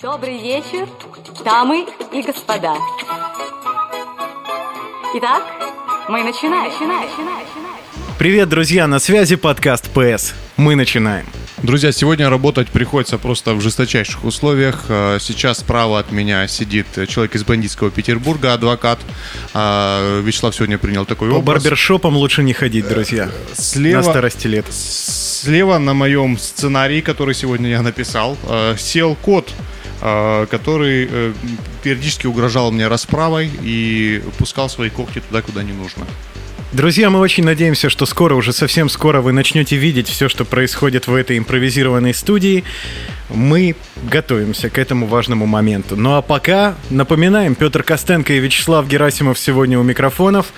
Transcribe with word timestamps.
Добрый 0.00 0.40
вечер, 0.40 0.86
дамы 1.44 1.86
и 2.12 2.22
господа. 2.22 2.74
Итак, 5.14 5.42
мы 6.08 6.22
начинаем. 6.22 6.70
начинаем. 6.70 7.08
Привет, 8.18 8.48
друзья, 8.48 8.86
на 8.86 8.98
связи 8.98 9.36
подкаст 9.36 9.88
ПС. 9.90 10.34
Мы 10.56 10.76
начинаем. 10.76 11.26
Друзья, 11.62 11.90
сегодня 11.90 12.30
работать 12.30 12.68
приходится 12.68 13.18
просто 13.18 13.54
в 13.54 13.60
жесточайших 13.60 14.24
условиях. 14.24 14.84
Э, 14.88 15.18
Сейчас 15.20 15.58
справа 15.58 15.98
от 15.98 16.12
меня 16.12 16.46
сидит 16.46 16.86
человек 17.08 17.34
из 17.34 17.42
бандитского 17.42 17.90
Петербурга, 17.90 18.54
адвокат. 18.54 19.00
А, 19.54 20.20
Вячеслав 20.20 20.54
сегодня 20.54 20.78
принял 20.78 21.04
такой 21.04 21.30
По 21.30 21.34
образ. 21.38 21.62
барбершопам 21.64 22.16
лучше 22.16 22.44
не 22.44 22.52
ходить, 22.52 22.86
друзья. 22.86 23.28
Слева, 23.54 23.96
На 23.98 24.02
старости 24.04 24.46
лет. 24.46 24.66
слева 24.70 25.78
на 25.78 25.94
моем 25.94 26.38
сценарии, 26.38 27.00
который 27.00 27.34
сегодня 27.34 27.70
я 27.70 27.82
написал, 27.82 28.36
э, 28.48 28.76
сел 28.78 29.16
кот, 29.16 29.48
э, 29.50 29.52
который 30.00 31.08
э, 31.10 31.32
периодически 31.82 32.26
угрожал 32.26 32.70
мне 32.70 32.88
расправой 32.88 33.50
и 33.62 34.22
пускал 34.38 34.68
свои 34.68 34.90
когти 34.90 35.20
туда, 35.20 35.42
куда 35.42 35.62
не 35.62 35.72
нужно. 35.72 36.06
Друзья, 36.72 37.08
мы 37.08 37.20
очень 37.20 37.44
надеемся, 37.44 37.88
что 37.88 38.04
скоро, 38.04 38.34
уже 38.34 38.52
совсем 38.52 38.90
скоро 38.90 39.22
вы 39.22 39.32
начнете 39.32 39.76
видеть 39.76 40.06
все, 40.06 40.28
что 40.28 40.44
происходит 40.44 41.06
в 41.06 41.14
этой 41.14 41.38
импровизированной 41.38 42.12
студии. 42.12 42.62
Мы 43.30 43.74
готовимся 44.02 44.68
к 44.68 44.76
этому 44.76 45.06
важному 45.06 45.46
моменту. 45.46 45.96
Ну 45.96 46.16
а 46.16 46.22
пока 46.22 46.74
напоминаем, 46.90 47.54
Петр 47.54 47.82
Костенко 47.82 48.34
и 48.34 48.38
Вячеслав 48.38 48.86
Герасимов 48.86 49.38
сегодня 49.38 49.78
у 49.78 49.82
микрофонов. 49.82 50.52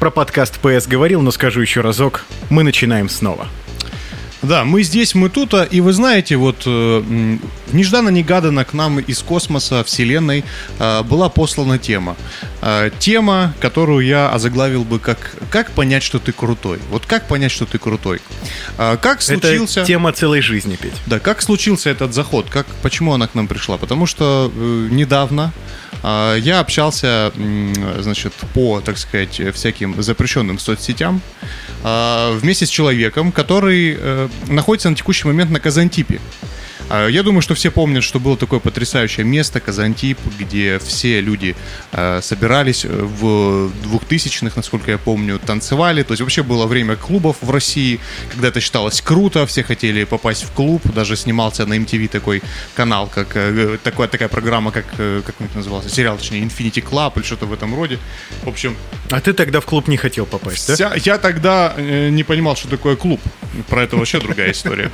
Про 0.00 0.10
подкаст 0.10 0.58
ПС 0.58 0.86
говорил, 0.86 1.20
но 1.20 1.30
скажу 1.30 1.60
еще 1.60 1.82
разок. 1.82 2.24
Мы 2.48 2.62
начинаем 2.62 3.10
снова. 3.10 3.46
Да, 4.42 4.64
мы 4.64 4.82
здесь, 4.82 5.14
мы 5.14 5.28
тут, 5.28 5.54
а, 5.54 5.62
и 5.62 5.80
вы 5.80 5.92
знаете, 5.92 6.36
вот 6.36 6.62
э, 6.66 7.36
нежданно-негаданно 7.72 8.64
к 8.64 8.72
нам 8.72 8.98
из 8.98 9.20
космоса, 9.20 9.84
Вселенной 9.84 10.44
э, 10.78 11.02
была 11.04 11.28
послана 11.28 11.78
тема. 11.78 12.16
Э, 12.60 12.90
Тема, 12.98 13.54
которую 13.60 14.04
я 14.04 14.30
озаглавил 14.30 14.84
бы 14.84 14.98
как 14.98 15.36
«Как 15.50 15.70
понять, 15.70 16.02
что 16.02 16.18
ты 16.18 16.32
крутой?» 16.32 16.78
Вот 16.90 17.06
как 17.06 17.28
понять, 17.28 17.52
что 17.52 17.66
ты 17.66 17.78
крутой? 17.78 18.20
Как 18.76 19.22
случился... 19.22 19.80
Это 19.80 19.86
тема 19.86 20.12
целой 20.12 20.40
жизни, 20.40 20.76
Петь. 20.76 20.92
Да, 21.06 21.20
как 21.20 21.42
случился 21.42 21.90
этот 21.90 22.12
заход? 22.12 22.46
Как, 22.50 22.66
почему 22.82 23.12
она 23.12 23.28
к 23.28 23.34
нам 23.34 23.46
пришла? 23.46 23.78
Потому 23.78 24.06
что 24.06 24.52
э, 24.54 24.88
недавно 24.90 25.52
я 26.02 26.60
общался, 26.60 27.32
значит, 28.00 28.32
по, 28.54 28.80
так 28.80 28.98
сказать, 28.98 29.40
всяким 29.54 30.02
запрещенным 30.02 30.58
соцсетям 30.58 31.20
э, 31.84 32.38
вместе 32.40 32.66
с 32.66 32.68
человеком, 32.68 33.30
который 33.30 33.96
э, 33.98 34.28
находится 34.48 34.90
на 34.90 34.96
текущий 34.96 35.28
момент 35.28 35.50
на 35.50 35.60
Казантипе. 35.60 36.20
А, 36.90 37.08
Я 37.08 37.22
думаю, 37.22 37.42
что 37.42 37.54
все 37.54 37.70
помнят, 37.70 38.04
что 38.04 38.20
было 38.20 38.36
такое 38.36 38.60
потрясающее 38.60 39.24
место 39.24 39.60
Казантип, 39.60 40.18
где 40.38 40.78
все 40.78 41.20
люди 41.20 41.56
э, 41.92 42.20
собирались 42.22 42.84
в 42.84 43.70
2000-х, 43.84 44.52
насколько 44.56 44.90
я 44.90 44.98
помню, 44.98 45.38
танцевали. 45.38 46.02
То 46.02 46.12
есть 46.12 46.20
вообще 46.20 46.42
было 46.42 46.66
время 46.66 46.96
клубов 46.96 47.36
в 47.40 47.50
России, 47.50 47.98
когда 48.30 48.48
это 48.48 48.60
считалось 48.60 49.00
круто, 49.00 49.46
все 49.46 49.62
хотели 49.62 50.04
попасть 50.04 50.44
в 50.44 50.52
клуб. 50.52 50.82
Даже 50.94 51.16
снимался 51.16 51.64
на 51.66 51.74
MTV 51.78 52.08
такой 52.08 52.42
канал, 52.74 53.06
как 53.12 53.36
э, 53.36 53.78
такая, 53.82 54.08
такая 54.08 54.28
программа, 54.28 54.70
как, 54.70 54.84
э, 54.98 55.22
как 55.24 55.34
это 55.40 55.56
назывался, 55.56 55.88
сериал, 55.88 56.18
точнее, 56.18 56.42
Infinity 56.42 56.82
Club 56.86 57.12
или 57.16 57.22
что-то 57.24 57.46
в 57.46 57.52
этом 57.52 57.74
роде. 57.74 57.98
В 58.42 58.48
общем, 58.48 58.76
А 59.10 59.20
ты 59.20 59.32
тогда 59.32 59.60
в 59.60 59.64
клуб 59.66 59.88
не 59.88 59.96
хотел 59.96 60.26
попасть, 60.26 60.68
да? 60.68 60.74
Вся- 60.74 60.94
я 61.04 61.18
тогда 61.18 61.72
э, 61.76 62.10
не 62.10 62.22
понимал, 62.24 62.54
что 62.56 62.68
такое 62.68 62.96
клуб. 62.96 63.20
Про 63.68 63.84
это 63.84 63.96
вообще 63.96 64.20
другая 64.20 64.52
история. 64.52 64.90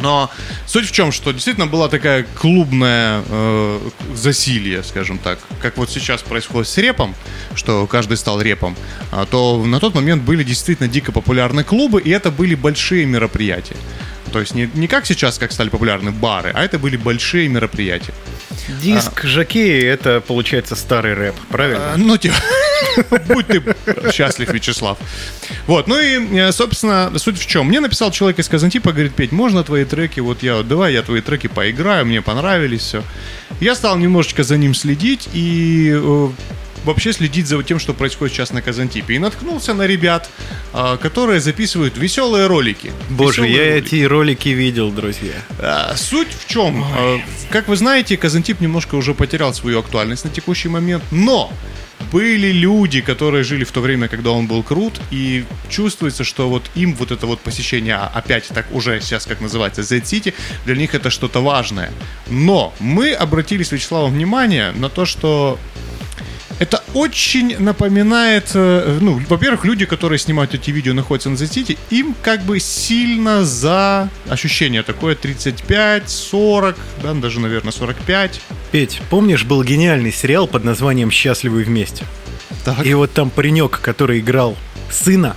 Но 0.00 0.30
суть 0.66 0.88
в 0.88 0.92
чем, 0.92 1.12
что 1.12 1.32
действительно 1.32 1.66
была 1.66 1.88
такая 1.88 2.26
клубная 2.34 3.22
э, 3.28 3.80
засилье, 4.14 4.82
скажем 4.82 5.18
так, 5.18 5.38
как 5.60 5.76
вот 5.76 5.90
сейчас 5.90 6.22
происходит 6.22 6.68
с 6.68 6.76
репом, 6.78 7.14
что 7.54 7.86
каждый 7.86 8.16
стал 8.16 8.40
репом, 8.40 8.76
а, 9.12 9.26
то 9.26 9.62
на 9.64 9.80
тот 9.80 9.94
момент 9.94 10.22
были 10.22 10.42
действительно 10.42 10.88
дико 10.88 11.12
популярны 11.12 11.64
клубы, 11.64 12.00
и 12.00 12.10
это 12.10 12.30
были 12.30 12.54
большие 12.54 13.06
мероприятия. 13.06 13.76
То 14.30 14.40
есть 14.40 14.54
не, 14.54 14.70
не 14.74 14.88
как 14.88 15.06
сейчас, 15.06 15.38
как 15.38 15.52
стали 15.52 15.68
популярны 15.68 16.10
бары, 16.10 16.52
а 16.54 16.64
это 16.64 16.78
были 16.78 16.96
большие 16.96 17.48
мероприятия. 17.48 18.14
Диск 18.82 19.24
Жакеи— 19.24 19.84
это, 19.84 20.20
получается, 20.20 20.76
старый 20.76 21.14
рэп, 21.14 21.34
правильно? 21.50 21.94
А, 21.94 21.96
Ну, 21.96 22.16
типа, 22.16 22.36
будь 23.28 23.46
ты 23.46 23.62
счастлив, 24.12 24.52
Вячеслав. 24.52 24.98
Вот, 25.66 25.86
ну 25.88 25.98
и, 25.98 26.38
э, 26.38 26.52
собственно, 26.52 27.12
суть 27.18 27.38
в 27.38 27.46
чем. 27.46 27.66
Мне 27.66 27.80
написал 27.80 28.10
человек 28.10 28.38
из 28.38 28.48
Казантипа, 28.48 28.92
говорит, 28.92 29.14
Петь, 29.14 29.32
можно 29.32 29.64
твои 29.64 29.84
треки, 29.84 30.20
вот 30.20 30.42
я, 30.42 30.62
давай 30.62 30.92
я 30.92 31.02
твои 31.02 31.20
треки 31.20 31.46
поиграю, 31.46 32.06
мне 32.06 32.22
понравились, 32.22 32.82
все. 32.82 33.02
Я 33.60 33.74
стал 33.74 33.96
немножечко 33.98 34.42
за 34.42 34.56
ним 34.56 34.74
следить 34.74 35.28
и 35.32 35.90
э, 35.92 36.28
вообще 36.84 37.12
следить 37.12 37.46
за 37.46 37.62
тем, 37.62 37.78
что 37.78 37.94
происходит 37.94 38.34
сейчас 38.34 38.52
на 38.52 38.62
Казантипе. 38.62 39.14
И 39.14 39.18
наткнулся 39.18 39.74
на 39.74 39.86
ребят, 39.86 40.30
э, 40.72 40.96
которые 41.00 41.40
записывают 41.40 41.96
веселые 41.96 42.46
ролики. 42.46 42.92
Боже, 43.10 43.42
Веселые 43.42 43.54
я 43.66 43.72
ролики. 43.74 43.86
эти 43.94 44.04
ролики 44.04 44.48
видел, 44.50 44.90
друзья. 44.90 45.34
А, 45.58 45.94
Суть 45.96 46.32
в 46.38 46.48
чем? 46.48 46.84
А, 46.84 47.18
Как 47.50 47.68
вы 47.68 47.76
знаете, 47.76 48.16
Казантип 48.16 48.60
немножко 48.60 48.94
уже 48.96 49.14
потерял 49.14 49.52
свою 49.54 49.78
актуальность 49.80 50.24
на 50.24 50.30
текущий 50.30 50.68
момент, 50.68 51.02
но 51.10 51.52
были 52.12 52.50
люди, 52.50 53.02
которые 53.02 53.44
жили 53.44 53.62
в 53.64 53.70
то 53.70 53.80
время, 53.80 54.08
когда 54.08 54.30
он 54.30 54.46
был 54.46 54.62
крут, 54.62 55.00
и 55.12 55.44
чувствуется, 55.68 56.24
что 56.24 56.48
вот 56.48 56.62
им 56.74 56.94
вот 56.94 57.10
это 57.12 57.26
вот 57.26 57.40
посещение, 57.40 57.94
а, 57.94 58.10
опять 58.12 58.48
так 58.48 58.66
уже 58.72 59.00
сейчас 59.00 59.26
как 59.26 59.40
называется, 59.40 59.82
Z-City, 59.82 60.34
для 60.64 60.74
них 60.76 60.94
это 60.94 61.10
что-то 61.10 61.40
важное. 61.42 61.92
Но 62.28 62.72
мы 62.80 63.12
обратили 63.12 63.62
с 63.62 63.70
Вячеславом 63.72 64.12
внимание 64.14 64.72
на 64.72 64.88
то, 64.88 65.04
что 65.04 65.58
это 66.60 66.82
очень 66.92 67.58
напоминает, 67.58 68.50
э, 68.54 68.98
ну, 69.00 69.20
во-первых, 69.30 69.64
люди, 69.64 69.86
которые 69.86 70.18
снимают 70.18 70.54
эти 70.54 70.70
видео, 70.70 70.92
находятся 70.92 71.30
на 71.30 71.36
Z-City, 71.36 71.78
им 71.88 72.14
как 72.22 72.42
бы 72.42 72.60
сильно 72.60 73.46
за 73.46 74.10
ощущение 74.28 74.82
такое 74.82 75.14
35, 75.14 76.08
40, 76.10 76.76
да, 77.02 77.14
даже, 77.14 77.40
наверное, 77.40 77.72
45. 77.72 78.42
Петь, 78.72 79.00
помнишь, 79.08 79.44
был 79.44 79.64
гениальный 79.64 80.12
сериал 80.12 80.46
под 80.46 80.64
названием 80.64 81.10
«Счастливы 81.10 81.64
вместе»? 81.64 82.04
Так. 82.62 82.84
И 82.84 82.92
вот 82.92 83.10
там 83.12 83.30
паренек, 83.30 83.80
который 83.80 84.20
играл 84.20 84.54
сына 84.90 85.36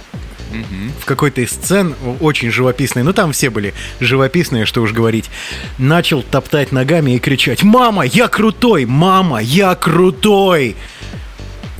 в 1.02 1.06
какой-то 1.06 1.42
из 1.42 1.52
сцен, 1.52 1.96
очень 2.20 2.52
живописной, 2.52 3.04
ну 3.04 3.14
там 3.14 3.32
все 3.32 3.50
были 3.50 3.74
живописные, 4.00 4.66
что 4.66 4.82
уж 4.82 4.92
говорить, 4.92 5.30
начал 5.78 6.22
топтать 6.22 6.72
ногами 6.72 7.16
и 7.16 7.20
кричать 7.20 7.64
«Мама, 7.64 8.04
я 8.04 8.28
крутой! 8.28 8.86
Мама, 8.86 9.42
я 9.42 9.74
крутой!» 9.74 10.76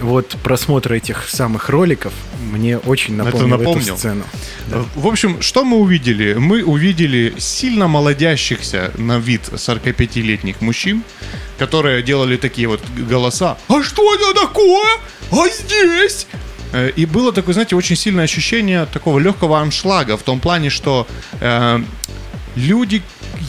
Вот 0.02 0.36
просмотр 0.44 0.94
этих 0.94 1.30
самых 1.30 1.70
роликов 1.70 2.14
мне 2.52 2.78
очень 2.78 3.16
напомнил, 3.16 3.48
напомнил? 3.48 3.88
эту 3.94 3.98
сцену. 3.98 4.24
Да. 4.68 4.84
В 4.96 5.08
общем, 5.08 5.42
что 5.42 5.64
мы 5.64 5.78
увидели? 5.78 6.34
Мы 6.34 6.64
увидели 6.64 7.36
сильно 7.38 7.88
молодящихся 7.88 8.92
на 8.98 9.20
вид 9.20 9.42
45-летних 9.54 10.62
мужчин, 10.62 11.04
которые 11.58 12.02
делали 12.02 12.38
такие 12.38 12.68
вот 12.68 12.82
голоса. 12.98 13.58
А 13.68 13.84
что 13.84 14.16
это 14.16 14.34
такое? 14.42 14.98
А 15.32 15.48
здесь? 15.50 16.28
Э, 16.74 16.90
И 16.96 17.06
было 17.06 17.32
такое, 17.32 17.54
знаете, 17.54 17.76
очень 17.76 17.96
сильное 17.96 18.24
ощущение 18.26 18.86
такого 18.88 19.20
легкого 19.20 19.60
аншлага 19.60 20.18
в 20.18 20.24
том 20.24 20.40
плане, 20.40 20.70
что 20.70 21.08
э, 21.40 21.84
люди 22.56 23.04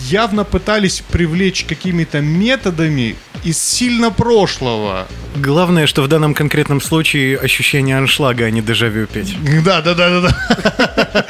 явно 0.08 0.44
пытались 0.44 1.02
привлечь 1.10 1.64
какими-то 1.64 2.20
методами 2.20 3.16
из 3.42 3.58
сильно 3.62 4.10
прошлого 4.10 5.06
Главное, 5.36 5.86
что 5.86 6.02
в 6.02 6.08
данном 6.08 6.34
конкретном 6.34 6.80
случае 6.80 7.36
ощущение 7.38 7.98
аншлага, 7.98 8.44
а 8.44 8.50
не 8.50 8.62
дежавю 8.62 9.06
петь. 9.06 9.36
Да, 9.64 9.80
да, 9.80 9.94
да, 9.94 10.20
да, 10.20 10.28
да. 10.28 11.26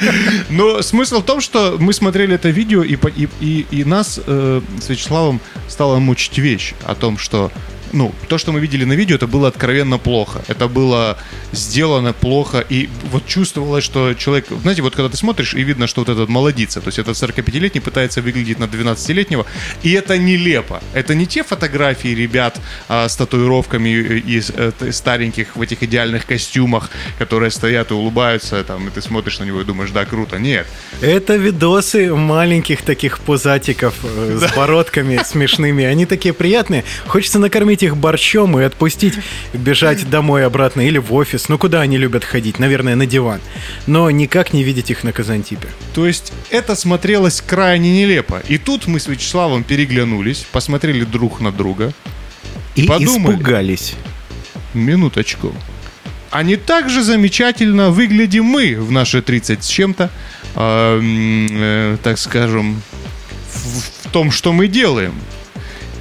Но 0.49 0.81
смысл 0.81 1.21
в 1.21 1.25
том, 1.25 1.41
что 1.41 1.77
мы 1.79 1.91
смотрели 1.93 2.35
это 2.35 2.49
видео, 2.49 2.83
и, 2.83 2.95
и, 3.15 3.29
и, 3.39 3.65
и 3.71 3.83
нас 3.83 4.19
э, 4.25 4.61
с 4.79 4.89
Вячеславом 4.89 5.41
стала 5.67 5.99
мучить 5.99 6.37
вещь 6.37 6.73
о 6.83 6.93
том, 6.95 7.17
что 7.17 7.51
ну, 7.95 8.13
то, 8.27 8.37
что 8.37 8.51
мы 8.51 8.59
видели 8.59 8.85
на 8.85 8.93
видео, 8.93 9.15
это 9.15 9.27
было 9.27 9.47
откровенно 9.47 9.97
плохо. 9.97 10.43
Это 10.47 10.67
было 10.67 11.17
сделано 11.51 12.13
плохо, 12.13 12.63
и 12.69 12.89
вот 13.11 13.25
чувствовалось, 13.25 13.83
что 13.83 14.13
человек... 14.13 14.47
Знаете, 14.61 14.81
вот 14.81 14.95
когда 14.95 15.09
ты 15.09 15.17
смотришь, 15.17 15.53
и 15.53 15.63
видно, 15.63 15.87
что 15.87 16.01
вот 16.01 16.09
этот 16.09 16.29
молодится, 16.29 16.81
то 16.81 16.87
есть 16.89 16.99
этот 16.99 17.15
45-летний 17.15 17.81
пытается 17.81 18.21
выглядеть 18.21 18.59
на 18.59 18.65
12-летнего, 18.65 19.45
и 19.83 19.91
это 19.93 20.17
нелепо. 20.17 20.81
Это 20.93 21.15
не 21.15 21.25
те 21.25 21.43
фотографии 21.43 22.09
ребят 22.09 22.59
а, 22.89 23.07
с 23.07 23.15
татуировками 23.15 23.89
из 23.89 24.49
э, 24.49 24.71
т- 24.77 24.91
стареньких 24.91 25.55
в 25.55 25.61
этих 25.61 25.81
идеальных 25.83 26.25
костюмах, 26.25 26.89
которые 27.17 27.51
стоят 27.51 27.91
и 27.91 27.93
улыбаются, 27.93 28.63
там, 28.63 28.87
и 28.87 28.91
ты 28.91 29.01
смотришь 29.01 29.39
на 29.39 29.45
него 29.45 29.61
и 29.61 29.63
думаешь, 29.63 29.91
да, 29.91 30.05
круто. 30.05 30.37
Нет. 30.37 30.67
Это 31.01 31.37
видосы 31.37 32.13
маленьких 32.13 32.81
таких 32.81 33.19
пузатиков 33.19 33.95
э, 34.03 34.39
с 34.41 34.55
бородками 34.55 35.21
смешными. 35.23 35.85
Они 35.85 36.05
такие 36.05 36.33
приятные. 36.33 36.83
Хочется 37.07 37.39
накормить 37.39 37.84
их 37.85 37.97
борщом 37.97 38.59
и 38.59 38.63
отпустить 38.63 39.15
бежать 39.53 40.09
домой 40.09 40.45
обратно 40.45 40.81
или 40.81 40.97
в 40.97 41.13
офис. 41.13 41.49
Ну, 41.49 41.57
куда 41.57 41.81
они 41.81 41.97
любят 41.97 42.23
ходить? 42.23 42.59
Наверное, 42.59 42.95
на 42.95 43.05
диван. 43.05 43.39
Но 43.87 44.09
никак 44.11 44.53
не 44.53 44.63
видеть 44.63 44.91
их 44.91 45.03
на 45.03 45.11
Казантипе. 45.13 45.69
То 45.93 46.05
есть 46.05 46.33
это 46.49 46.75
смотрелось 46.75 47.41
крайне 47.41 47.91
нелепо. 48.01 48.41
И 48.47 48.57
тут 48.57 48.87
мы 48.87 48.99
с 48.99 49.07
Вячеславом 49.07 49.63
переглянулись, 49.63 50.45
посмотрели 50.51 51.03
друг 51.05 51.39
на 51.39 51.51
друга. 51.51 51.93
И 52.75 52.83
Подумали. 52.83 53.35
испугались. 53.35 53.93
Минуточку. 54.73 55.53
А 56.31 56.43
не 56.43 56.57
так 56.57 56.89
же 56.89 57.01
замечательно 57.01 57.91
выглядим 57.91 58.43
мы 58.43 58.75
в 58.75 58.91
наши 58.91 59.21
30 59.21 59.63
с 59.63 59.67
чем-то, 59.67 60.09
м, 60.55 61.47
э, 61.49 61.97
так 62.03 62.19
скажем, 62.19 62.81
в, 63.53 64.07
в 64.07 64.11
том, 64.11 64.31
что 64.31 64.51
мы 64.51 64.67
делаем. 64.67 65.13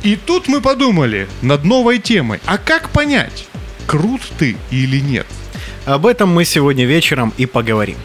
И 0.04 0.16
тут 0.16 0.48
мы 0.48 0.60
подумали 0.60 1.26
над 1.42 1.64
новой 1.64 1.98
темой. 1.98 2.38
А 2.46 2.58
как 2.58 2.90
понять, 2.90 3.48
крут 3.86 4.20
ты 4.38 4.56
или 4.70 5.00
нет? 5.00 5.26
Об 5.86 6.06
этом 6.06 6.28
мы 6.30 6.44
сегодня 6.44 6.84
вечером 6.86 7.32
и 7.36 7.44
поговорим. 7.46 7.96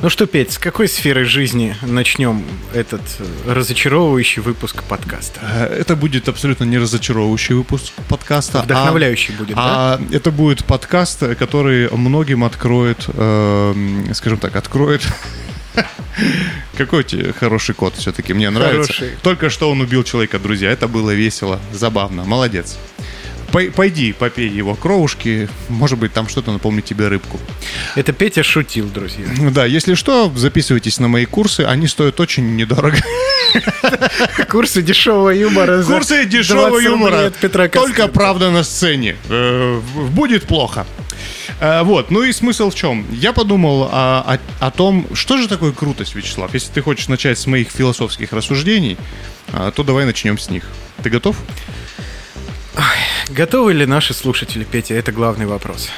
Ну 0.00 0.08
что, 0.10 0.26
Петь, 0.26 0.52
с 0.52 0.58
какой 0.58 0.88
сферы 0.88 1.24
жизни 1.24 1.74
начнем 1.82 2.42
этот 2.72 3.00
э, 3.18 3.52
разочаровывающий 3.52 4.40
выпуск 4.42 4.82
подкаста? 4.84 5.40
Э, 5.42 5.76
Это 5.80 5.96
будет 5.96 6.28
абсолютно 6.28 6.64
не 6.64 6.78
разочаровывающий 6.78 7.54
выпуск 7.54 7.92
подкаста. 8.08 8.60
а- 8.60 8.62
Вдохновляющий 8.62 9.34
будет, 9.34 9.56
да? 9.56 9.62
А 9.96 10.00
это 10.12 10.30
будет 10.30 10.64
подкаст, 10.64 11.20
который 11.38 11.90
многим 11.90 12.44
откроет, 12.44 13.06
эм, 13.08 14.14
скажем 14.14 14.38
так, 14.38 14.54
откроет. 14.56 15.02
Какой 16.76 17.04
хороший 17.38 17.74
кот 17.74 17.94
все-таки, 17.96 18.32
мне 18.34 18.50
нравится. 18.50 18.92
Хороший. 18.92 19.16
Только 19.22 19.50
что 19.50 19.70
он 19.70 19.80
убил 19.80 20.04
человека, 20.04 20.38
друзья. 20.38 20.70
Это 20.70 20.88
было 20.88 21.10
весело, 21.12 21.60
забавно. 21.72 22.24
Молодец. 22.24 22.76
Пой- 23.52 23.70
Пойди, 23.70 24.12
попей 24.12 24.48
его 24.48 24.74
кровушки. 24.74 25.48
Может 25.68 25.98
быть, 25.98 26.12
там 26.12 26.28
что-то 26.28 26.52
напомнит 26.52 26.84
тебе 26.84 27.08
рыбку. 27.08 27.40
Это 27.96 28.12
Петя 28.12 28.42
шутил, 28.42 28.86
друзья. 28.88 29.24
Да, 29.50 29.64
если 29.64 29.94
что, 29.94 30.30
записывайтесь 30.36 31.00
на 31.00 31.08
мои 31.08 31.24
курсы. 31.24 31.62
Они 31.62 31.88
стоят 31.88 32.20
очень 32.20 32.56
недорого. 32.56 32.98
Курсы 34.50 34.82
дешевого 34.82 35.30
юмора. 35.30 35.82
Курсы 35.82 36.14
20 36.24 36.28
дешевого 36.28 36.78
юмора. 36.78 37.32
Только 37.70 38.08
правда 38.08 38.50
на 38.50 38.62
сцене. 38.64 39.16
Э, 39.30 39.80
Будет 40.10 40.44
плохо. 40.44 40.86
Э, 41.60 41.82
Вот, 41.82 42.10
ну 42.10 42.22
и 42.22 42.32
смысл 42.32 42.70
в 42.70 42.74
чем? 42.74 43.06
Я 43.12 43.32
подумал 43.32 43.88
о, 43.90 44.20
о- 44.60 44.66
о 44.66 44.70
том, 44.70 45.06
что 45.14 45.38
же 45.38 45.48
такое 45.48 45.72
крутость, 45.72 46.14
Вячеслав. 46.14 46.52
Если 46.54 46.72
ты 46.72 46.82
хочешь 46.82 47.08
начать 47.08 47.38
с 47.38 47.46
моих 47.46 47.70
философских 47.70 48.32
рассуждений, 48.32 48.96
а, 49.52 49.70
то 49.70 49.82
давай 49.82 50.04
начнем 50.04 50.38
с 50.38 50.50
них. 50.50 50.64
Ты 51.02 51.10
готов? 51.10 51.36
Готовы 53.30 53.74
ли 53.74 53.86
наши 53.86 54.14
слушатели, 54.14 54.64
Петя? 54.64 54.94
Это 54.94 55.12
главный 55.12 55.46
вопрос. 55.46 55.90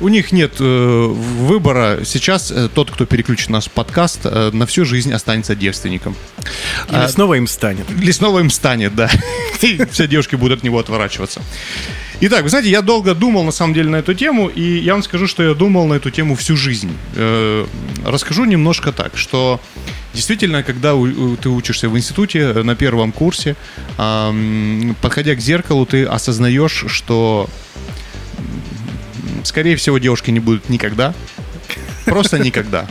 У 0.00 0.08
них 0.08 0.32
нет 0.32 0.54
э, 0.60 1.06
выбора. 1.06 2.00
Сейчас 2.04 2.50
э, 2.52 2.68
тот, 2.72 2.90
кто 2.90 3.04
переключит 3.06 3.48
наш 3.50 3.68
подкаст, 3.70 4.20
э, 4.24 4.50
на 4.52 4.66
всю 4.66 4.84
жизнь 4.84 5.12
останется 5.12 5.56
девственником. 5.56 6.14
Или 6.90 6.96
А, 6.98 7.08
снова 7.08 7.34
им 7.34 7.46
станет. 7.46 7.90
Лесного 7.90 8.38
им 8.40 8.50
станет, 8.50 8.94
да. 8.94 9.10
И 9.62 9.80
все 9.90 10.06
девушки 10.06 10.36
будут 10.36 10.58
от 10.58 10.64
него 10.64 10.78
отворачиваться. 10.78 11.40
Итак, 12.20 12.42
вы 12.42 12.48
знаете, 12.48 12.68
я 12.68 12.82
долго 12.82 13.14
думал 13.14 13.44
на 13.44 13.52
самом 13.52 13.74
деле 13.74 13.90
на 13.90 13.96
эту 13.96 14.12
тему, 14.12 14.48
и 14.48 14.78
я 14.78 14.94
вам 14.94 15.04
скажу, 15.04 15.28
что 15.28 15.44
я 15.44 15.54
думал 15.54 15.86
на 15.86 15.94
эту 15.94 16.10
тему 16.10 16.34
всю 16.34 16.56
жизнь. 16.56 16.90
Э, 17.14 17.64
Расскажу 18.04 18.44
немножко 18.44 18.90
так, 18.90 19.16
что 19.16 19.60
действительно, 20.14 20.64
когда 20.64 20.94
ты 21.40 21.48
учишься 21.48 21.88
в 21.88 21.96
институте 21.96 22.40
э, 22.40 22.62
на 22.64 22.74
первом 22.74 23.12
курсе, 23.12 23.54
подходя 23.96 25.36
к 25.36 25.40
зеркалу, 25.40 25.86
ты 25.86 26.04
осознаешь, 26.04 26.86
что, 26.88 27.48
скорее 29.44 29.76
всего, 29.76 29.98
девушки 29.98 30.32
не 30.32 30.40
будут 30.40 30.68
никогда. 30.68 31.14
Просто 32.04 32.40
никогда. 32.40 32.88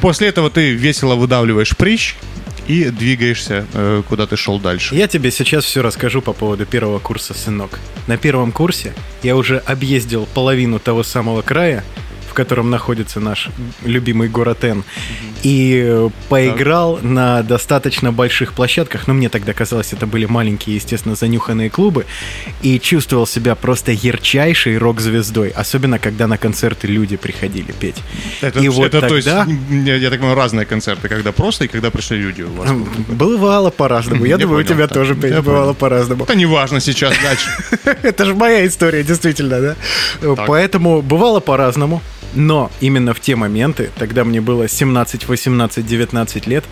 После 0.00 0.26
этого 0.28 0.50
ты 0.50 0.72
весело 0.72 1.14
выдавливаешь 1.14 1.76
прыщ 1.76 2.16
и 2.68 2.90
двигаешься, 2.90 3.66
э, 3.72 4.02
куда 4.08 4.26
ты 4.26 4.36
шел 4.36 4.58
дальше. 4.58 4.94
Я 4.94 5.08
тебе 5.08 5.30
сейчас 5.30 5.64
все 5.64 5.82
расскажу 5.82 6.22
по 6.22 6.32
поводу 6.32 6.66
первого 6.66 6.98
курса, 6.98 7.34
сынок. 7.34 7.78
На 8.06 8.16
первом 8.16 8.52
курсе 8.52 8.94
я 9.22 9.36
уже 9.36 9.58
объездил 9.58 10.26
половину 10.34 10.78
того 10.78 11.02
самого 11.02 11.42
края, 11.42 11.84
котором 12.36 12.70
находится 12.70 13.18
наш 13.20 13.48
любимый 13.84 14.28
город 14.28 14.64
Н, 14.64 14.84
и 15.42 16.08
поиграл 16.28 16.98
на 17.02 17.42
достаточно 17.42 18.12
больших 18.12 18.52
площадках, 18.52 19.08
но 19.08 19.14
мне 19.14 19.28
тогда 19.28 19.52
казалось, 19.52 19.92
это 19.92 20.06
были 20.06 20.26
маленькие, 20.26 20.76
естественно, 20.76 21.16
занюханные 21.16 21.70
клубы, 21.70 22.06
и 22.62 22.78
чувствовал 22.78 23.26
себя 23.26 23.54
просто 23.54 23.92
ярчайшей 23.92 24.78
рок-звездой, 24.78 25.48
особенно 25.48 25.98
когда 25.98 26.26
на 26.28 26.38
концерты 26.38 26.86
люди 26.86 27.16
приходили 27.16 27.72
петь. 27.72 27.96
Это, 28.40 28.60
и 28.60 28.68
вот 28.68 28.94
это, 28.94 29.08
то 29.08 29.16
есть, 29.16 29.28
тогда... 29.28 29.52
я, 29.70 30.10
так 30.10 30.20
понимаю, 30.20 30.36
разные 30.36 30.66
концерты, 30.66 31.08
когда 31.08 31.32
просто 31.32 31.64
и 31.64 31.68
когда 31.68 31.90
пришли 31.90 32.18
люди 32.18 32.42
у 32.42 32.52
вас. 32.52 32.70
Бывало 33.08 33.70
по-разному. 33.70 34.24
Я 34.24 34.36
Я 34.36 34.38
думаю, 34.38 34.60
у 34.60 34.64
понял, 34.64 34.76
тебя 34.76 34.86
так. 34.86 34.94
тоже, 34.94 35.14
бывало 35.14 35.42
понял. 35.42 35.74
по-разному. 35.74 36.24
Это 36.24 36.34
не 36.34 36.46
важно 36.46 36.80
сейчас 36.80 37.14
дальше. 37.22 37.48
Это 38.02 38.24
же 38.24 38.34
моя 38.34 38.66
история, 38.66 39.02
действительно, 39.02 39.60
да? 39.60 39.76
Поэтому 40.46 41.02
бывало 41.02 41.40
по-разному. 41.40 42.02
Но 42.36 42.70
именно 42.80 43.14
в 43.14 43.20
те 43.20 43.34
моменты, 43.34 43.90
тогда 43.96 44.22
мне 44.22 44.42
было 44.42 44.68
17, 44.68 45.26
18, 45.26 45.86
19 45.86 46.46
лет, 46.46 46.64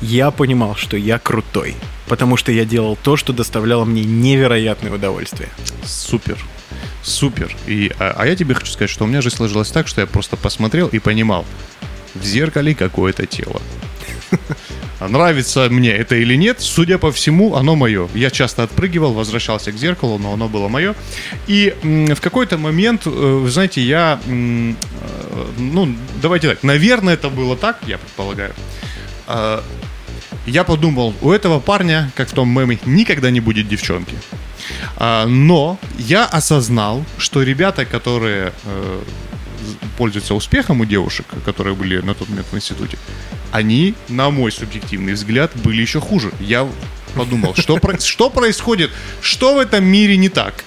я 0.00 0.32
понимал, 0.32 0.74
что 0.74 0.96
я 0.96 1.20
крутой. 1.20 1.76
Потому 2.08 2.36
что 2.36 2.50
я 2.50 2.64
делал 2.64 2.98
то, 3.00 3.16
что 3.16 3.32
доставляло 3.32 3.84
мне 3.84 4.02
невероятное 4.04 4.92
удовольствие. 4.92 5.48
Супер. 5.84 6.36
Супер. 7.04 7.54
И, 7.68 7.92
а, 8.00 8.14
а 8.18 8.26
я 8.26 8.34
тебе 8.34 8.54
хочу 8.54 8.72
сказать, 8.72 8.90
что 8.90 9.04
у 9.04 9.06
меня 9.06 9.22
же 9.22 9.30
сложилось 9.30 9.70
так, 9.70 9.86
что 9.86 10.00
я 10.00 10.08
просто 10.08 10.36
посмотрел 10.36 10.88
и 10.88 10.98
понимал, 10.98 11.46
в 12.14 12.24
зеркале 12.24 12.74
какое-то 12.74 13.24
тело. 13.24 13.62
А 15.02 15.08
Нравится 15.08 15.66
мне 15.68 15.90
это 15.90 16.14
или 16.14 16.36
нет, 16.36 16.60
судя 16.60 16.96
по 16.96 17.10
всему, 17.10 17.56
оно 17.56 17.74
мое. 17.74 18.08
Я 18.14 18.30
часто 18.30 18.62
отпрыгивал, 18.62 19.12
возвращался 19.12 19.72
к 19.72 19.76
зеркалу, 19.76 20.16
но 20.18 20.32
оно 20.32 20.48
было 20.48 20.68
мое. 20.68 20.94
И 21.48 21.74
в 21.82 22.20
какой-то 22.20 22.56
момент, 22.56 23.02
э, 23.06 23.10
вы 23.10 23.50
знаете, 23.50 23.80
я, 23.82 24.20
ну, 25.58 25.94
давайте 26.22 26.48
так, 26.48 26.62
наверное, 26.62 27.14
это 27.14 27.28
было 27.30 27.56
так, 27.56 27.78
я 27.86 27.98
предполагаю. 27.98 28.52
А, 29.26 29.62
Я 30.46 30.64
подумал, 30.64 31.14
у 31.22 31.30
этого 31.30 31.60
парня, 31.60 32.10
как 32.16 32.28
в 32.28 32.32
том 32.32 32.48
меме, 32.48 32.78
никогда 32.86 33.30
не 33.30 33.40
будет 33.40 33.68
девчонки. 33.68 34.14
А, 34.96 35.26
но 35.26 35.78
я 35.98 36.24
осознал, 36.24 37.04
что 37.18 37.42
ребята, 37.42 37.84
которые 37.84 38.52
э, 38.64 39.02
пользуются 39.96 40.34
успехом 40.34 40.80
у 40.80 40.84
девушек, 40.84 41.26
которые 41.44 41.74
были 41.74 41.98
на 42.02 42.14
тот 42.14 42.28
момент 42.28 42.46
в 42.52 42.56
институте, 42.56 42.98
они, 43.52 43.94
на 44.08 44.30
мой 44.30 44.50
субъективный 44.50 45.12
взгляд, 45.12 45.50
были 45.54 45.82
еще 45.82 46.00
хуже. 46.00 46.32
Я 46.40 46.66
подумал, 47.14 47.54
что, 47.54 47.76
про- 47.76 47.98
что 48.00 48.30
происходит, 48.30 48.90
что 49.20 49.54
в 49.54 49.58
этом 49.58 49.84
мире 49.84 50.16
не 50.16 50.28
так. 50.28 50.64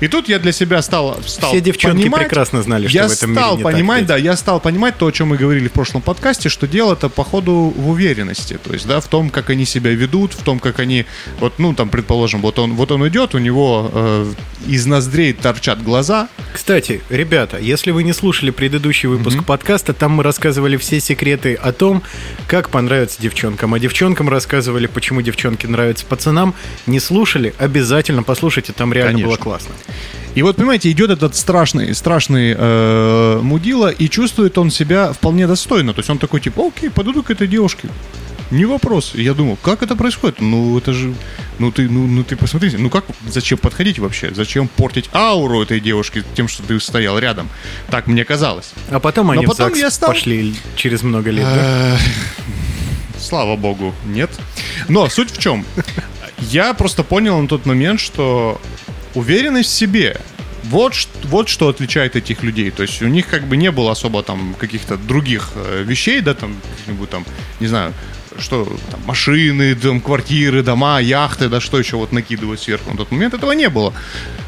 И 0.00 0.08
тут 0.08 0.28
я 0.28 0.38
для 0.38 0.52
себя 0.52 0.80
стал, 0.82 1.18
стал 1.26 1.50
Все 1.50 1.60
девчонки 1.60 2.02
понимать- 2.02 2.22
прекрасно 2.22 2.62
знали, 2.62 2.86
что 2.86 2.96
я 2.98 3.08
в 3.08 3.12
этом 3.12 3.34
стал 3.34 3.50
мире 3.52 3.56
не 3.58 3.62
так, 3.64 3.72
понимать, 3.72 3.98
Петь. 4.00 4.08
да, 4.08 4.16
я 4.16 4.36
стал 4.36 4.60
понимать 4.60 4.96
то, 4.96 5.06
о 5.06 5.12
чем 5.12 5.28
мы 5.28 5.36
говорили 5.36 5.68
в 5.68 5.72
прошлом 5.72 6.02
подкасте, 6.02 6.48
что 6.48 6.66
дело-то 6.66 7.08
походу 7.08 7.72
в 7.76 7.88
уверенности, 7.90 8.58
то 8.62 8.72
есть, 8.72 8.86
да, 8.86 9.00
в 9.00 9.06
том, 9.08 9.30
как 9.30 9.50
они 9.50 9.64
себя 9.64 9.90
ведут, 9.90 10.32
в 10.34 10.42
том, 10.42 10.58
как 10.60 10.78
они, 10.78 11.04
вот, 11.40 11.58
ну, 11.58 11.74
там, 11.74 11.88
предположим, 11.88 12.40
вот 12.42 12.58
он, 12.58 12.74
вот 12.74 12.92
он 12.92 13.06
идет, 13.08 13.34
у 13.34 13.38
него 13.38 13.90
э, 13.92 14.32
из 14.66 14.86
ноздрей 14.86 15.32
торчат 15.32 15.82
глаза, 15.82 16.28
Кстати, 16.52 17.02
ребята, 17.10 17.58
если 17.58 17.90
вы 17.90 18.02
не 18.04 18.12
слушали 18.12 18.50
предыдущий 18.50 19.08
выпуск 19.08 19.44
подкаста, 19.44 19.92
там 19.94 20.12
мы 20.12 20.22
рассказывали 20.22 20.76
все 20.76 21.00
секреты 21.00 21.54
о 21.54 21.72
том, 21.72 22.02
как 22.46 22.70
понравится 22.70 23.20
девчонкам. 23.20 23.74
А 23.74 23.78
девчонкам 23.78 24.28
рассказывали, 24.28 24.86
почему 24.86 25.22
девчонки 25.22 25.66
нравятся 25.66 26.06
пацанам. 26.06 26.54
Не 26.86 27.00
слушали? 27.00 27.54
Обязательно 27.58 28.22
послушайте, 28.22 28.72
там 28.72 28.92
реально 28.92 29.12
Конечно. 29.12 29.28
было 29.28 29.36
классно. 29.36 29.74
И 30.34 30.42
вот, 30.42 30.56
понимаете, 30.56 30.90
идет 30.90 31.10
этот 31.10 31.34
страшный, 31.34 31.94
страшный 31.94 32.54
э, 32.56 33.40
мудила, 33.42 33.88
и 33.90 34.08
чувствует 34.08 34.56
он 34.58 34.70
себя 34.70 35.12
вполне 35.12 35.46
достойно. 35.46 35.92
То 35.94 36.00
есть 36.00 36.10
он 36.10 36.18
такой, 36.18 36.40
типа, 36.40 36.68
окей, 36.68 36.90
подойду 36.90 37.22
к 37.22 37.30
этой 37.30 37.48
девушке. 37.48 37.88
Не 38.50 38.64
вопрос. 38.64 39.12
Я 39.14 39.34
думал, 39.34 39.58
как 39.62 39.82
это 39.82 39.94
происходит? 39.96 40.40
Ну, 40.40 40.78
это 40.78 40.92
же... 40.94 41.12
Ну, 41.58 41.70
ты, 41.70 41.88
ну, 41.88 42.06
ну, 42.06 42.24
ты 42.24 42.34
посмотрите, 42.36 42.78
ну 42.78 42.88
как, 42.88 43.04
зачем 43.28 43.58
подходить 43.58 43.98
вообще? 43.98 44.32
Зачем 44.34 44.68
портить 44.68 45.10
ауру 45.12 45.60
этой 45.62 45.80
девушки 45.80 46.24
тем, 46.34 46.48
что 46.48 46.62
ты 46.62 46.78
стоял 46.80 47.18
рядом? 47.18 47.48
Так 47.90 48.06
мне 48.06 48.24
казалось. 48.24 48.70
А 48.90 49.00
потом 49.00 49.30
они 49.32 49.44
Но 49.44 49.52
в 49.52 49.56
потом 49.56 49.70
ЗАГС 49.70 49.78
я 49.80 49.90
стал- 49.90 50.10
пошли 50.10 50.54
через 50.76 51.02
много 51.02 51.30
лет. 51.30 51.44
да? 51.44 51.98
Слава 53.20 53.56
богу, 53.56 53.94
нет. 54.06 54.30
Но 54.88 55.08
суть 55.08 55.30
в 55.30 55.38
чем? 55.38 55.66
Я 56.38 56.72
просто 56.72 57.02
понял 57.02 57.38
на 57.42 57.48
тот 57.48 57.66
момент, 57.66 58.00
что 58.00 58.60
уверенность 59.14 59.70
в 59.70 59.72
себе 59.72 60.20
вот, 60.64 60.94
вот 61.24 61.48
что 61.48 61.68
отличает 61.68 62.16
этих 62.16 62.42
людей. 62.42 62.70
То 62.70 62.82
есть 62.82 63.02
у 63.02 63.08
них 63.08 63.26
как 63.28 63.44
бы 63.44 63.56
не 63.56 63.70
было 63.70 63.92
особо 63.92 64.22
там 64.22 64.54
каких-то 64.58 64.96
других 64.96 65.52
э, 65.54 65.82
вещей, 65.82 66.20
да, 66.20 66.34
там, 66.34 66.56
каких-нибудь 66.72 67.10
там, 67.10 67.24
не 67.60 67.66
знаю, 67.66 67.94
что 68.38 68.64
там, 68.90 69.00
машины, 69.06 69.74
дом, 69.74 70.00
квартиры, 70.00 70.62
дома, 70.62 71.00
яхты, 71.00 71.48
да 71.48 71.60
что 71.60 71.78
еще 71.78 71.96
вот 71.96 72.12
накидывать 72.12 72.60
сверху. 72.60 72.90
На 72.90 72.96
тот 72.96 73.10
момент 73.10 73.34
этого 73.34 73.52
не 73.52 73.68
было. 73.68 73.92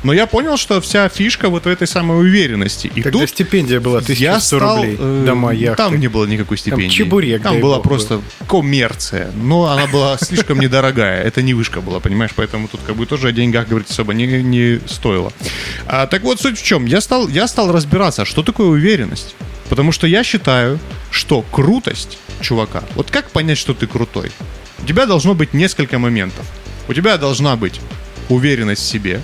Но 0.02 0.12
я 0.12 0.26
понял, 0.26 0.56
что 0.56 0.80
вся 0.80 1.08
фишка 1.08 1.48
вот 1.50 1.64
в 1.64 1.68
этой 1.68 1.86
самой 1.86 2.18
уверенности. 2.20 2.90
И 2.94 3.02
Тогда 3.02 3.18
тут 3.20 3.28
стипендия 3.30 3.80
была 3.80 3.98
1100 3.98 4.22
я 4.22 4.40
стал, 4.40 4.76
рублей. 4.76 4.96
э, 4.98 5.22
Дома, 5.26 5.52
яхты. 5.52 5.82
Там 5.82 6.00
не 6.00 6.08
было 6.08 6.24
никакой 6.24 6.56
стипендии. 6.56 6.88
чебурек, 6.88 7.42
Там 7.42 7.60
была 7.60 7.80
просто 7.80 8.20
коммерция. 8.48 9.30
Но 9.36 9.66
она 9.66 9.86
была 9.86 10.16
слишком 10.18 10.58
недорогая. 10.60 11.22
Это 11.22 11.42
не 11.42 11.54
вышка 11.54 11.80
была, 11.80 12.00
понимаешь? 12.00 12.30
Поэтому 12.34 12.68
тут 12.68 12.80
как 12.86 12.96
бы 12.96 13.06
тоже 13.06 13.28
о 13.28 13.32
деньгах 13.32 13.68
говорить 13.68 13.90
особо 13.90 14.14
не, 14.14 14.26
не 14.42 14.80
стоило. 14.86 15.32
А, 15.86 16.06
так 16.06 16.22
вот, 16.22 16.40
суть 16.40 16.58
в 16.58 16.64
чем. 16.64 16.86
Я 16.86 17.00
стал, 17.00 17.28
я 17.28 17.46
стал 17.46 17.70
разбираться, 17.72 18.24
что 18.24 18.42
такое 18.42 18.68
уверенность. 18.68 19.34
Потому 19.70 19.92
что 19.92 20.08
я 20.08 20.24
считаю, 20.24 20.78
что 21.12 21.42
крутость 21.42 22.18
чувака... 22.40 22.82
Вот 22.96 23.10
как 23.10 23.30
понять, 23.30 23.56
что 23.56 23.72
ты 23.72 23.86
крутой? 23.86 24.32
У 24.82 24.86
тебя 24.86 25.06
должно 25.06 25.34
быть 25.34 25.54
несколько 25.54 25.98
моментов. 25.98 26.44
У 26.88 26.92
тебя 26.92 27.16
должна 27.16 27.54
быть 27.56 27.80
уверенность 28.28 28.82
в 28.82 28.86
себе, 28.86 29.22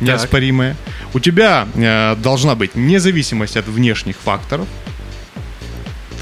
неоспоримая. 0.00 0.76
У 1.14 1.20
тебя 1.20 1.66
э, 1.74 2.14
должна 2.16 2.54
быть 2.54 2.76
независимость 2.76 3.56
от 3.56 3.66
внешних 3.66 4.16
факторов. 4.16 4.68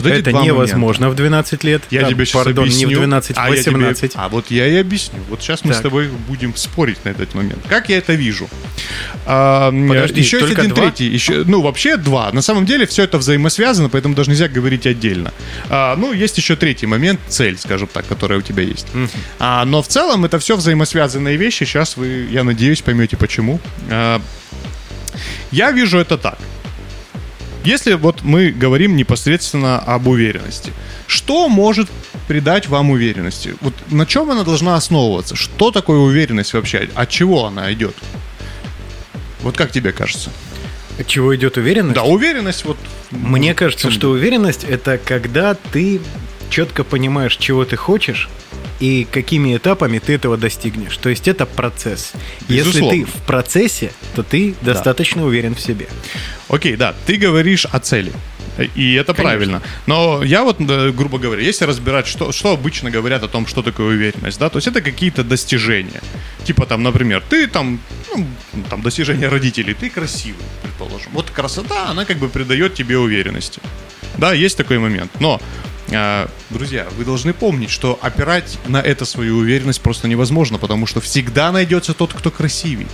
Вот 0.00 0.06
Это 0.10 0.32
невозможно 0.32 1.08
в 1.08 1.14
12 1.14 1.64
лет. 1.64 1.82
Я 1.90 2.06
А, 2.06 2.10
тебе 2.10 2.24
сейчас 2.26 2.44
Пардон, 2.44 2.64
объясню. 2.64 2.88
не 2.88 2.94
в 2.94 2.98
12, 2.98 3.36
в 3.36 3.40
а 3.40 3.48
я 3.48 3.62
тебе- 3.62 3.72
18. 3.72 4.12
а 4.14 4.28
вот 4.28 4.50
я 4.50 4.66
и 4.66 4.76
объясню. 4.76 5.20
Вот 5.30 5.40
сейчас 5.42 5.64
мы 5.64 5.70
Так. 5.70 5.78
с 5.80 5.82
тобой 5.82 6.08
будем 6.28 6.54
спорить 6.56 7.04
на 7.04 7.10
этот 7.10 7.34
момент. 7.34 7.60
Как 7.68 7.88
я 7.88 7.98
это 7.98 8.14
вижу? 8.14 8.48
А, 9.26 9.70
Подожди, 9.70 10.20
еще 10.20 10.40
есть 10.40 10.52
один 10.58 10.70
два? 10.70 10.84
третий. 10.84 11.06
Еще, 11.06 11.44
ну, 11.46 11.60
вообще 11.62 11.96
два. 11.96 12.30
На 12.32 12.42
самом 12.42 12.66
деле 12.66 12.86
все 12.86 13.04
это 13.04 13.18
взаимосвязано, 13.18 13.88
поэтому 13.88 14.14
даже 14.14 14.30
нельзя 14.30 14.48
говорить 14.48 14.86
отдельно. 14.86 15.32
А, 15.70 15.96
ну, 15.96 16.12
есть 16.12 16.36
еще 16.38 16.56
третий 16.56 16.86
момент, 16.86 17.20
цель, 17.28 17.56
скажем 17.58 17.88
так, 17.92 18.06
которая 18.06 18.38
у 18.38 18.42
тебя 18.42 18.62
есть. 18.62 18.86
А, 19.38 19.64
но 19.64 19.82
в 19.82 19.88
целом 19.88 20.24
это 20.24 20.38
все 20.38 20.56
взаимосвязанные 20.56 21.36
вещи. 21.36 21.64
Сейчас 21.64 21.96
вы, 21.96 22.26
я 22.30 22.44
надеюсь, 22.44 22.82
поймете 22.82 23.16
почему. 23.16 23.60
А, 23.90 24.20
я 25.52 25.70
вижу 25.70 25.98
это 25.98 26.18
так. 26.18 26.38
Если 27.64 27.94
вот 27.94 28.22
мы 28.22 28.50
говорим 28.50 28.94
непосредственно 28.94 29.78
об 29.78 30.06
уверенности, 30.06 30.70
что 31.06 31.48
может 31.48 31.88
придать 32.28 32.68
вам 32.68 32.90
уверенности? 32.90 33.54
Вот 33.62 33.72
на 33.90 34.04
чем 34.04 34.30
она 34.30 34.44
должна 34.44 34.76
основываться? 34.76 35.34
Что 35.34 35.70
такое 35.70 35.98
уверенность 35.98 36.52
вообще? 36.52 36.90
От 36.94 37.08
чего 37.08 37.46
она 37.46 37.72
идет? 37.72 37.96
Вот 39.40 39.56
как 39.56 39.72
тебе 39.72 39.92
кажется? 39.92 40.30
От 40.98 41.06
чего 41.06 41.34
идет 41.34 41.56
уверенность? 41.56 41.94
Да, 41.94 42.04
уверенность 42.04 42.64
вот... 42.66 42.76
Мне 43.10 43.54
кажется, 43.54 43.90
что 43.90 44.10
уверенность 44.10 44.64
это 44.64 44.98
когда 44.98 45.54
ты 45.54 46.00
четко 46.50 46.84
понимаешь, 46.84 47.36
чего 47.36 47.64
ты 47.64 47.76
хочешь 47.76 48.28
и 48.80 49.06
какими 49.10 49.56
этапами 49.56 49.98
ты 49.98 50.14
этого 50.14 50.36
достигнешь. 50.36 50.96
То 50.96 51.08
есть 51.08 51.28
это 51.28 51.46
процесс. 51.46 52.12
Если 52.48 52.68
Безусловно. 52.68 53.04
ты 53.04 53.04
в 53.04 53.22
процессе, 53.22 53.92
то 54.14 54.22
ты 54.22 54.54
достаточно 54.60 55.24
уверен 55.24 55.54
в 55.54 55.60
себе. 55.60 55.86
Окей, 56.48 56.76
да, 56.76 56.94
ты 57.06 57.16
говоришь 57.16 57.66
о 57.66 57.78
цели. 57.78 58.12
И 58.76 58.94
это 58.94 59.14
Конечно. 59.14 59.22
правильно. 59.22 59.62
Но 59.86 60.22
я 60.22 60.44
вот, 60.44 60.60
грубо 60.60 61.18
говоря, 61.18 61.42
если 61.42 61.64
разбирать, 61.64 62.06
что, 62.06 62.30
что 62.30 62.52
обычно 62.52 62.90
говорят 62.90 63.22
о 63.24 63.28
том, 63.28 63.46
что 63.46 63.62
такое 63.62 63.88
уверенность, 63.88 64.38
да, 64.38 64.48
то 64.48 64.58
есть 64.58 64.68
это 64.68 64.80
какие-то 64.80 65.24
достижения. 65.24 66.00
Типа 66.44 66.64
там, 66.64 66.82
например, 66.82 67.22
ты 67.28 67.48
там, 67.48 67.80
ну, 68.14 68.26
там 68.70 68.82
достижения 68.82 69.28
родителей, 69.28 69.74
ты 69.74 69.90
красивый, 69.90 70.44
предположим. 70.62 71.10
Вот 71.12 71.30
красота, 71.30 71.88
она 71.88 72.04
как 72.04 72.18
бы 72.18 72.28
придает 72.28 72.74
тебе 72.74 72.96
уверенности. 72.96 73.60
Да, 74.18 74.32
есть 74.32 74.56
такой 74.56 74.78
момент. 74.78 75.10
Но, 75.18 75.40
друзья, 76.50 76.86
вы 76.96 77.04
должны 77.04 77.32
помнить, 77.32 77.70
что 77.70 77.98
опирать 78.02 78.58
на 78.66 78.80
это 78.80 79.04
свою 79.04 79.38
уверенность 79.38 79.80
просто 79.80 80.08
невозможно, 80.08 80.58
потому 80.58 80.86
что 80.86 81.00
всегда 81.00 81.52
найдется 81.52 81.94
тот, 81.94 82.12
кто 82.12 82.30
красивей. 82.30 82.86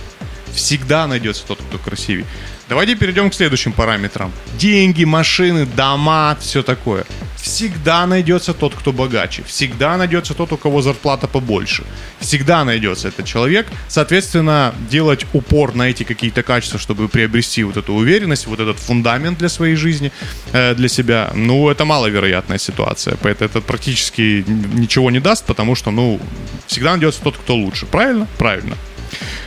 Всегда 0.53 1.07
найдется 1.07 1.45
тот, 1.47 1.59
кто 1.61 1.77
красивее. 1.77 2.25
Давайте 2.67 2.95
перейдем 2.95 3.29
к 3.29 3.33
следующим 3.33 3.71
параметрам. 3.71 4.31
Деньги, 4.57 5.03
машины, 5.03 5.65
дома, 5.65 6.37
все 6.39 6.63
такое. 6.63 7.05
Всегда 7.41 8.05
найдется 8.05 8.53
тот, 8.53 8.75
кто 8.75 8.93
богаче. 8.93 9.43
Всегда 9.47 9.97
найдется 9.97 10.33
тот, 10.33 10.51
у 10.51 10.57
кого 10.57 10.81
зарплата 10.81 11.27
побольше. 11.27 11.83
Всегда 12.19 12.63
найдется 12.63 13.07
этот 13.07 13.25
человек. 13.25 13.67
Соответственно, 13.87 14.73
делать 14.91 15.25
упор 15.33 15.73
на 15.75 15.89
эти 15.89 16.03
какие-то 16.03 16.43
качества, 16.43 16.79
чтобы 16.79 17.07
приобрести 17.07 17.63
вот 17.63 17.77
эту 17.77 17.93
уверенность, 17.93 18.47
вот 18.47 18.59
этот 18.59 18.77
фундамент 18.77 19.39
для 19.39 19.49
своей 19.49 19.75
жизни, 19.75 20.11
э, 20.53 20.75
для 20.75 20.87
себя, 20.87 21.31
ну, 21.33 21.69
это 21.69 21.83
маловероятная 21.83 22.59
ситуация. 22.59 23.17
Поэтому 23.21 23.49
это 23.49 23.61
практически 23.61 24.45
ничего 24.47 25.09
не 25.09 25.19
даст, 25.19 25.45
потому 25.45 25.75
что, 25.75 25.91
ну, 25.91 26.19
всегда 26.67 26.91
найдется 26.91 27.21
тот, 27.23 27.37
кто 27.37 27.55
лучше. 27.55 27.85
Правильно? 27.87 28.27
Правильно. 28.37 28.77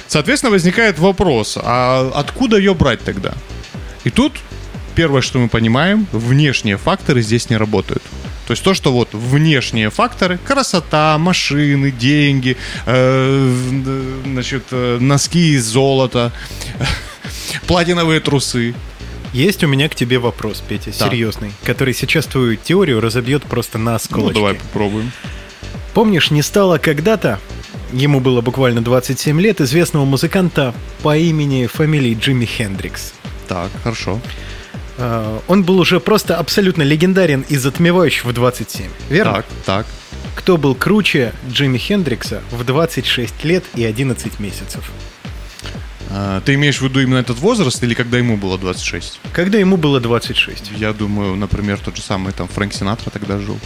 Соответственно, 0.08 0.50
возникает 0.50 0.98
вопрос, 0.98 1.58
а 1.62 2.10
откуда 2.14 2.56
ее 2.58 2.74
брать 2.74 3.04
тогда? 3.04 3.34
И 4.04 4.10
тут 4.10 4.32
первое, 4.94 5.20
что 5.20 5.38
мы 5.38 5.48
понимаем, 5.48 6.06
внешние 6.12 6.76
факторы 6.76 7.22
здесь 7.22 7.50
не 7.50 7.56
работают. 7.56 8.02
То 8.46 8.50
есть 8.52 8.62
то, 8.62 8.74
что 8.74 8.92
вот 8.92 9.08
внешние 9.12 9.88
факторы, 9.90 10.38
красота, 10.38 11.16
машины, 11.18 11.90
деньги, 11.90 12.56
э, 12.84 14.20
значит, 14.26 14.64
э, 14.70 14.98
носки 15.00 15.54
из 15.54 15.64
золота, 15.64 16.30
платиновые 17.66 18.20
трусы. 18.20 18.74
Есть 19.32 19.64
у 19.64 19.66
меня 19.66 19.88
к 19.88 19.94
тебе 19.94 20.18
вопрос, 20.18 20.62
Петя, 20.66 20.92
Так. 20.96 21.10
серьезный, 21.10 21.52
который 21.64 21.92
сейчас 21.94 22.26
твою 22.26 22.56
теорию 22.56 23.00
разобьет 23.00 23.42
просто 23.44 23.78
на 23.78 23.92
Ну, 23.92 23.96
осколочки. 23.96 24.34
давай 24.34 24.54
попробуем. 24.54 25.10
Помнишь, 25.92 26.30
не 26.30 26.42
стало 26.42 26.78
когда-то, 26.78 27.40
ему 27.92 28.20
было 28.20 28.42
буквально 28.42 28.82
27 28.82 29.40
лет, 29.40 29.60
известного 29.60 30.04
музыканта 30.04 30.74
по 31.02 31.16
имени, 31.16 31.66
фамилии 31.66 32.16
Джимми 32.20 32.44
Хендрикс. 32.44 33.12
Так, 33.48 33.70
хорошо. 33.82 34.20
Э, 34.22 34.53
Он 34.98 35.64
был 35.64 35.78
уже 35.78 35.98
просто 36.00 36.36
абсолютно 36.36 36.82
легендарен 36.82 37.44
и 37.48 37.56
затмевающий 37.56 38.22
в 38.28 38.32
27, 38.32 38.86
верно? 39.10 39.32
Так, 39.34 39.46
так. 39.66 39.86
Кто 40.36 40.56
был 40.56 40.74
круче 40.74 41.32
Джимми 41.50 41.78
Хендрикса 41.78 42.42
в 42.50 42.64
26 42.64 43.44
лет 43.44 43.64
и 43.74 43.84
11 43.84 44.40
месяцев? 44.40 44.90
А, 46.10 46.40
Ты 46.42 46.54
имеешь 46.54 46.78
в 46.78 46.82
виду 46.82 47.00
именно 47.00 47.18
этот 47.18 47.38
возраст 47.38 47.82
или 47.82 47.94
когда 47.94 48.18
ему 48.18 48.36
было 48.36 48.58
26? 48.58 49.20
Когда 49.32 49.58
ему 49.58 49.76
было 49.76 50.00
26. 50.00 50.72
Я 50.76 50.92
думаю, 50.92 51.34
например, 51.34 51.78
тот 51.78 51.96
же 51.96 52.02
самый 52.02 52.32
там 52.32 52.46
Фрэнк 52.46 52.72
Синатра 52.72 53.10
тогда 53.10 53.38
жил. 53.38 53.58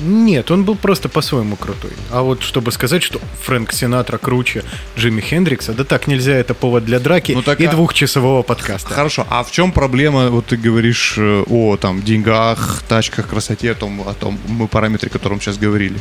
Нет, 0.00 0.50
он 0.50 0.64
был 0.64 0.74
просто 0.74 1.08
по-своему 1.08 1.56
крутой. 1.56 1.92
А 2.10 2.22
вот 2.22 2.42
чтобы 2.42 2.72
сказать, 2.72 3.02
что 3.02 3.20
Фрэнк 3.42 3.72
Синатра 3.72 4.18
круче 4.18 4.64
Джимми 4.96 5.20
Хендрикса, 5.20 5.72
да 5.72 5.84
так 5.84 6.06
нельзя, 6.06 6.34
это 6.34 6.54
повод 6.54 6.84
для 6.84 6.98
драки 6.98 7.32
Ну 7.32 7.42
так 7.42 7.60
и 7.60 7.66
а- 7.66 7.70
двухчасового 7.70 8.42
подкаста. 8.42 8.90
Хорошо, 8.90 9.26
а 9.28 9.42
в 9.42 9.50
чем 9.50 9.72
проблема, 9.72 10.30
вот 10.30 10.46
ты 10.46 10.56
говоришь 10.56 11.14
э, 11.18 11.44
о 11.48 11.76
там 11.76 12.02
деньгах, 12.02 12.82
тачках, 12.88 13.28
красоте, 13.28 13.72
о 13.72 13.74
том, 13.74 14.00
о 14.06 14.14
том 14.14 14.38
мы 14.48 14.68
параметре, 14.68 15.08
о 15.08 15.12
котором 15.12 15.40
сейчас 15.40 15.58
говорили. 15.58 15.98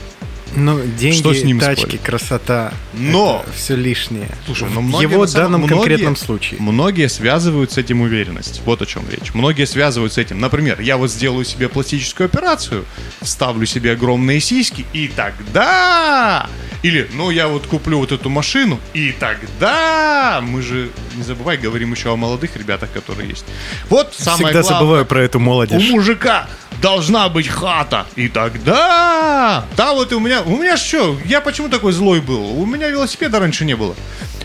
Ну, 0.56 0.82
деньги, 0.98 1.18
Что 1.18 1.34
с 1.34 1.44
ним 1.44 1.60
тачки, 1.60 1.82
спорить? 1.84 2.02
красота. 2.02 2.74
Но! 2.94 3.46
все 3.56 3.76
лишнее. 3.76 4.28
Слушай, 4.46 4.68
в 4.68 4.74
но 4.74 4.82
многие 4.82 5.04
его 5.12 5.26
самом- 5.28 5.44
данном 5.46 5.62
многие- 5.62 5.74
конкретном 5.76 6.16
случае. 6.16 6.60
Многие 6.60 7.08
связывают 7.10 7.72
с 7.72 7.78
этим 7.78 8.02
уверенность. 8.02 8.62
Вот 8.66 8.82
о 8.82 8.86
чем 8.86 9.04
речь. 9.10 9.34
Многие 9.34 9.66
связывают 9.66 10.14
с 10.14 10.18
этим. 10.18 10.40
Например, 10.40 10.82
я 10.82 10.98
вот 10.98 11.10
сделаю 11.12 11.46
себе 11.46 11.70
пластическую 11.70 12.26
операцию, 12.26 12.86
вставлю 13.22 13.66
себе 13.66 13.94
огромные 13.94 14.40
сиськи, 14.42 14.86
и 14.94 15.08
тогда... 15.08 16.50
Или, 16.84 17.08
ну, 17.14 17.30
я 17.30 17.48
вот 17.48 17.68
куплю 17.68 18.00
вот 18.00 18.12
эту 18.12 18.30
машину, 18.30 18.80
и 18.96 19.12
тогда... 19.20 20.42
Мы 20.44 20.62
же, 20.64 20.90
не 21.16 21.24
забывай, 21.24 21.58
говорим 21.58 21.92
еще 21.94 22.12
о 22.12 22.16
молодых 22.16 22.56
ребятах, 22.58 22.92
которые 22.92 23.30
есть. 23.30 23.46
Вот 23.90 24.14
самое 24.18 24.46
Всегда 24.48 24.62
главное. 24.62 24.80
забываю 24.80 25.06
про 25.06 25.22
эту 25.24 25.38
У 25.38 25.42
молодежь. 25.42 25.90
мужика 25.92 26.48
должна 26.82 27.30
быть 27.30 27.48
хата. 27.48 28.06
И 28.16 28.28
тогда... 28.28 29.66
Да, 29.78 29.94
вот 29.94 30.12
и 30.12 30.16
у 30.16 30.20
меня... 30.20 30.42
У 30.42 30.58
меня 30.58 30.78
что? 30.78 31.18
Я 31.26 31.42
почему 31.42 31.70
такой 31.70 31.94
злой 31.94 32.20
был? 32.20 32.60
У 32.60 32.66
меня 32.66 32.90
велосипеда 32.90 33.40
раньше 33.40 33.66
не 33.66 33.76
было. 33.76 33.96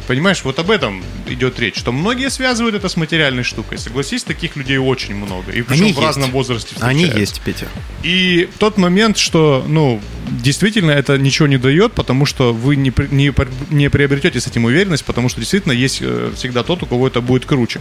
Понимаешь, 0.07 0.43
вот 0.45 0.59
об 0.59 0.71
этом 0.71 1.03
идет 1.29 1.59
речь, 1.59 1.77
что 1.77 1.93
многие 1.93 2.31
связывают 2.31 2.75
это 2.75 2.89
с 2.89 2.97
материальной 2.97 3.43
штукой. 3.43 3.79
Согласись, 3.79 4.23
таких 4.25 4.57
людей 4.57 4.79
очень 4.79 5.15
много. 5.15 5.53
И 5.53 5.63
причем 5.63 5.85
Они 5.85 5.93
в 5.93 5.99
разном 5.99 6.27
есть. 6.27 6.35
возрасте 6.35 6.77
Они 6.81 7.05
встречаются. 7.05 7.21
есть, 7.21 7.41
Петя. 7.43 7.67
И 8.03 8.49
тот 8.59 8.79
момент, 8.79 9.19
что, 9.19 9.65
ну, 9.67 10.01
действительно 10.29 10.93
это 10.93 11.19
ничего 11.19 11.49
не 11.49 11.59
дает, 11.59 11.93
потому 11.93 12.27
что 12.27 12.53
вы 12.53 12.77
не, 12.77 12.93
не, 13.11 13.33
не 13.71 13.91
приобретете 13.91 14.41
с 14.41 14.47
этим 14.47 14.65
уверенность, 14.65 15.05
потому 15.05 15.29
что 15.29 15.41
действительно 15.41 15.73
есть 15.73 15.99
э, 16.01 16.33
всегда 16.37 16.63
тот, 16.63 16.83
у 16.83 16.87
кого 16.87 17.09
это 17.09 17.21
будет 17.21 17.45
круче. 17.47 17.81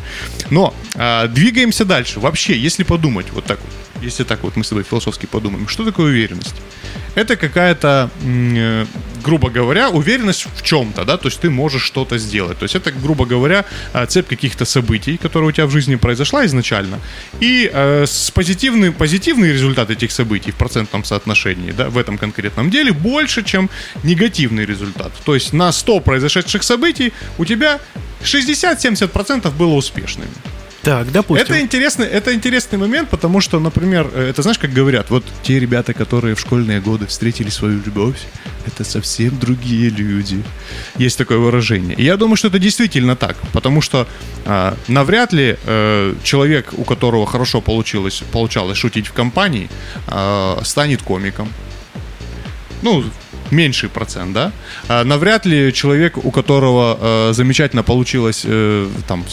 Но 0.49 0.73
а, 0.95 1.27
двигаемся 1.27 1.85
дальше. 1.85 2.19
Вообще, 2.19 2.57
если 2.57 2.83
подумать 2.83 3.27
вот 3.31 3.45
так 3.45 3.59
вот, 3.61 4.03
если 4.03 4.23
так 4.23 4.43
вот 4.43 4.55
мы 4.55 4.63
с 4.63 4.69
тобой 4.69 4.83
философски 4.83 5.25
подумаем, 5.25 5.67
что 5.67 5.83
такое 5.85 6.07
уверенность? 6.07 6.55
Это 7.15 7.35
какая-то 7.35 8.09
э, 8.23 8.85
грубо 9.25 9.49
говоря, 9.49 9.89
уверенность 9.89 10.47
в 10.55 10.61
чем-то, 10.61 11.03
да, 11.05 11.17
то 11.17 11.27
есть 11.27 11.39
ты 11.39 11.49
можешь 11.49 11.81
что-то 11.81 12.17
сделать. 12.17 12.59
То 12.59 12.65
есть 12.65 12.75
это, 12.75 12.91
грубо 12.91 13.25
говоря, 13.25 13.65
э, 13.93 14.05
цепь 14.05 14.27
каких-то 14.27 14.65
событий, 14.65 15.17
которые 15.17 15.49
у 15.49 15.51
тебя 15.51 15.65
в 15.65 15.71
жизни 15.71 15.95
произошла 15.95 16.45
изначально, 16.45 16.99
и 17.41 17.69
э, 17.73 18.05
с 18.05 18.31
позитивный, 18.31 18.91
позитивный 18.91 19.51
результат 19.51 19.89
этих 19.89 20.11
событий 20.11 20.51
в 20.51 20.55
процентном 20.55 21.03
соотношении, 21.03 21.71
да, 21.71 21.89
в 21.89 21.97
этом 21.97 22.17
конкретном 22.17 22.69
деле 22.69 22.91
больше, 22.91 23.43
чем 23.43 23.69
негативный 24.03 24.65
результат. 24.65 25.11
То 25.25 25.33
есть 25.33 25.53
на 25.53 25.71
100 25.71 25.99
произошедших 26.01 26.63
событий 26.63 27.11
у 27.37 27.45
тебя 27.45 27.79
60-70% 28.23 29.51
было 29.57 29.73
успешными. 29.73 30.29
Так, 30.85 31.11
допустим. 31.11 31.47
Это 31.47 31.59
интересный, 31.59 32.05
это 32.05 32.31
интересный 32.35 32.77
момент, 32.77 33.09
потому 33.09 33.41
что, 33.41 33.59
например, 33.59 34.07
э, 34.13 34.29
это 34.29 34.43
знаешь, 34.43 34.59
как 34.59 34.71
говорят, 34.71 35.09
вот 35.09 35.23
те 35.41 35.59
ребята, 35.59 35.93
которые 35.95 36.35
в 36.35 36.39
школьные 36.39 36.79
годы 36.79 37.07
встретили 37.07 37.49
свою 37.49 37.81
любовь, 37.83 38.19
это 38.67 38.83
совсем 38.83 39.39
другие 39.39 39.89
люди. 39.89 40.43
Есть 40.97 41.17
такое 41.17 41.39
выражение. 41.39 41.95
И 41.97 42.03
я 42.03 42.17
думаю, 42.17 42.35
что 42.35 42.49
это 42.49 42.59
действительно 42.59 43.15
так, 43.15 43.35
потому 43.51 43.81
что 43.81 44.07
э, 44.45 44.73
навряд 44.87 45.33
ли 45.33 45.57
э, 45.65 46.13
человек, 46.23 46.73
у 46.77 46.83
которого 46.83 47.25
хорошо 47.25 47.61
получилось, 47.61 48.21
получалось 48.31 48.77
шутить 48.77 49.07
в 49.07 49.13
компании, 49.13 49.69
э, 50.07 50.57
станет 50.63 51.01
комиком. 51.01 51.49
Ну, 52.83 53.03
меньший 53.49 53.89
процент, 53.89 54.33
да? 54.33 54.51
А 54.87 55.03
навряд 55.03 55.47
ли 55.47 55.73
человек, 55.73 56.23
у 56.23 56.29
которого 56.29 56.97
э, 57.01 57.33
замечательно 57.33 57.81
получилось 57.81 58.43
э, 58.45 58.87
там 59.07 59.25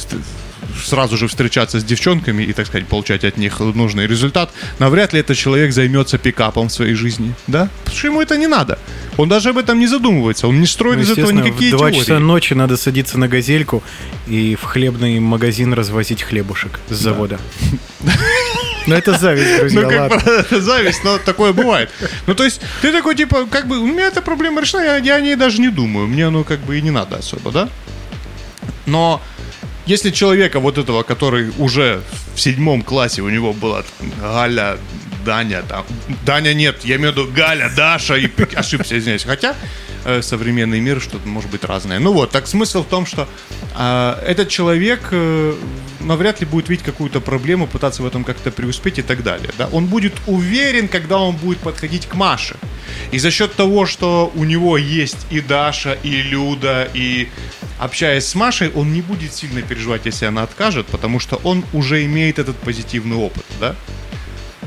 сразу 0.84 1.16
же 1.16 1.28
встречаться 1.28 1.80
с 1.80 1.84
девчонками 1.84 2.42
и, 2.42 2.52
так 2.52 2.66
сказать, 2.66 2.86
получать 2.86 3.24
от 3.24 3.36
них 3.36 3.60
нужный 3.60 4.06
результат, 4.06 4.50
навряд 4.78 5.12
ли 5.12 5.20
этот 5.20 5.36
человек 5.36 5.72
займется 5.72 6.18
пикапом 6.18 6.68
в 6.68 6.72
своей 6.72 6.94
жизни, 6.94 7.34
да? 7.46 7.68
Потому 7.84 7.96
что 7.98 8.06
ему 8.08 8.20
это 8.22 8.36
не 8.36 8.46
надо. 8.46 8.78
Он 9.16 9.28
даже 9.28 9.50
об 9.50 9.58
этом 9.58 9.78
не 9.78 9.86
задумывается, 9.86 10.48
он 10.48 10.60
не 10.60 10.66
строит 10.66 10.98
Ну, 10.98 11.02
из 11.04 11.10
этого 11.10 11.30
никакие 11.30 11.74
в 11.74 11.78
2 11.78 11.90
теории. 11.90 12.00
часа 12.00 12.18
ночи 12.18 12.54
надо 12.54 12.76
садиться 12.76 13.18
на 13.18 13.28
газельку 13.28 13.82
и 14.26 14.56
в 14.60 14.64
хлебный 14.64 15.20
магазин 15.20 15.72
развозить 15.72 16.22
хлебушек 16.22 16.80
с 16.88 16.94
завода. 16.96 17.38
Ну, 18.86 18.96
это 18.96 19.16
зависть, 19.16 19.58
друзья, 19.60 19.80
Ну, 19.82 19.88
как 19.88 20.10
ладно. 20.10 20.44
бы, 20.50 20.60
зависть, 20.60 21.04
но 21.04 21.16
такое 21.18 21.52
бывает. 21.52 21.88
Ну, 22.26 22.34
то 22.34 22.42
есть, 22.42 22.60
ты 22.80 22.90
такой, 22.90 23.14
типа, 23.14 23.46
как 23.46 23.68
бы, 23.68 23.78
у 23.78 23.86
меня 23.86 24.08
эта 24.08 24.20
проблема 24.22 24.60
решена, 24.60 24.80
я, 24.82 24.96
я 24.96 25.14
о 25.14 25.20
ней 25.20 25.36
даже 25.36 25.60
не 25.60 25.68
думаю. 25.68 26.08
Мне 26.08 26.26
оно 26.26 26.42
как 26.42 26.58
бы 26.60 26.76
и 26.76 26.82
не 26.82 26.90
надо 26.90 27.16
особо, 27.18 27.52
да? 27.52 27.68
Но 28.86 29.22
если 29.86 30.10
человека 30.10 30.60
вот 30.60 30.78
этого, 30.78 31.02
который 31.02 31.52
уже 31.58 32.02
в 32.34 32.40
седьмом 32.40 32.82
классе 32.82 33.22
у 33.22 33.28
него 33.28 33.52
была 33.52 33.84
Галя, 34.20 34.78
Даня, 35.24 35.62
там, 35.62 35.84
Даня 36.24 36.54
нет, 36.54 36.84
я 36.84 36.96
имею 36.96 37.12
в 37.12 37.16
виду 37.16 37.30
Галя, 37.34 37.70
Даша, 37.76 38.16
и 38.16 38.30
ошибся, 38.54 38.98
извиняюсь. 38.98 39.24
Хотя 39.24 39.54
э, 40.04 40.22
современный 40.22 40.80
мир 40.80 41.00
что-то 41.00 41.26
может 41.28 41.50
быть 41.50 41.64
разное. 41.64 41.98
Ну 41.98 42.12
вот, 42.12 42.30
так 42.30 42.46
смысл 42.46 42.82
в 42.82 42.86
том, 42.86 43.06
что 43.06 43.28
а, 43.74 44.22
этот 44.26 44.48
человек 44.48 45.08
э, 45.10 45.54
навряд 46.00 46.40
ли 46.40 46.46
будет 46.46 46.68
видеть 46.68 46.84
какую-то 46.84 47.20
проблему, 47.20 47.66
пытаться 47.66 48.02
в 48.02 48.06
этом 48.06 48.24
как-то 48.24 48.50
преуспеть 48.50 48.98
и 48.98 49.02
так 49.02 49.22
далее. 49.22 49.50
Да? 49.58 49.68
Он 49.72 49.86
будет 49.86 50.14
уверен, 50.26 50.88
когда 50.88 51.18
он 51.18 51.36
будет 51.36 51.58
подходить 51.58 52.06
к 52.06 52.14
Маше. 52.14 52.56
И 53.10 53.18
за 53.18 53.30
счет 53.30 53.54
того, 53.54 53.86
что 53.86 54.32
у 54.34 54.44
него 54.44 54.76
есть 54.76 55.26
и 55.30 55.40
Даша, 55.40 55.96
и 56.02 56.22
Люда, 56.22 56.88
и 56.94 57.28
общаясь 57.78 58.26
с 58.26 58.34
Машей, 58.34 58.70
он 58.74 58.92
не 58.92 59.02
будет 59.02 59.34
сильно 59.34 59.62
переживать, 59.62 60.06
если 60.06 60.26
она 60.26 60.42
откажет, 60.42 60.86
потому 60.86 61.20
что 61.20 61.36
он 61.44 61.64
уже 61.72 62.04
имеет 62.04 62.38
этот 62.38 62.56
позитивный 62.56 63.16
опыт, 63.16 63.44
да? 63.60 63.74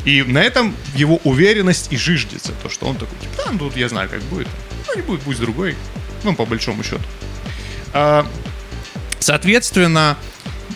И 0.05 0.23
на 0.23 0.41
этом 0.41 0.75
его 0.93 1.19
уверенность 1.23 1.91
и 1.91 1.97
жиждется, 1.97 2.53
то, 2.63 2.69
что 2.69 2.85
он 2.85 2.95
такой, 2.95 3.17
типа, 3.19 3.33
да, 3.37 3.51
ну 3.51 3.59
тут 3.59 3.75
я 3.75 3.89
знаю, 3.89 4.07
как 4.09 4.21
будет. 4.23 4.47
Ну, 4.87 4.95
не 4.95 5.01
будет, 5.01 5.37
с 5.37 5.39
другой. 5.39 5.75
Ну, 6.23 6.35
по 6.35 6.45
большому 6.45 6.83
счету. 6.83 7.01
А, 7.93 8.25
соответственно, 9.19 10.17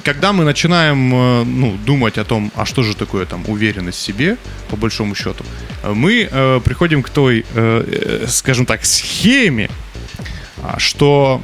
когда 0.03 0.33
мы 0.33 0.43
начинаем 0.45 1.13
э, 1.13 1.43
ну, 1.43 1.77
думать 1.86 2.17
о 2.17 2.24
том, 2.24 2.51
а 2.55 2.65
что 2.65 2.83
же 2.83 2.95
такое 2.95 3.25
там 3.25 3.43
уверенность 3.48 4.00
в 4.00 4.01
себе, 4.01 4.38
по 4.69 4.75
большому 4.75 5.15
счету, 5.15 5.43
э, 5.83 5.93
мы 5.93 6.27
э, 6.29 6.62
приходим 6.63 7.03
к 7.03 7.09
той, 7.09 7.45
э, 7.53 8.24
э, 8.24 8.27
скажем 8.27 8.65
так, 8.65 8.86
схеме, 8.86 9.69
а, 10.63 10.79
что 10.79 11.41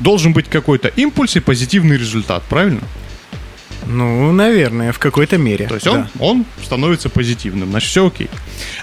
должен 0.00 0.32
быть 0.32 0.48
какой-то 0.48 0.88
импульс 0.88 1.36
и 1.36 1.40
позитивный 1.40 1.96
результат, 1.96 2.42
правильно? 2.48 2.82
Ну, 3.86 4.32
наверное, 4.32 4.92
в 4.92 4.98
какой-то 4.98 5.38
мере. 5.38 5.66
То 5.66 5.74
есть 5.74 5.86
он, 5.86 6.02
да. 6.02 6.08
он 6.18 6.44
становится 6.62 7.08
позитивным, 7.08 7.70
значит, 7.70 7.90
все 7.90 8.06
окей. 8.06 8.30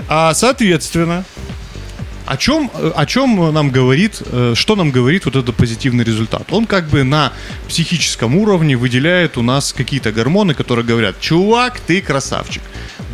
А, 0.08 0.34
соответственно, 0.34 1.26
о 2.26 2.38
чем, 2.38 2.70
о 2.74 3.06
чем 3.08 3.52
нам 3.52 3.72
говорит, 3.72 4.22
э, 4.24 4.54
что 4.56 4.76
нам 4.76 4.92
говорит 4.92 5.26
вот 5.26 5.36
этот 5.36 5.56
позитивный 5.56 6.04
результат? 6.04 6.44
Он 6.52 6.68
как 6.68 6.88
бы 6.88 7.04
на 7.04 7.34
психическом 7.68 8.36
уровне 8.36 8.78
выделяет 8.78 9.36
у 9.38 9.42
нас 9.42 9.74
какие-то 9.74 10.12
гормоны, 10.12 10.54
которые 10.54 10.86
говорят, 10.86 11.20
чувак, 11.20 11.80
ты 11.80 12.02
красавчик. 12.02 12.62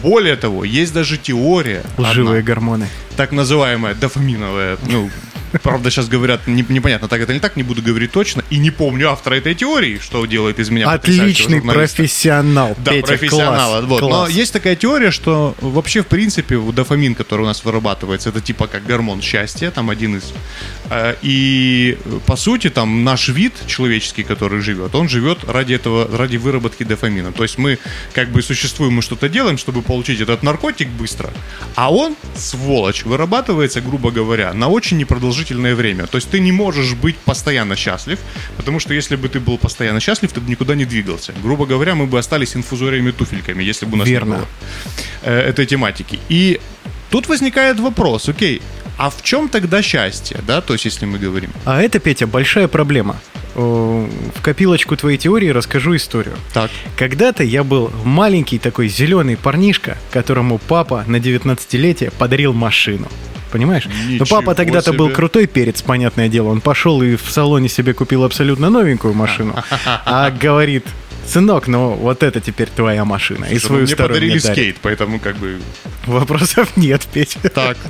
Более 0.02 0.36
того, 0.36 0.66
есть 0.66 0.94
даже 0.94 1.18
теория, 1.18 1.84
Лживые 1.98 2.40
одна, 2.40 2.54
гормоны. 2.54 2.88
так 3.16 3.32
называемая 3.32 3.96
дофаминовая, 3.96 4.78
ну, 4.90 5.10
правда, 5.64 5.90
сейчас 5.90 6.08
говорят 6.08 6.48
не- 6.48 6.66
непонятно, 6.70 7.08
так 7.08 7.22
это 7.22 7.34
не 7.34 7.40
так, 7.40 7.56
не 7.56 7.64
буду 7.64 7.82
говорить 7.82 8.12
точно, 8.12 8.44
и 8.50 8.58
не 8.58 8.72
помню 8.72 9.10
автора 9.10 9.36
этой 9.36 9.56
теории, 9.56 10.00
что 10.00 10.26
делает 10.26 10.60
из 10.60 10.70
меня 10.70 10.90
Отличный 10.90 11.62
профессионал. 11.62 12.76
Да, 12.84 12.92
Петя, 12.92 13.08
профессионала. 13.08 13.80
класс, 13.80 13.90
вот. 13.90 14.02
Но 14.02 14.08
класс. 14.10 14.32
есть 14.32 14.54
такая 14.54 14.76
теория, 14.76 15.12
что 15.12 15.56
вообще, 15.62 16.02
в 16.02 16.08
принципе, 16.08 16.60
дофамин, 16.60 17.16
который 17.16 17.42
у 17.42 17.46
нас 17.46 17.64
вырабатывается, 17.64 18.30
это 18.30 18.42
типа 18.42 18.68
как 18.68 18.86
гормон 18.86 19.22
счастья, 19.22 19.72
там 19.72 19.90
один 19.90 20.18
из. 20.18 20.34
Э, 20.90 21.16
И 21.22 21.98
по 22.26 22.36
сути, 22.36 22.70
там 22.70 23.04
наш 23.04 23.30
вид 23.30 23.54
человеческий, 23.68 24.24
который 24.24 24.62
живет, 24.62 24.96
он 24.96 25.10
живет 25.10 25.40
ради 25.48 25.74
этого, 25.74 26.08
ради 26.18 26.38
выработки 26.38 26.84
дофамина. 26.84 27.32
То 27.32 27.44
есть 27.44 27.58
мы 27.58 27.78
как 28.14 28.30
бы 28.30 28.42
существуем, 28.42 28.94
мы 28.94 29.02
что-то 29.02 29.30
делаем, 29.30 29.58
чтобы 29.58 29.82
получить 29.82 30.22
этот 30.22 30.44
наркотик 30.44 30.88
быстро, 30.90 31.30
а 31.76 31.92
он, 31.92 32.16
сволочь, 32.36 33.04
вырабатывается, 33.06 33.82
грубо 33.82 34.12
говоря, 34.12 34.54
на 34.54 34.68
очень 34.68 34.98
непродолжительное 34.98 35.35
время. 35.76 36.08
То 36.08 36.18
есть 36.18 36.30
ты 36.30 36.40
не 36.40 36.52
можешь 36.52 36.94
быть 36.94 37.18
постоянно 37.18 37.76
счастлив, 37.76 38.20
потому 38.58 38.80
что 38.80 38.94
если 38.94 39.16
бы 39.16 39.30
ты 39.30 39.40
был 39.40 39.58
постоянно 39.58 40.00
счастлив, 40.00 40.32
ты 40.32 40.42
бы 40.42 40.50
никуда 40.50 40.76
не 40.76 40.86
двигался. 40.86 41.34
Грубо 41.44 41.66
говоря, 41.66 41.96
мы 41.96 42.06
бы 42.06 42.20
остались 42.20 42.56
инфузориями-туфельками, 42.56 43.64
если 43.64 43.86
бы 43.86 43.94
у 43.94 43.98
нас 43.98 44.08
Верно. 44.08 44.26
не 44.26 44.38
было 44.38 44.48
э, 45.24 45.50
этой 45.50 45.66
тематики. 45.66 46.20
И 46.30 46.60
тут 47.10 47.28
возникает 47.28 47.80
вопрос, 47.80 48.30
окей, 48.30 48.62
а 48.98 49.10
в 49.10 49.22
чем 49.24 49.50
тогда 49.50 49.82
счастье, 49.82 50.40
да, 50.48 50.62
то 50.62 50.74
есть 50.74 50.86
если 50.86 51.06
мы 51.06 51.18
говорим? 51.18 51.50
А 51.66 51.82
это, 51.82 52.00
Петя, 52.00 52.28
большая 52.28 52.68
проблема. 52.68 53.18
О, 53.56 54.08
В 54.36 54.42
копилочку 54.42 54.98
твоей 54.98 55.18
теории 55.18 55.50
расскажу 55.50 55.96
историю. 55.96 56.36
Так. 56.54 56.70
Когда-то 56.98 57.44
я 57.44 57.64
был 57.64 57.92
маленький 58.04 58.60
такой 58.60 58.88
зеленый 58.90 59.38
парнишка, 59.38 59.98
которому 60.12 60.58
папа 60.58 61.04
на 61.08 61.18
19-летие 61.18 62.12
подарил 62.18 62.54
машину. 62.54 63.08
Понимаешь? 63.52 63.86
Но 63.86 64.12
Ничего 64.12 64.26
папа 64.26 64.54
тогда-то 64.56 64.92
был 64.92 65.06
себе. 65.06 65.16
крутой 65.16 65.48
перец, 65.48 65.82
понятное 65.82 66.28
дело. 66.28 66.50
Он 66.50 66.60
пошел 66.60 67.02
и 67.02 67.16
в 67.16 67.30
салоне 67.30 67.70
себе 67.70 67.94
купил 67.94 68.26
абсолютно 68.26 68.70
новенькую 68.70 69.14
машину. 69.14 69.56
А 70.06 70.30
говорит, 70.32 70.86
сынок, 71.28 71.68
ну 71.68 71.94
вот 71.94 72.24
это 72.24 72.40
теперь 72.42 72.70
твоя 72.76 73.06
машина. 73.06 73.46
И 73.46 73.58
Слушай, 73.60 73.62
ну, 73.62 73.68
свою 73.68 73.82
мне 73.84 73.94
старую 73.94 74.10
подарили 74.10 74.32
мне 74.34 74.42
дарит». 74.42 74.58
скейт, 74.58 74.76
поэтому 74.82 75.20
как 75.20 75.38
бы... 75.38 75.60
Вопросов 76.06 76.70
нет, 76.76 77.08
Петя. 77.14 77.40
Так. 77.50 77.78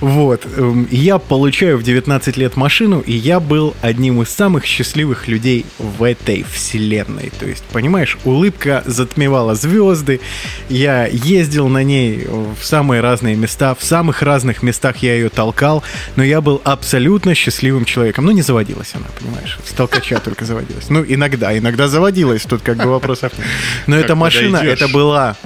Вот. 0.00 0.44
эм, 0.56 0.88
Я 0.90 1.18
получаю 1.18 1.78
в 1.78 1.82
19 1.82 2.36
лет 2.36 2.56
машину, 2.56 3.00
и 3.00 3.12
я 3.12 3.38
был 3.40 3.74
одним 3.80 4.22
из 4.22 4.28
самых 4.28 4.64
счастливых 4.64 5.28
людей 5.28 5.64
в 5.78 6.02
этой 6.02 6.42
вселенной. 6.42 7.30
То 7.38 7.46
есть, 7.46 7.62
понимаешь, 7.64 8.18
улыбка 8.24 8.82
затмевала 8.86 9.54
звезды. 9.54 10.20
Я 10.68 11.06
ездил 11.06 11.68
на 11.68 11.82
ней 11.84 12.26
в 12.26 12.62
самые 12.64 13.00
разные 13.02 13.36
места. 13.36 13.74
В 13.74 13.84
самых 13.84 14.22
разных 14.22 14.62
местах 14.62 14.96
я 14.98 15.14
ее 15.14 15.28
толкал. 15.28 15.82
Но 16.16 16.24
я 16.24 16.40
был 16.40 16.60
абсолютно 16.64 17.34
счастливым 17.34 17.84
человеком. 17.84 18.24
Ну, 18.26 18.32
не 18.32 18.42
заводилась 18.42 18.92
она, 18.94 19.06
понимаешь. 19.18 19.58
С 19.64 19.70
толкача 19.72 20.18
только 20.24 20.44
заводилась. 20.44 20.90
Ну, 20.90 21.04
иногда, 21.06 21.56
иногда 21.56 21.88
заводилась. 21.88 22.42
Тут 22.42 22.62
как 22.62 22.73
бы 22.78 22.86
вопросов 22.86 23.32
нет. 23.36 23.46
Но 23.86 23.96
Как 23.96 24.04
эта 24.04 24.14
машина, 24.14 24.56
это 24.56 24.88
была 24.88 25.36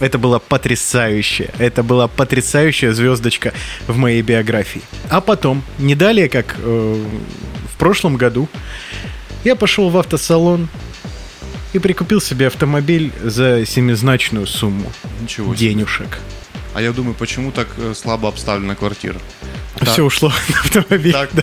это 0.00 0.18
было 0.18 0.38
потрясающе. 0.38 1.50
Это 1.58 1.82
была 1.82 2.08
потрясающая 2.08 2.92
звездочка 2.92 3.52
в 3.86 3.96
моей 3.96 4.22
биографии. 4.22 4.82
А 5.08 5.20
потом, 5.20 5.62
не 5.78 5.94
далее, 5.94 6.28
как 6.28 6.56
э, 6.58 7.04
в 7.72 7.78
прошлом 7.78 8.16
году, 8.16 8.48
я 9.44 9.56
пошел 9.56 9.90
в 9.90 9.96
автосалон 9.96 10.68
и 11.72 11.78
прикупил 11.78 12.20
себе 12.20 12.48
автомобиль 12.48 13.12
за 13.22 13.64
семизначную 13.66 14.46
сумму 14.46 14.92
Ничего 15.20 15.54
себе. 15.54 15.68
денежек. 15.68 16.18
А 16.74 16.82
я 16.82 16.92
думаю, 16.92 17.14
почему 17.14 17.52
так 17.52 17.68
э, 17.78 17.94
слабо 17.94 18.28
обставлена 18.28 18.74
квартира? 18.74 19.18
Все 19.82 20.02
ушло 20.02 20.32
на 20.48 20.60
автомобиль. 20.60 21.12
Так. 21.12 21.30
да. 21.32 21.42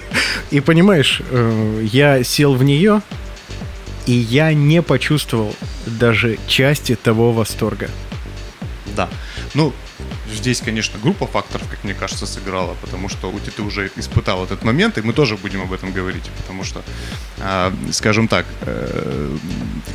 И 0.52 0.60
понимаешь, 0.60 1.22
э, 1.30 1.88
я 1.92 2.24
сел 2.24 2.54
в 2.54 2.64
нее, 2.64 3.02
и 4.06 4.14
я 4.14 4.54
не 4.54 4.82
почувствовал 4.82 5.56
даже 5.86 6.38
части 6.48 6.96
того 6.96 7.32
восторга. 7.32 7.90
Да. 8.96 9.10
Ну, 9.54 9.74
здесь, 10.34 10.62
конечно, 10.62 11.00
группа 11.00 11.28
факторов, 11.28 11.68
как 11.70 11.84
мне 11.84 11.94
кажется, 11.94 12.26
сыграла, 12.26 12.76
потому 12.82 13.10
что 13.10 13.30
у 13.30 13.40
ты 13.40 13.62
уже 13.62 13.92
испытал 13.96 14.44
этот 14.44 14.64
момент, 14.64 14.98
и 14.98 15.02
мы 15.02 15.14
тоже 15.14 15.38
будем 15.38 15.62
об 15.62 15.74
этом 15.74 15.92
говорить, 15.92 16.24
потому 16.38 16.64
что, 16.64 16.82
э, 17.40 17.72
скажем 17.92 18.28
так, 18.28 18.46
э, 18.62 19.38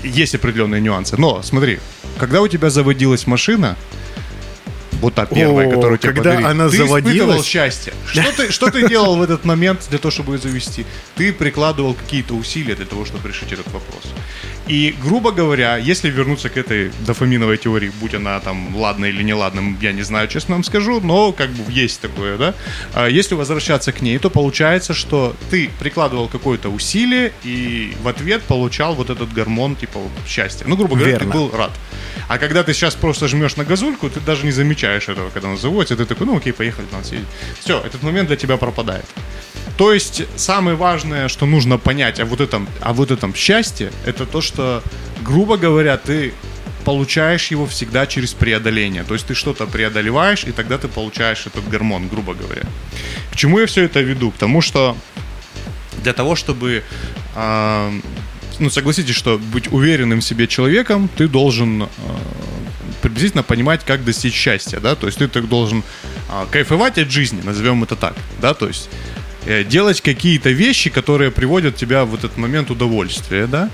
есть 0.05 0.35
определенные 0.35 0.81
нюансы. 0.81 1.17
Но 1.17 1.43
смотри, 1.43 1.81
когда 2.19 2.41
у 2.43 2.49
тебя 2.49 2.71
заводилась 2.71 3.27
машина, 3.27 3.77
вот 5.01 5.15
та 5.15 5.27
первая, 5.27 5.69
О, 5.69 5.71
которую 5.75 5.99
тебе 5.99 6.13
когда 6.13 6.31
подарили. 6.31 6.49
она 6.51 6.69
ты 6.69 6.77
заводилась? 6.77 7.17
испытывал 7.17 7.45
счастье. 7.45 7.93
Что 8.07 8.33
ты, 8.37 8.53
что 8.53 8.71
ты 8.71 8.89
делал 8.89 9.17
в 9.17 9.23
этот 9.23 9.45
момент 9.45 9.87
для 9.91 9.99
того, 9.99 10.11
чтобы 10.11 10.35
ее 10.35 10.39
завести? 10.39 10.87
Ты 11.17 11.33
прикладывал 11.33 11.95
какие-то 11.95 12.35
усилия 12.35 12.75
для 12.75 12.87
того, 12.87 13.05
чтобы 13.05 13.29
решить 13.29 13.53
этот 13.53 13.67
вопрос. 13.67 14.03
И, 14.69 14.95
грубо 15.01 15.31
говоря, 15.31 15.77
если 15.77 16.11
вернуться 16.11 16.49
к 16.49 16.57
этой 16.57 16.91
дофаминовой 17.07 17.57
теории, 17.57 17.93
будь 18.01 18.15
она 18.15 18.41
там 18.41 18.75
ладной 18.75 19.11
или 19.11 19.23
неладным, 19.23 19.79
я 19.81 19.93
не 19.93 20.03
знаю, 20.03 20.27
честно 20.29 20.55
вам 20.55 20.65
скажу, 20.65 21.01
но 21.01 21.33
как 21.33 21.51
бы 21.51 21.71
есть 21.73 22.01
такое, 22.01 22.37
да? 22.37 22.55
А 22.93 23.07
Если 23.07 23.35
возвращаться 23.37 23.93
к 23.93 24.01
ней, 24.03 24.19
то 24.19 24.29
получается, 24.29 24.93
что 24.93 25.37
ты 25.51 25.71
прикладывал 25.79 26.27
какое-то 26.29 26.69
усилие 26.69 27.33
и 27.45 27.95
в 28.03 28.09
ответ 28.09 28.43
получал 28.43 28.95
вот 28.95 29.11
этот 29.11 29.33
гормон 29.33 29.77
типа 29.77 30.01
счастья. 30.27 30.65
Ну, 30.67 30.77
грубо 30.77 30.97
говоря, 30.97 31.13
Верно. 31.13 31.27
ты 31.33 31.39
был 31.39 31.51
рад. 31.57 31.71
А 32.29 32.39
когда 32.39 32.65
ты 32.65 32.73
сейчас 32.75 32.95
просто 32.97 33.29
жмешь 33.29 33.57
на 33.57 33.65
газульку, 33.65 34.11
ты 34.11 34.19
даже 34.21 34.45
не 34.45 34.51
замечаешь 34.53 34.86
этого, 34.89 35.31
когда 35.31 35.49
он 35.49 35.57
заводится, 35.57 35.97
ты 35.97 36.07
такой, 36.07 36.27
ну 36.27 36.37
окей, 36.37 36.53
поехали, 36.53 36.87
надо 36.93 37.07
съездить. 37.07 37.29
Все, 37.61 37.81
этот 37.81 38.03
момент 38.03 38.29
для 38.29 38.37
тебя 38.37 38.57
пропадает. 38.57 39.05
То 39.77 39.93
есть 39.93 40.23
самое 40.37 40.77
важное, 40.77 41.29
что 41.29 41.47
нужно 41.47 41.79
понять 41.79 42.21
о 42.21 42.25
вот 42.25 42.41
этом, 42.41 42.67
о 42.81 42.93
вот 42.93 43.11
этом 43.11 43.35
счастье, 43.35 43.91
это 44.07 44.25
то, 44.25 44.41
что, 44.41 44.83
грубо 45.23 45.57
говоря, 45.59 45.97
ты 45.97 46.33
получаешь 46.85 47.51
его 47.51 47.67
всегда 47.67 48.07
через 48.07 48.33
преодоление. 48.33 49.03
То 49.05 49.15
есть 49.15 49.27
ты 49.27 49.35
что-то 49.35 49.67
преодолеваешь, 49.67 50.45
и 50.45 50.53
тогда 50.53 50.79
ты 50.79 50.89
получаешь 50.89 51.47
этот 51.47 51.69
гормон, 51.69 52.09
грубо 52.09 52.33
говоря. 52.33 52.63
К 53.33 53.37
чему 53.37 53.59
я 53.59 53.67
все 53.67 53.83
это 53.83 54.01
веду? 54.01 54.31
К 54.31 54.37
тому, 54.37 54.63
что 54.63 54.97
для 56.03 56.13
того, 56.13 56.37
чтобы 56.37 56.85
а, 57.35 57.93
ну, 58.61 58.71
согласитесь, 58.71 59.17
что 59.17 59.39
быть 59.39 59.73
уверенным 59.73 60.21
в 60.21 60.25
себе 60.25 60.47
человеком, 60.47 61.11
ты 61.17 61.29
должен 61.29 61.83
а, 61.83 61.89
приблизительно 63.07 63.45
понимать, 63.45 63.85
как 63.85 64.05
достичь 64.05 64.35
счастья, 64.35 64.81
да, 64.81 64.97
то 64.97 65.07
есть 65.07 65.19
ты 65.19 65.29
так 65.29 65.49
должен 65.49 65.85
а, 66.29 66.45
кайфовать 66.51 66.99
от 66.99 67.09
жизни, 67.09 67.41
назовем 67.45 67.85
это 67.85 67.95
так, 67.95 68.15
да, 68.41 68.53
то 68.53 68.67
есть 68.67 68.89
э, 69.47 69.63
делать 69.63 70.01
какие-то 70.01 70.51
вещи, 70.51 70.91
которые 70.91 71.31
приводят 71.31 71.77
тебя 71.77 72.05
в 72.05 72.17
этот 72.17 72.37
момент 72.37 72.71
удовольствия, 72.71 73.47
да, 73.47 73.71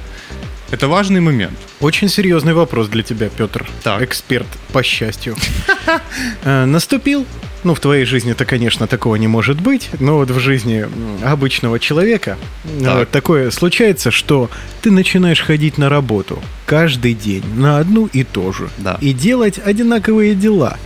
это 0.70 0.86
важный 0.86 1.20
момент. 1.20 1.58
Очень 1.80 2.10
серьезный 2.10 2.52
вопрос 2.52 2.88
для 2.88 3.02
тебя, 3.02 3.30
Петр. 3.30 3.66
Так. 3.82 4.02
Эксперт 4.02 4.46
по 4.72 4.82
счастью. 4.82 5.36
Э, 6.44 6.66
Наступил? 6.66 7.26
Ну, 7.64 7.74
в 7.74 7.80
твоей 7.80 8.04
жизни-то, 8.04 8.44
конечно, 8.44 8.86
такого 8.88 9.14
не 9.16 9.28
может 9.28 9.60
быть, 9.60 9.90
но 10.00 10.16
вот 10.16 10.30
в 10.30 10.38
жизни 10.40 10.84
обычного 11.24 11.78
человека 11.78 12.36
э, 12.64 12.80
Так. 12.82 13.08
такое 13.10 13.50
случается, 13.52 14.10
что 14.10 14.50
ты 14.80 14.90
начинаешь 14.90 15.40
ходить 15.40 15.78
на 15.78 15.88
работу 15.88 16.42
каждый 16.66 17.14
день 17.14 17.44
на 17.54 17.78
одну 17.78 18.06
и 18.06 18.24
ту 18.24 18.52
же 18.52 18.68
Да. 18.78 18.98
и 19.00 19.12
делать 19.12 19.60
одинаковые 19.64 20.34
дела. 20.34 20.76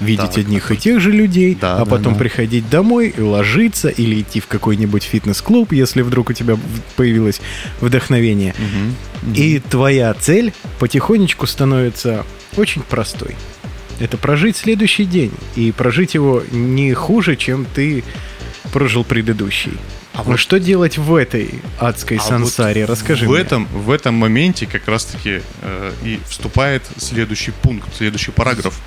Видеть 0.00 0.30
Так. 0.32 0.38
одних 0.38 0.72
и 0.72 0.76
тех 0.76 0.98
же 1.00 1.12
людей, 1.12 1.56
Да, 1.58 1.76
а 1.76 1.78
да, 1.78 1.84
потом 1.84 2.14
да. 2.14 2.18
приходить 2.18 2.68
домой 2.68 3.14
ложиться 3.16 3.88
или 3.88 4.20
идти 4.22 4.40
в 4.40 4.48
какой-нибудь 4.48 5.04
фитнес-клуб, 5.04 5.70
если 5.72 6.02
вдруг 6.02 6.30
у 6.30 6.32
тебя 6.32 6.58
появилось 6.96 7.40
вдохновение. 7.80 8.56
И 9.36 9.60
твоя 9.60 10.12
цель 10.14 10.52
потихонечку 10.80 11.46
становится 11.46 12.26
очень 12.56 12.82
простой. 12.82 13.36
Это 14.00 14.16
прожить 14.16 14.56
следующий 14.56 15.04
день. 15.04 15.32
И 15.56 15.72
прожить 15.72 16.14
его 16.14 16.42
не 16.50 16.92
хуже, 16.94 17.36
чем 17.36 17.66
ты 17.74 18.02
прожил 18.72 19.04
предыдущий. 19.04 19.72
А 20.14 20.22
вот- 20.22 20.38
что 20.38 20.60
делать 20.60 20.96
в 20.96 21.12
этой 21.16 21.50
адской 21.80 22.18
А 22.18 22.20
сансаре? 22.20 22.82
вот 22.82 22.90
Расскажи 22.90 23.26
в 23.26 23.30
мне. 23.30 23.40
этом 23.40 23.66
в 23.66 23.90
этом 23.90 24.14
моменте 24.14 24.64
как 24.64 24.86
раз-таки 24.86 25.40
э, 25.62 25.92
и 26.04 26.20
вступает 26.28 26.82
следующий 26.98 27.50
пункт, 27.50 27.88
следующий 27.96 28.30
параграф. 28.30 28.80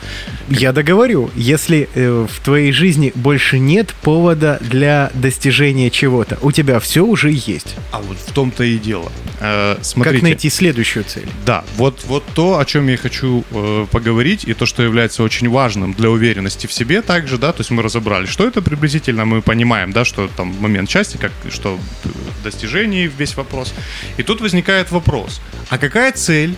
Я 0.47 0.71
договорю. 0.71 1.29
Если 1.35 1.89
э, 1.95 2.25
в 2.33 2.39
твоей 2.45 2.71
жизни 2.71 3.11
больше 3.13 3.59
нет 3.59 3.93
повода 4.03 4.57
для 4.61 5.11
достижения 5.15 5.89
чего-то, 5.89 6.37
у 6.41 6.53
тебя 6.53 6.79
все 6.79 7.05
уже 7.05 7.29
есть. 7.31 7.75
А 7.91 7.99
вот 8.01 8.17
в 8.17 8.31
том-то 8.31 8.63
и 8.63 8.77
дело. 8.77 9.11
Э, 9.39 9.77
смотрите. 9.81 10.17
Как 10.17 10.23
найти 10.23 10.49
следующую 10.49 11.03
цель? 11.05 11.27
Да, 11.45 11.63
вот, 11.75 12.03
вот 12.05 12.23
то, 12.33 12.59
о 12.59 12.65
чем 12.65 12.87
я 12.87 12.97
хочу 12.97 13.43
э, 13.51 13.85
поговорить, 13.91 14.43
и 14.45 14.53
то, 14.53 14.65
что 14.65 14.83
является 14.83 15.23
очень 15.23 15.49
важным 15.49 15.93
для 15.93 16.09
уверенности 16.09 16.67
в 16.67 16.73
себе 16.73 17.01
также, 17.01 17.37
да, 17.37 17.51
то 17.51 17.61
есть 17.61 17.69
мы 17.71 17.83
разобрали, 17.83 18.25
что 18.25 18.47
это 18.47 18.61
приблизительно, 18.61 19.25
мы 19.25 19.41
понимаем, 19.41 19.91
да, 19.91 20.05
что 20.05 20.27
там 20.27 20.55
момент 20.59 20.89
счастья, 20.89 21.19
как, 21.19 21.31
что 21.51 21.77
э, 22.03 22.09
достижений 22.43 23.07
весь 23.07 23.35
вопрос. 23.37 23.73
И 24.17 24.23
тут 24.23 24.41
возникает 24.41 24.91
вопрос, 24.91 25.41
а 25.69 25.77
какая 25.77 26.11
цель 26.11 26.55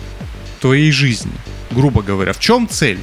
твоей 0.60 0.90
жизни, 0.92 1.32
грубо 1.70 2.02
говоря, 2.02 2.32
в 2.32 2.40
чем 2.40 2.68
цель? 2.68 2.98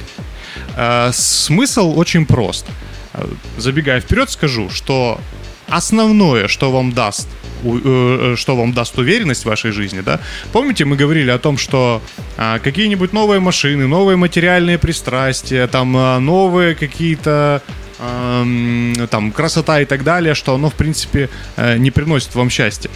Э, 0.76 1.10
смысл 1.12 1.96
очень 1.96 2.26
прост. 2.26 2.66
Э, 3.14 3.26
Забегая 3.58 4.00
вперед, 4.00 4.28
скажу, 4.30 4.70
что 4.70 5.20
основное, 5.68 6.48
что 6.48 6.72
вам 6.72 6.92
даст 6.92 7.28
что 8.36 8.56
вам 8.56 8.72
даст 8.72 8.98
уверенность 8.98 9.42
в 9.42 9.46
вашей 9.46 9.72
жизни, 9.72 10.00
да? 10.00 10.20
Помните, 10.52 10.84
мы 10.84 10.96
говорили 10.96 11.30
о 11.30 11.38
том, 11.38 11.58
что 11.58 12.02
а, 12.36 12.58
какие-нибудь 12.58 13.12
новые 13.12 13.40
машины, 13.40 13.86
новые 13.86 14.16
материальные 14.16 14.78
пристрастия, 14.78 15.66
там 15.66 15.96
а, 15.96 16.18
новые 16.18 16.74
какие-то 16.74 17.62
ам, 17.98 18.94
там 19.10 19.32
красота 19.32 19.80
и 19.80 19.84
так 19.84 20.04
далее, 20.04 20.34
что 20.34 20.54
оно 20.54 20.70
в 20.70 20.74
принципе 20.74 21.28
э, 21.56 21.76
не 21.78 21.90
приносит 21.90 22.34
вам 22.34 22.50
счастья. 22.50 22.90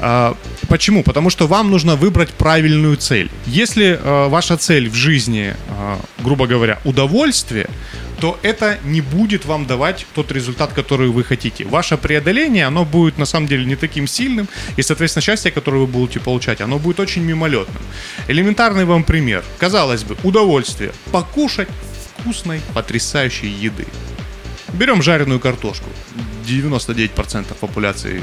А, 0.00 0.36
Почему? 0.68 1.02
Потому 1.02 1.30
что 1.30 1.46
вам 1.46 1.70
нужно 1.70 1.96
выбрать 1.96 2.30
правильную 2.30 2.96
цель. 2.96 3.30
Если 3.46 3.98
э, 3.98 4.28
ваша 4.28 4.56
цель 4.56 4.88
в 4.88 4.94
жизни, 4.94 5.54
э, 5.54 5.96
грубо 6.18 6.46
говоря, 6.46 6.78
удовольствие, 6.84 7.68
то 8.20 8.38
это 8.42 8.78
не 8.84 9.00
будет 9.00 9.46
вам 9.46 9.66
давать 9.66 10.06
тот 10.14 10.32
результат, 10.32 10.72
который 10.72 11.08
вы 11.08 11.24
хотите. 11.24 11.64
Ваше 11.64 11.96
преодоление, 11.96 12.66
оно 12.66 12.84
будет 12.84 13.16
на 13.16 13.24
самом 13.24 13.46
деле 13.46 13.64
не 13.64 13.76
таким 13.76 14.06
сильным, 14.06 14.48
и, 14.76 14.82
соответственно, 14.82 15.22
счастье, 15.22 15.50
которое 15.50 15.78
вы 15.78 15.86
будете 15.86 16.20
получать, 16.20 16.60
оно 16.60 16.78
будет 16.78 17.00
очень 17.00 17.22
мимолетным. 17.22 17.82
Элементарный 18.28 18.84
вам 18.84 19.04
пример. 19.04 19.44
Казалось 19.58 20.02
бы, 20.02 20.16
удовольствие 20.22 20.92
покушать 21.12 21.68
вкусной, 22.18 22.60
потрясающей 22.74 23.48
еды. 23.48 23.86
Берем 24.74 25.02
жареную 25.02 25.40
картошку. 25.40 25.88
99% 26.46 27.54
популяции 27.60 28.22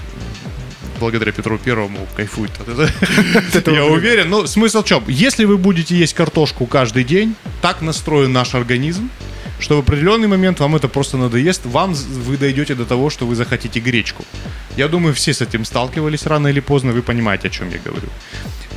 благодаря 1.00 1.32
Петру 1.32 1.58
Первому 1.58 2.08
кайфует 2.16 2.52
от 2.60 2.70
этого. 2.70 3.76
Я 3.76 3.86
уверен. 3.86 4.30
Но 4.30 4.48
смысл 4.48 4.82
в 4.82 4.86
чем? 4.86 5.04
Если 5.08 5.46
вы 5.46 5.58
будете 5.58 5.96
есть 5.96 6.14
картошку 6.14 6.66
каждый 6.66 7.04
день, 7.04 7.36
так 7.62 7.82
настроен 7.82 8.32
наш 8.32 8.56
организм, 8.56 9.10
что 9.60 9.78
в 9.78 9.80
определенный 9.80 10.28
момент 10.28 10.60
вам 10.60 10.76
это 10.76 10.88
просто 10.88 11.18
надоест, 11.18 11.66
вам 11.66 11.94
вы 11.94 12.38
дойдете 12.38 12.76
до 12.76 12.86
того, 12.86 13.10
что 13.10 13.26
вы 13.26 13.36
захотите 13.36 13.80
гречку. 13.80 14.24
Я 14.78 14.88
думаю, 14.88 15.14
все 15.14 15.34
с 15.34 15.42
этим 15.42 15.66
сталкивались 15.66 16.26
рано 16.26 16.48
или 16.48 16.60
поздно, 16.60 16.92
вы 16.92 17.02
понимаете, 17.02 17.48
о 17.48 17.52
чем 17.52 17.70
я 17.70 17.80
говорю. 17.80 18.08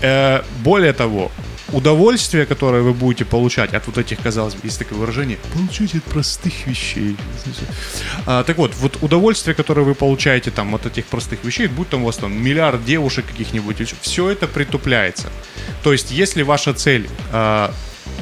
Э, 0.00 0.42
более 0.62 0.92
того, 0.92 1.30
удовольствие, 1.72 2.46
которое 2.46 2.82
вы 2.82 2.92
будете 2.92 3.24
получать 3.24 3.74
от 3.74 3.86
вот 3.86 3.98
этих, 3.98 4.20
казалось 4.20 4.54
бы, 4.54 4.60
есть 4.64 4.78
такое 4.78 4.98
выражение, 4.98 5.38
получить 5.52 5.94
от 5.94 6.04
простых 6.04 6.66
вещей. 6.66 7.16
А, 8.26 8.42
так 8.44 8.58
вот, 8.58 8.74
вот 8.76 8.98
удовольствие, 9.02 9.54
которое 9.54 9.82
вы 9.82 9.94
получаете 9.94 10.50
там 10.50 10.74
от 10.74 10.86
этих 10.86 11.04
простых 11.06 11.44
вещей, 11.44 11.66
будь 11.66 11.88
там 11.88 12.02
у 12.02 12.06
вас 12.06 12.16
там 12.16 12.32
миллиард 12.32 12.84
девушек 12.84 13.26
каких-нибудь, 13.26 13.94
все 14.00 14.30
это 14.30 14.46
притупляется. 14.46 15.28
То 15.82 15.92
есть, 15.92 16.10
если 16.10 16.42
ваша 16.42 16.72
цель 16.74 17.08
а, 17.32 17.72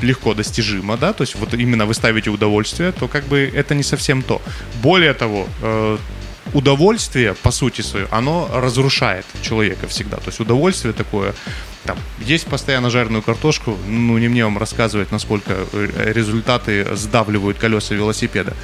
легко 0.02 0.34
достижима, 0.34 0.96
да, 0.96 1.12
то 1.12 1.22
есть 1.22 1.36
вот 1.36 1.54
именно 1.54 1.86
вы 1.86 1.94
ставите 1.94 2.30
удовольствие, 2.30 2.92
то 2.92 3.08
как 3.08 3.24
бы 3.24 3.50
это 3.54 3.74
не 3.74 3.82
совсем 3.82 4.22
то. 4.22 4.42
Более 4.82 5.14
того, 5.14 5.46
э, 5.62 5.98
удовольствие, 6.52 7.34
по 7.34 7.50
сути 7.50 7.82
своей, 7.82 8.06
оно 8.10 8.48
разрушает 8.52 9.24
человека 9.42 9.86
всегда. 9.86 10.16
То 10.16 10.28
есть 10.28 10.40
удовольствие 10.40 10.92
такое, 10.92 11.34
там, 11.86 11.98
есть 12.18 12.46
постоянно 12.46 12.90
жареную 12.90 13.22
картошку, 13.22 13.76
ну, 13.86 14.18
не 14.18 14.28
мне 14.28 14.44
вам 14.44 14.58
рассказывать, 14.58 15.12
насколько 15.12 15.54
результаты 15.72 16.96
сдавливают 16.96 17.58
колеса 17.58 17.94
велосипеда. 17.94 18.54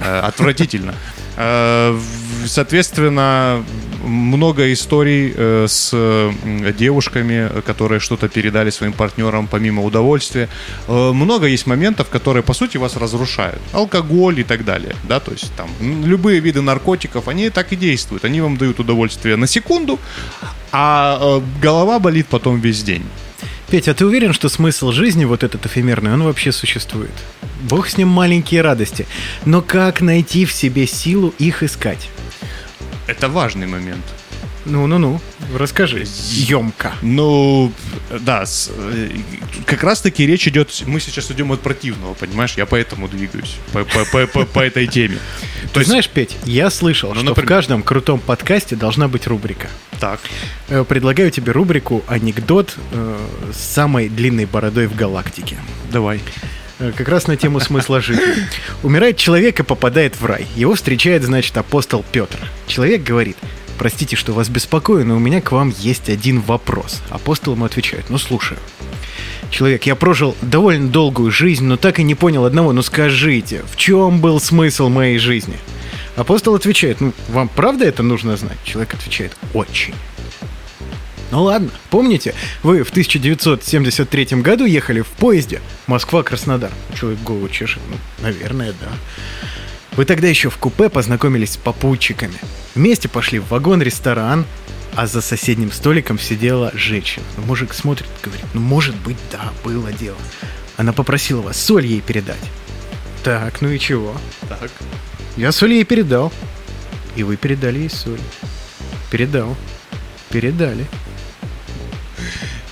Э, 0.00 0.20
Отвратительно. 0.20 0.94
Э, 1.36 1.98
Соответственно, 2.44 3.64
много 4.04 4.72
историй 4.72 5.32
э, 5.36 5.66
с 5.68 5.94
девушками, 6.76 7.48
которые 7.64 8.00
что-то 8.00 8.28
передали 8.28 8.70
своим 8.70 8.92
партнерам 8.92 9.46
помимо 9.46 9.84
удовольствия. 9.84 10.48
Э, 10.88 11.12
Много 11.12 11.46
есть 11.46 11.66
моментов, 11.66 12.08
которые, 12.08 12.42
по 12.42 12.52
сути, 12.52 12.78
вас 12.78 12.96
разрушают. 12.96 13.60
Алкоголь 13.72 14.40
и 14.40 14.44
так 14.44 14.64
далее. 14.64 14.96
Да? 15.08 15.20
То 15.20 15.30
есть 15.30 15.52
там 15.56 15.68
любые 16.04 16.40
виды 16.40 16.62
наркотиков, 16.62 17.28
они 17.28 17.50
так 17.50 17.72
и 17.72 17.76
действуют. 17.76 18.24
Они 18.24 18.40
вам 18.40 18.56
дают 18.56 18.80
удовольствие 18.80 19.36
на 19.36 19.46
секунду, 19.46 20.00
а 20.72 21.40
голова 21.62 22.00
болит 22.00 22.26
потом 22.26 22.60
весь 22.60 22.82
день. 22.82 23.04
Петя, 23.72 23.92
а 23.92 23.94
ты 23.94 24.04
уверен, 24.04 24.34
что 24.34 24.50
смысл 24.50 24.92
жизни, 24.92 25.24
вот 25.24 25.42
этот 25.42 25.64
эфемерный, 25.64 26.12
он 26.12 26.24
вообще 26.24 26.52
существует? 26.52 27.10
Бог 27.62 27.88
с 27.88 27.96
ним 27.96 28.08
маленькие 28.08 28.60
радости. 28.60 29.06
Но 29.46 29.62
как 29.62 30.02
найти 30.02 30.44
в 30.44 30.52
себе 30.52 30.86
силу 30.86 31.32
их 31.38 31.62
искать? 31.62 32.10
Это 33.06 33.30
важный 33.30 33.66
момент. 33.66 34.04
Ну-ну-ну, 34.64 35.20
расскажи. 35.56 36.04
Емко. 36.30 36.92
Ну, 37.02 37.72
да, 38.20 38.46
с- 38.46 38.70
э, 38.72 39.08
как 39.66 39.82
раз-таки 39.82 40.24
речь 40.26 40.46
идет, 40.46 40.70
мы 40.86 41.00
сейчас 41.00 41.30
идем 41.32 41.50
от 41.52 41.60
противного, 41.60 42.14
понимаешь, 42.14 42.54
я 42.56 42.64
поэтому 42.66 43.08
двигаюсь 43.08 43.56
по, 43.72 43.84
по- 43.84 44.04
по- 44.04 44.26
по- 44.26 44.44
по 44.46 44.60
этой 44.60 44.86
теме. 44.86 45.18
То 45.72 45.80
есть, 45.80 45.88
знаешь, 45.88 46.08
Петь, 46.08 46.36
я 46.44 46.70
слышал, 46.70 47.10
Ну, 47.10 47.16
что 47.16 47.24
например. 47.30 47.46
в 47.46 47.48
каждом 47.48 47.82
крутом 47.82 48.20
подкасте 48.20 48.76
должна 48.76 49.08
быть 49.08 49.26
рубрика. 49.26 49.68
Так, 50.00 50.20
Э, 50.68 50.84
Предлагаю 50.88 51.30
тебе 51.30 51.52
рубрику 51.52 52.02
«Анекдот 52.06 52.76
э, 52.92 53.18
с 53.52 53.58
самой 53.60 54.08
длинной 54.08 54.44
бородой 54.46 54.86
в 54.86 54.94
галактике». 54.94 55.56
давай. 55.90 56.20
Как 56.96 57.08
раз 57.08 57.28
на 57.28 57.36
тему 57.36 57.60
смысла 57.60 58.00
жизни. 58.00 58.24
Умирает 58.82 59.16
человек 59.16 59.60
и 59.60 59.62
попадает 59.62 60.20
в 60.20 60.24
рай. 60.26 60.46
Его 60.56 60.74
встречает, 60.74 61.22
значит, 61.22 61.56
апостол 61.56 62.04
Петр. 62.10 62.36
Человек 62.66 63.04
говорит, 63.04 63.36
простите, 63.78 64.16
что 64.16 64.32
вас 64.32 64.48
беспокою, 64.48 65.06
но 65.06 65.16
у 65.16 65.18
меня 65.18 65.40
к 65.40 65.52
вам 65.52 65.74
есть 65.78 66.08
один 66.08 66.40
вопрос. 66.40 67.02
Апостол 67.10 67.54
ему 67.54 67.64
отвечает, 67.64 68.10
ну 68.10 68.18
слушаю. 68.18 68.58
Человек, 69.50 69.84
я 69.84 69.94
прожил 69.94 70.34
довольно 70.40 70.88
долгую 70.88 71.30
жизнь, 71.30 71.64
но 71.64 71.76
так 71.76 71.98
и 71.98 72.02
не 72.02 72.14
понял 72.14 72.44
одного. 72.44 72.72
Ну 72.72 72.82
скажите, 72.82 73.62
в 73.70 73.76
чем 73.76 74.20
был 74.20 74.40
смысл 74.40 74.88
моей 74.88 75.18
жизни? 75.18 75.58
Апостол 76.16 76.54
отвечает, 76.54 77.00
ну 77.00 77.12
вам 77.28 77.48
правда 77.48 77.84
это 77.84 78.02
нужно 78.02 78.36
знать? 78.36 78.58
Человек 78.64 78.94
отвечает, 78.94 79.36
очень. 79.54 79.94
Ну 81.30 81.44
ладно, 81.44 81.70
помните, 81.88 82.34
вы 82.62 82.82
в 82.82 82.90
1973 82.90 84.42
году 84.42 84.66
ехали 84.66 85.00
в 85.00 85.08
поезде 85.08 85.62
Москва-Краснодар. 85.86 86.70
Человек 86.94 87.20
голову 87.22 87.48
чешет, 87.48 87.80
ну, 87.90 87.96
наверное, 88.22 88.74
да. 88.78 88.88
Вы 89.94 90.06
тогда 90.06 90.28
еще 90.28 90.48
в 90.48 90.56
купе 90.56 90.88
познакомились 90.88 91.52
с 91.52 91.56
попутчиками. 91.56 92.34
Вместе 92.74 93.08
пошли 93.08 93.38
в 93.38 93.48
вагон-ресторан, 93.48 94.46
а 94.94 95.06
за 95.06 95.20
соседним 95.20 95.70
столиком 95.70 96.18
сидела 96.18 96.70
женщина. 96.74 97.24
Ну, 97.36 97.44
мужик 97.44 97.74
смотрит, 97.74 98.08
говорит, 98.22 98.44
ну, 98.54 98.60
может 98.60 98.96
быть, 98.96 99.18
да, 99.30 99.52
было 99.64 99.92
дело. 99.92 100.16
Она 100.78 100.92
попросила 100.92 101.42
вас 101.42 101.60
соль 101.60 101.86
ей 101.86 102.00
передать. 102.00 102.40
Так, 103.22 103.60
ну 103.60 103.68
и 103.68 103.78
чего? 103.78 104.16
Так. 104.48 104.70
Я 105.36 105.52
соль 105.52 105.74
ей 105.74 105.84
передал. 105.84 106.32
И 107.14 107.22
вы 107.22 107.36
передали 107.36 107.80
ей 107.80 107.90
соль. 107.90 108.20
Передал. 109.10 109.54
Передали. 110.30 110.86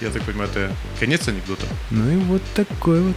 Я 0.00 0.08
так 0.08 0.22
понимаю, 0.22 0.48
это 0.48 0.72
конец 0.98 1.28
анекдота. 1.28 1.66
Ну 1.90 2.10
и 2.10 2.16
вот 2.16 2.40
такой 2.54 3.00
вот 3.02 3.16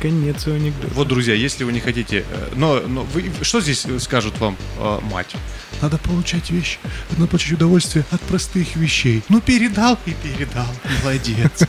конец 0.00 0.46
у 0.46 0.52
анекдота. 0.52 0.94
Вот, 0.94 1.08
друзья, 1.08 1.34
если 1.34 1.64
вы 1.64 1.72
не 1.72 1.80
хотите... 1.80 2.24
э, 2.30 2.48
Но, 2.54 2.80
но 2.86 3.02
вы, 3.02 3.32
что 3.42 3.60
здесь 3.60 3.84
скажет 3.98 4.38
вам 4.38 4.56
э, 4.78 4.98
мать? 5.10 5.34
Надо 5.82 5.98
получать 5.98 6.50
вещи, 6.50 6.78
надо 7.12 7.26
получать 7.26 7.52
удовольствие 7.54 8.04
от 8.12 8.20
простых 8.20 8.76
вещей. 8.76 9.24
Ну, 9.28 9.40
передал 9.40 9.98
и 10.06 10.12
передал. 10.12 10.66
Молодец. 11.02 11.64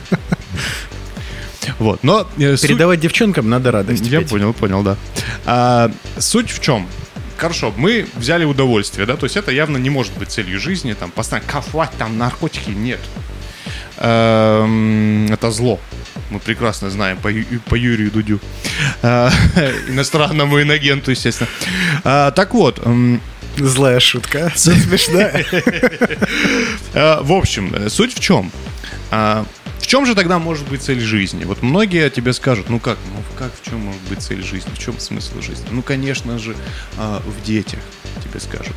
Вот, 1.80 2.04
но... 2.04 2.20
э, 2.38 2.56
Передавать 2.56 3.00
девчонкам 3.00 3.50
надо 3.50 3.72
радость. 3.72 4.06
Я 4.06 4.20
понял, 4.20 4.52
понял, 4.54 4.82
да. 4.84 4.96
А, 5.44 5.90
суть 6.16 6.50
в 6.50 6.60
чем? 6.60 6.88
Хорошо, 7.36 7.74
мы 7.76 8.06
взяли 8.14 8.44
удовольствие, 8.44 9.04
да, 9.04 9.16
то 9.16 9.26
есть 9.26 9.36
это 9.36 9.50
явно 9.50 9.76
не 9.76 9.90
может 9.90 10.16
быть 10.16 10.30
целью 10.30 10.60
жизни, 10.60 10.94
там, 10.94 11.10
постоянно 11.10 11.46
кафать, 11.48 11.90
там, 11.98 12.16
наркотики, 12.16 12.70
нет. 12.70 13.00
Эм, 13.98 15.26
Это 15.32 15.50
зло. 15.50 15.78
Мы 16.30 16.38
прекрасно 16.40 16.90
знаем 16.90 17.16
по, 17.18 17.30
по 17.68 17.74
Юрию 17.74 18.10
Дудю. 18.10 18.40
А, 19.02 19.30
Иностранному 19.88 20.60
инагенту, 20.60 21.10
естественно. 21.12 21.48
А, 22.04 22.30
Так 22.30 22.54
вот, 22.54 22.84
м, 22.86 23.20
Злая 23.58 24.00
шутка. 24.00 24.52
Смешная. 24.56 25.44
Э, 26.94 27.22
В 27.22 27.32
общем, 27.32 27.74
э, 27.74 27.88
суть 27.88 28.14
в 28.14 28.20
чем? 28.20 28.50
В 29.10 29.86
чем 29.88 30.04
же 30.04 30.14
тогда 30.14 30.38
может 30.38 30.66
быть 30.68 30.82
цель 30.82 31.00
жизни? 31.00 31.44
Вот 31.44 31.62
многие 31.62 32.10
тебе 32.10 32.32
скажут, 32.32 32.68
ну 32.68 32.80
как, 32.80 32.98
ну 33.14 33.22
как, 33.38 33.52
в 33.54 33.68
чем 33.70 33.78
может 33.78 34.00
быть 34.10 34.20
цель 34.20 34.42
жизни? 34.42 34.70
В 34.74 34.78
чем 34.78 34.98
смысл 34.98 35.40
жизни? 35.40 35.64
Ну, 35.70 35.80
конечно 35.82 36.38
же, 36.40 36.56
в 36.96 37.44
детях 37.44 37.78
тебе 38.24 38.40
скажут. 38.40 38.74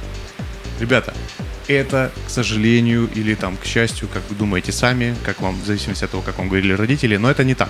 Ребята, 0.80 1.14
это, 1.68 2.12
к 2.26 2.30
сожалению, 2.30 3.10
или 3.14 3.36
там, 3.36 3.58
к 3.58 3.66
счастью, 3.66 4.08
как 4.08 4.24
вы 4.30 4.36
думаете 4.36 4.72
сами, 4.72 5.16
как 5.24 5.42
вам, 5.42 5.60
в 5.62 5.66
зависимости 5.66 6.04
от 6.04 6.12
того, 6.12 6.24
как 6.24 6.38
вам 6.38 6.48
говорили 6.48 6.74
родители, 6.74 7.18
но 7.18 7.30
это 7.30 7.44
не 7.44 7.56
так. 7.56 7.70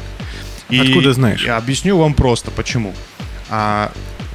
И 0.70 0.80
Откуда 0.80 1.14
знаешь? 1.14 1.44
Я 1.44 1.58
объясню 1.58 1.98
вам 1.98 2.14
просто, 2.14 2.52
почему. 2.52 2.94
А, 3.50 3.92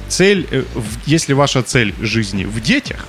цель, 0.09 0.47
э, 0.51 0.63
если 1.05 1.33
ваша 1.33 1.63
цель 1.63 1.93
жизни 2.01 2.45
в 2.45 2.61
детях, 2.61 3.07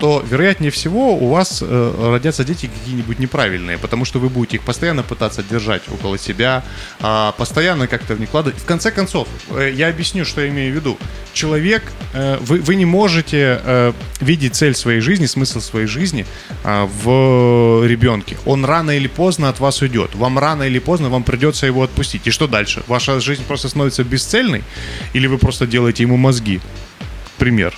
то, 0.00 0.24
вероятнее 0.28 0.70
всего, 0.70 1.14
у 1.14 1.28
вас 1.28 1.62
э, 1.62 2.10
родятся 2.10 2.42
дети 2.44 2.70
какие-нибудь 2.80 3.18
неправильные, 3.18 3.76
потому 3.78 4.04
что 4.04 4.18
вы 4.18 4.30
будете 4.30 4.56
их 4.56 4.62
постоянно 4.62 5.02
пытаться 5.02 5.42
держать 5.42 5.82
около 5.92 6.18
себя, 6.18 6.64
а, 7.00 7.32
постоянно 7.32 7.86
как-то 7.86 8.16
вкладывать. 8.16 8.58
В 8.58 8.64
конце 8.64 8.90
концов, 8.90 9.28
э, 9.50 9.72
я 9.74 9.88
объясню, 9.88 10.24
что 10.24 10.40
я 10.40 10.48
имею 10.48 10.72
в 10.72 10.76
виду. 10.76 10.98
Человек, 11.32 11.82
э, 12.14 12.38
вы, 12.40 12.60
вы 12.60 12.76
не 12.76 12.86
можете 12.86 13.60
э, 13.62 13.92
видеть 14.20 14.54
цель 14.54 14.74
своей 14.74 15.00
жизни, 15.00 15.26
смысл 15.26 15.60
своей 15.60 15.86
жизни 15.86 16.24
а, 16.64 16.86
в 16.86 17.86
ребенке. 17.86 18.36
Он 18.46 18.64
рано 18.64 18.92
или 18.92 19.08
поздно 19.08 19.48
от 19.48 19.60
вас 19.60 19.82
уйдет. 19.82 20.14
Вам 20.14 20.38
рано 20.38 20.62
или 20.62 20.78
поздно 20.78 21.08
вам 21.08 21.22
придется 21.22 21.66
его 21.66 21.82
отпустить. 21.82 22.26
И 22.26 22.30
что 22.30 22.46
дальше? 22.46 22.82
Ваша 22.86 23.20
жизнь 23.20 23.44
просто 23.44 23.68
становится 23.68 24.04
бесцельной? 24.04 24.62
Или 25.12 25.26
вы 25.26 25.38
просто 25.38 25.66
делаете 25.66 26.04
ему 26.04 26.16
мозги? 26.16 26.60
Пример. 27.38 27.74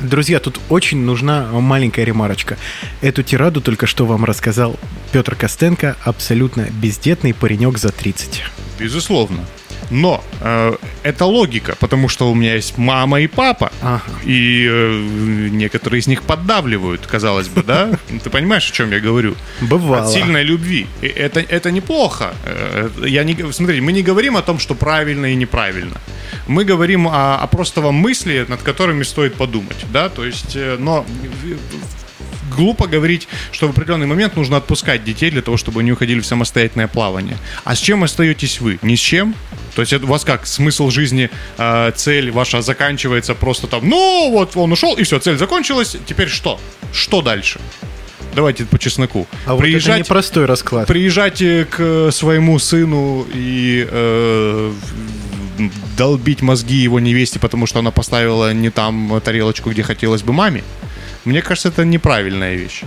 Друзья, 0.00 0.40
тут 0.40 0.60
очень 0.68 0.98
нужна 0.98 1.48
маленькая 1.52 2.04
ремарочка. 2.04 2.58
Эту 3.00 3.22
тираду 3.22 3.60
только 3.60 3.86
что 3.86 4.06
вам 4.06 4.24
рассказал 4.24 4.78
Петр 5.12 5.34
Костенко, 5.36 5.96
абсолютно 6.04 6.68
бездетный 6.70 7.34
паренек 7.34 7.78
за 7.78 7.90
30. 7.90 8.42
Безусловно. 8.82 9.44
Но 9.90 10.24
э, 10.40 10.72
это 11.02 11.26
логика, 11.26 11.76
потому 11.78 12.08
что 12.08 12.30
у 12.30 12.34
меня 12.34 12.54
есть 12.54 12.78
мама 12.78 13.20
и 13.20 13.26
папа, 13.26 13.70
Ага. 13.82 14.00
и 14.24 14.66
э, 14.70 15.48
некоторые 15.50 16.00
из 16.00 16.06
них 16.06 16.22
поддавливают, 16.22 17.06
казалось 17.06 17.48
бы, 17.48 17.62
да? 17.62 17.90
Ты 18.24 18.30
понимаешь, 18.30 18.70
о 18.70 18.72
чем 18.72 18.90
я 18.90 19.00
говорю? 19.00 19.34
Бывало. 19.60 20.04
От 20.04 20.10
сильной 20.10 20.44
любви. 20.44 20.86
И 21.02 21.06
это, 21.06 21.40
это 21.40 21.70
неплохо. 21.70 22.32
Э, 22.46 22.88
Я 23.06 23.24
не, 23.24 23.34
смотрите, 23.52 23.82
мы 23.82 23.92
не 23.92 24.02
говорим 24.02 24.36
о 24.36 24.42
том, 24.42 24.58
что 24.58 24.74
правильно 24.74 25.26
и 25.26 25.34
неправильно. 25.34 26.00
Мы 26.46 26.64
говорим 26.64 27.06
о, 27.06 27.36
о 27.42 27.46
просто 27.46 27.82
вам 27.82 27.94
мысли, 27.96 28.46
над 28.48 28.62
которыми 28.62 29.02
стоит 29.04 29.34
подумать, 29.34 29.84
да, 29.92 30.08
то 30.08 30.24
есть, 30.24 30.56
э, 30.56 30.76
но 30.78 31.04
глупо 32.52 32.86
говорить, 32.86 33.28
что 33.50 33.68
в 33.68 33.70
определенный 33.70 34.06
момент 34.06 34.36
нужно 34.36 34.56
отпускать 34.56 35.04
детей 35.04 35.30
для 35.30 35.42
того, 35.42 35.56
чтобы 35.56 35.80
они 35.80 35.92
уходили 35.92 36.20
в 36.20 36.26
самостоятельное 36.26 36.88
плавание. 36.88 37.36
А 37.64 37.74
с 37.74 37.78
чем 37.78 38.04
остаетесь 38.04 38.60
вы? 38.60 38.78
Ни 38.82 38.94
с 38.94 39.00
чем? 39.00 39.34
То 39.74 39.82
есть 39.82 39.92
это 39.92 40.04
у 40.04 40.08
вас 40.08 40.24
как 40.24 40.46
смысл 40.46 40.90
жизни, 40.90 41.30
э, 41.56 41.92
цель 41.96 42.30
ваша 42.30 42.60
заканчивается 42.62 43.34
просто 43.34 43.66
там, 43.66 43.88
ну 43.88 44.30
вот 44.30 44.56
он 44.56 44.72
ушел 44.72 44.94
и 44.96 45.02
все, 45.02 45.18
цель 45.18 45.38
закончилась, 45.38 45.96
теперь 46.06 46.28
что? 46.28 46.60
Что 46.92 47.22
дальше? 47.22 47.58
Давайте 48.34 48.64
по 48.64 48.78
чесноку. 48.78 49.26
А 49.46 49.54
вот 49.54 49.64
это 49.64 49.98
непростой 49.98 50.46
расклад. 50.46 50.88
Приезжайте 50.88 51.66
к 51.70 52.10
своему 52.12 52.58
сыну 52.58 53.26
и 53.32 53.86
э, 53.90 54.72
долбить 55.96 56.42
мозги 56.42 56.76
его 56.76 56.98
невесте, 57.00 57.38
потому 57.38 57.66
что 57.66 57.80
она 57.80 57.90
поставила 57.90 58.52
не 58.52 58.70
там 58.70 59.20
тарелочку, 59.22 59.70
где 59.70 59.82
хотелось 59.82 60.22
бы 60.22 60.32
маме. 60.32 60.62
Мне 61.24 61.42
кажется, 61.42 61.68
это 61.68 61.84
неправильная 61.84 62.54
вещь. 62.54 62.82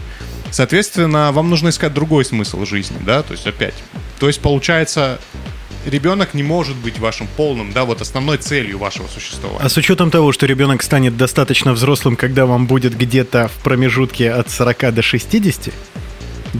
Соответственно, 0.52 1.32
вам 1.32 1.50
нужно 1.50 1.70
искать 1.70 1.94
другой 1.94 2.26
смысл 2.26 2.66
жизни, 2.66 2.98
да, 3.02 3.24
то 3.24 3.34
есть 3.34 3.48
опять. 3.48 3.76
То 4.20 4.28
есть, 4.28 4.42
получается, 4.42 5.20
ребенок 5.86 6.34
не 6.34 6.44
может 6.44 6.76
быть 6.78 7.00
вашим 7.00 7.28
полным, 7.36 7.72
да, 7.72 7.86
вот 7.86 8.02
основной 8.02 8.38
целью 8.38 8.78
вашего 8.78 9.08
существования. 9.08 9.64
А 9.64 9.70
с 9.70 9.78
учетом 9.78 10.12
того, 10.12 10.32
что 10.32 10.46
ребенок 10.46 10.84
станет 10.84 11.18
достаточно 11.18 11.74
взрослым, 11.74 12.16
когда 12.16 12.46
вам 12.46 12.68
будет 12.68 12.98
где-то 12.98 13.48
в 13.48 13.64
промежутке 13.64 14.32
от 14.32 14.50
40 14.50 14.94
до 14.94 15.02
60, 15.02 15.74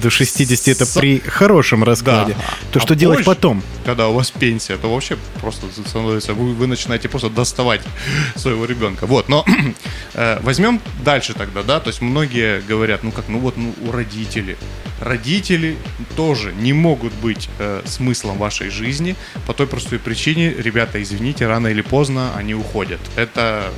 до 0.02 0.10
60 0.10 0.68
это 0.68 0.86
С- 0.86 0.94
при 0.98 1.20
хорошем 1.20 1.84
раскладе, 1.84 2.34
Да. 2.34 2.44
то 2.72 2.80
А 2.80 2.82
что 2.82 2.96
делать 2.96 3.20
позже, 3.20 3.26
потом? 3.36 3.64
Когда 3.86 4.08
у 4.10 4.14
вас 4.14 4.32
пенсия, 4.32 4.78
то 4.78 4.94
вообще 4.94 5.18
просто 5.42 5.66
становится, 5.88 6.34
вы, 6.34 6.54
вы 6.54 6.68
начинаете 6.68 7.10
просто 7.10 7.30
доставать 7.30 7.82
своего 8.36 8.66
ребенка. 8.66 9.06
Вот, 9.06 9.30
но 9.30 9.46
э, 10.14 10.40
возьмем 10.42 10.82
дальше 11.04 11.34
тогда, 11.34 11.64
да, 11.64 11.80
то 11.80 11.90
есть 11.90 12.02
многие 12.02 12.62
говорят, 12.62 13.04
ну 13.04 13.12
как, 13.12 13.26
ну 13.30 13.40
вот, 13.40 13.58
ну 13.58 13.74
у 13.88 13.92
родителей. 13.92 14.58
Родители 15.02 15.78
тоже 16.16 16.54
не 16.54 16.72
могут 16.74 17.14
быть 17.14 17.50
э, 17.60 17.82
смыслом 17.86 18.38
вашей 18.38 18.70
жизни 18.70 19.16
по 19.46 19.54
той 19.54 19.68
простой 19.68 20.00
причине, 20.00 20.54
ребята, 20.58 21.02
извините, 21.02 21.48
рано 21.48 21.68
или 21.68 21.82
поздно 21.82 22.32
они 22.36 22.56
уходят. 22.56 23.00
Это 23.18 23.72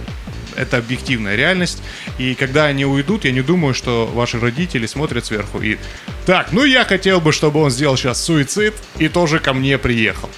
Это 0.58 0.78
объективная 0.78 1.36
реальность. 1.36 1.82
И 2.17 2.36
когда 2.36 2.65
они 2.65 2.86
уйдут, 2.86 3.26
я 3.26 3.32
не 3.32 3.41
думаю, 3.41 3.74
что 3.74 4.06
ваши 4.08 4.39
родители 4.39 4.86
смотрят 4.88 5.26
сверху 5.26 5.62
и 5.62 5.78
так, 6.26 6.52
ну 6.52 6.63
я 6.65 6.84
хотел 6.84 7.22
бы, 7.22 7.32
чтобы 7.32 7.62
он 7.62 7.70
сделал 7.72 7.96
сейчас 7.96 8.24
суицид 8.24 8.74
и 8.98 9.08
тоже 9.08 9.39
ко 9.39 9.54
мне 9.54 9.78
приехал. 9.78 10.30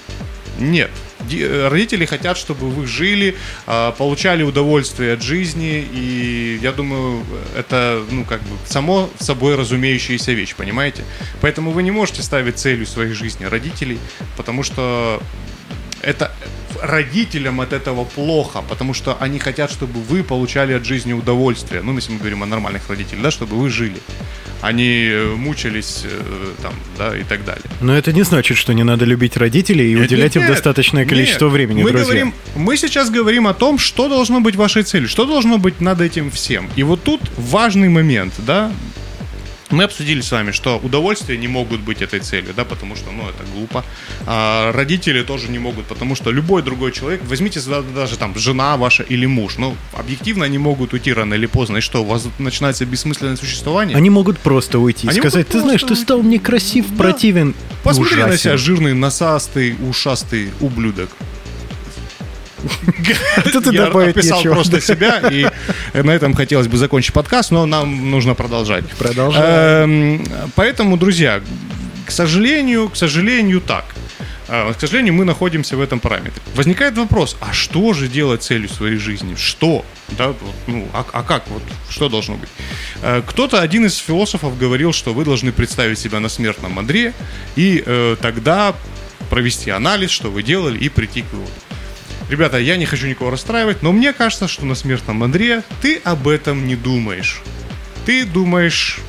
Нет. 0.58 0.90
Ди- 1.20 1.46
Родители 1.46 2.04
хотят, 2.06 2.36
чтобы 2.38 2.68
вы 2.70 2.86
жили, 2.86 3.36
а, 3.66 3.92
получали 3.92 4.42
удовольствие 4.42 5.14
от 5.14 5.22
жизни, 5.22 5.86
и 5.92 6.58
я 6.62 6.72
думаю, 6.72 7.24
это, 7.56 8.02
ну, 8.10 8.24
как 8.24 8.40
бы, 8.42 8.56
само 8.66 9.08
собой 9.18 9.54
разумеющаяся 9.54 10.32
вещь, 10.32 10.54
понимаете? 10.54 11.02
Поэтому 11.40 11.70
вы 11.72 11.82
не 11.82 11.90
можете 11.90 12.22
ставить 12.22 12.58
целью 12.58 12.86
своей 12.86 13.12
жизни 13.12 13.44
родителей, 13.44 13.98
потому 14.36 14.62
что 14.62 15.22
это 16.02 16.32
родителям 16.82 17.60
от 17.60 17.72
этого 17.72 18.04
плохо, 18.04 18.62
потому 18.68 18.94
что 18.94 19.16
они 19.20 19.38
хотят, 19.38 19.70
чтобы 19.70 20.00
вы 20.00 20.22
получали 20.22 20.72
от 20.72 20.84
жизни 20.84 21.12
удовольствие. 21.12 21.82
Ну, 21.82 21.94
если 21.94 22.12
мы 22.12 22.18
говорим 22.18 22.42
о 22.42 22.46
нормальных 22.46 22.88
родителях, 22.88 23.22
да, 23.22 23.30
чтобы 23.30 23.56
вы 23.56 23.70
жили. 23.70 23.96
Они 24.62 25.08
э, 25.10 25.34
мучились 25.36 26.02
э, 26.04 26.52
там, 26.62 26.74
да, 26.98 27.16
и 27.16 27.22
так 27.24 27.44
далее. 27.44 27.64
Но 27.80 27.96
это 27.96 28.12
не 28.12 28.24
значит, 28.24 28.58
что 28.58 28.74
не 28.74 28.84
надо 28.84 29.06
любить 29.06 29.36
родителей 29.36 29.92
и 29.92 29.94
Нет, 29.94 30.06
уделять 30.06 30.36
им 30.36 30.42
нет, 30.42 30.50
достаточное 30.50 31.04
нет. 31.04 31.10
количество 31.10 31.48
времени, 31.48 31.82
мы 31.82 31.90
друзья. 31.90 32.06
Говорим, 32.06 32.34
мы 32.56 32.76
сейчас 32.76 33.10
говорим 33.10 33.46
о 33.46 33.54
том, 33.54 33.78
что 33.78 34.08
должно 34.08 34.40
быть 34.40 34.56
вашей 34.56 34.82
целью, 34.82 35.08
что 35.08 35.24
должно 35.24 35.56
быть 35.56 35.80
над 35.80 36.00
этим 36.02 36.30
всем. 36.30 36.68
И 36.76 36.82
вот 36.82 37.02
тут 37.02 37.20
важный 37.38 37.88
момент, 37.88 38.34
да, 38.38 38.70
мы 39.70 39.84
обсудили 39.84 40.20
с 40.20 40.30
вами, 40.32 40.52
что 40.52 40.78
удовольствия 40.82 41.36
не 41.36 41.48
могут 41.48 41.80
быть 41.80 42.02
этой 42.02 42.20
целью, 42.20 42.52
да, 42.54 42.64
потому 42.64 42.96
что, 42.96 43.10
ну, 43.10 43.22
это 43.28 43.44
глупо. 43.54 43.84
А 44.26 44.72
родители 44.72 45.22
тоже 45.22 45.48
не 45.48 45.58
могут, 45.58 45.86
потому 45.86 46.14
что 46.14 46.30
любой 46.30 46.62
другой 46.62 46.92
человек, 46.92 47.20
возьмите 47.24 47.60
даже 47.94 48.16
там 48.18 48.34
жена 48.36 48.76
ваша 48.76 49.02
или 49.02 49.26
муж, 49.26 49.56
ну, 49.58 49.76
объективно 49.92 50.44
они 50.44 50.58
могут 50.58 50.92
уйти 50.92 51.12
рано 51.12 51.34
или 51.34 51.46
поздно, 51.46 51.78
и 51.78 51.80
что, 51.80 52.02
у 52.02 52.06
вас 52.06 52.26
начинается 52.38 52.84
бессмысленное 52.84 53.36
существование? 53.36 53.96
Они 53.96 54.10
могут 54.10 54.38
просто 54.38 54.78
уйти 54.78 55.06
и 55.06 55.12
сказать, 55.12 55.48
ты 55.48 55.60
знаешь, 55.60 55.80
ты 55.80 55.86
просто 55.86 56.04
стал 56.04 56.22
некрасив, 56.22 56.86
Да. 56.90 56.96
противен, 56.96 57.54
Посмотри 57.82 58.16
на 58.16 58.26
ужасен». 58.26 58.38
себя, 58.38 58.56
жирный, 58.56 58.94
носастый, 58.94 59.76
ушастый 59.88 60.50
ублюдок. 60.60 61.10
Тут 63.52 63.66
и 63.68 63.74
Я 63.74 63.86
добавить 63.86 64.16
описал 64.16 64.38
нечего. 64.38 64.54
просто 64.54 64.80
себя, 64.80 65.20
и 65.30 65.46
на 65.94 66.10
этом 66.10 66.34
хотелось 66.34 66.68
бы 66.68 66.76
закончить 66.76 67.12
подкаст, 67.12 67.50
но 67.50 67.66
нам 67.66 68.10
нужно 68.10 68.34
продолжать. 68.34 68.88
Продолжаем. 68.90 70.20
Эм, 70.22 70.26
Поэтому, 70.54 70.96
друзья, 70.96 71.40
к 72.06 72.10
сожалению, 72.10 72.88
к 72.88 72.96
сожалению, 72.96 73.60
так. 73.60 73.84
Э, 74.48 74.72
К 74.76 74.80
сожалению, 74.80 75.14
мы 75.14 75.24
находимся 75.24 75.76
в 75.76 75.80
этом 75.80 76.00
параметре. 76.00 76.42
Возникает 76.56 76.96
вопрос, 76.98 77.36
а 77.40 77.52
что 77.52 77.92
же 77.92 78.08
делать 78.08 78.42
целью 78.42 78.68
своей 78.68 78.96
жизни? 78.96 79.36
Что? 79.36 79.84
Да, 80.18 80.34
ну, 80.66 80.88
а, 80.92 81.04
а 81.12 81.22
как? 81.22 81.46
Вот, 81.48 81.62
что 81.88 82.08
должно 82.08 82.34
быть? 82.34 82.48
Э, 83.02 83.22
Кто-то, 83.24 83.60
один 83.62 83.86
из 83.86 83.96
философов 83.96 84.58
говорил, 84.58 84.92
что 84.92 85.14
вы 85.14 85.24
должны 85.24 85.52
представить 85.52 85.98
себя 86.00 86.18
на 86.18 86.28
смертном 86.28 86.78
одре 86.80 87.12
и 87.54 87.82
э, 87.86 88.16
тогда 88.20 88.74
провести 89.30 89.70
анализ, 89.70 90.10
что 90.10 90.30
вы 90.30 90.42
делали, 90.42 90.78
и 90.78 90.88
прийти 90.88 91.22
к 91.22 91.32
выводу. 91.32 91.52
Ребята, 92.30 92.58
я 92.58 92.76
не 92.76 92.86
хочу 92.86 93.08
никого 93.08 93.30
расстраивать, 93.30 93.82
но 93.82 93.90
мне 93.90 94.12
кажется, 94.12 94.46
что 94.46 94.64
на 94.64 94.76
смертном 94.76 95.24
одре 95.24 95.64
ты 95.82 96.00
об 96.04 96.28
этом 96.28 96.64
не 96.64 96.76
думаешь. 96.76 97.42
Ты 98.06 98.24
думаешь 98.24 99.00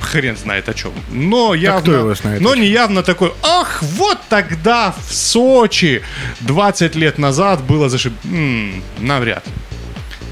хрен 0.00 0.36
знает 0.36 0.68
о 0.68 0.74
чем. 0.74 0.92
Но 1.10 1.54
явно, 1.54 1.80
кто 1.80 1.92
его 1.92 2.14
знает 2.14 2.40
но 2.40 2.54
не 2.54 2.66
явно 2.66 3.02
такой, 3.02 3.32
ах, 3.42 3.82
вот 3.82 4.18
тогда 4.28 4.94
в 5.06 5.12
Сочи 5.12 6.02
20 6.40 6.94
лет 6.94 7.18
назад 7.18 7.62
было 7.62 7.88
зашиб... 7.88 8.12
М, 8.24 8.82
навряд. 9.00 9.44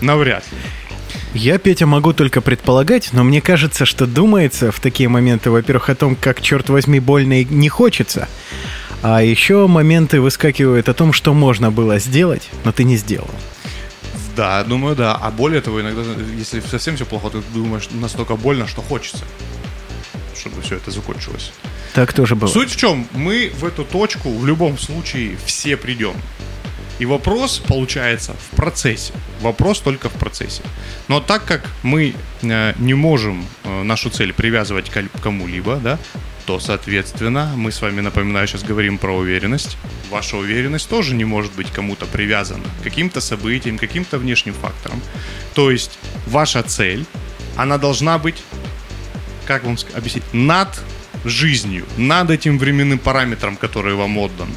Навряд 0.01 0.45
ли. 0.51 0.59
Я, 1.35 1.59
Петя, 1.59 1.87
могу 1.87 2.13
только 2.13 2.41
предполагать, 2.41 3.11
но 3.13 3.25
мне 3.25 3.41
кажется, 3.41 3.85
что 3.85 4.07
думается 4.07 4.71
в 4.71 4.79
такие 4.79 5.09
моменты, 5.09 5.51
во-первых, 5.51 5.91
о 5.91 5.95
том, 5.97 6.15
как, 6.15 6.41
черт 6.41 6.69
возьми, 6.69 7.01
больно 7.01 7.41
и 7.41 7.45
не 7.45 7.69
хочется, 7.69 8.29
а 9.07 9.23
еще 9.23 9.67
моменты 9.67 10.19
выскакивают 10.19 10.89
о 10.89 10.95
том, 10.95 11.13
что 11.13 11.35
можно 11.35 11.71
было 11.71 11.99
сделать, 11.99 12.49
но 12.65 12.73
ты 12.73 12.85
не 12.85 12.97
сделал. 12.97 13.29
Да, 14.35 14.65
думаю, 14.65 14.97
да. 14.97 15.15
А 15.15 15.31
более 15.31 15.61
того, 15.61 15.83
иногда, 15.83 16.01
если 16.39 16.61
совсем 16.61 16.97
все 16.97 17.05
плохо, 17.05 17.29
ты 17.29 17.43
думаешь 17.53 17.91
настолько 17.91 18.35
больно, 18.37 18.67
что 18.67 18.81
хочется, 18.81 19.27
чтобы 20.35 20.63
все 20.63 20.77
это 20.77 20.91
закончилось. 20.91 21.53
Так 21.93 22.15
тоже 22.15 22.35
было. 22.35 22.49
Суть 22.49 22.71
в 22.71 22.77
чем? 22.77 23.07
Мы 23.13 23.53
в 23.55 23.67
эту 23.67 23.85
точку 23.85 24.31
в 24.31 24.47
любом 24.47 24.79
случае 24.79 25.37
все 25.45 25.77
придем. 25.77 26.15
И 26.99 27.07
вопрос 27.07 27.59
получается 27.59 28.35
в 28.35 28.57
процессе. 28.57 29.13
Вопрос 29.41 29.81
только 29.81 30.09
в 30.09 30.13
процессе. 30.13 30.63
Но 31.09 31.21
так 31.21 31.45
как 31.45 31.69
мы 31.83 32.15
э, 32.43 32.75
не 32.79 32.95
можем 32.95 33.47
э, 33.65 33.83
нашу 33.83 34.11
цель 34.11 34.33
привязывать 34.33 34.91
к 34.91 35.21
кому-либо, 35.23 35.77
да, 35.77 35.99
то, 36.47 36.61
соответственно, 36.61 37.53
мы 37.57 37.73
с 37.73 37.81
вами, 37.81 38.01
напоминаю, 38.01 38.47
сейчас 38.47 38.63
говорим 38.63 38.99
про 38.99 39.17
уверенность. 39.17 39.77
Ваша 40.11 40.37
уверенность 40.37 40.89
тоже 40.89 41.15
не 41.15 41.25
может 41.25 41.53
быть 41.53 41.71
кому-то 41.71 42.07
привязана 42.07 42.65
каким-то 42.83 43.21
событиям, 43.21 43.79
каким-то 43.79 44.19
внешним 44.19 44.55
факторам. 44.55 45.01
То 45.55 45.71
есть 45.71 45.99
ваша 46.27 46.63
цель, 46.63 47.07
она 47.57 47.79
должна 47.79 48.19
быть 48.19 48.43
как 49.47 49.65
вам 49.65 49.77
объяснить, 49.95 50.25
над 50.33 50.69
жизнью, 51.25 51.85
над 51.97 52.31
этим 52.31 52.59
временным 52.59 52.99
параметром, 52.99 53.57
который 53.57 53.95
вам 53.95 54.19
отдан. 54.19 54.49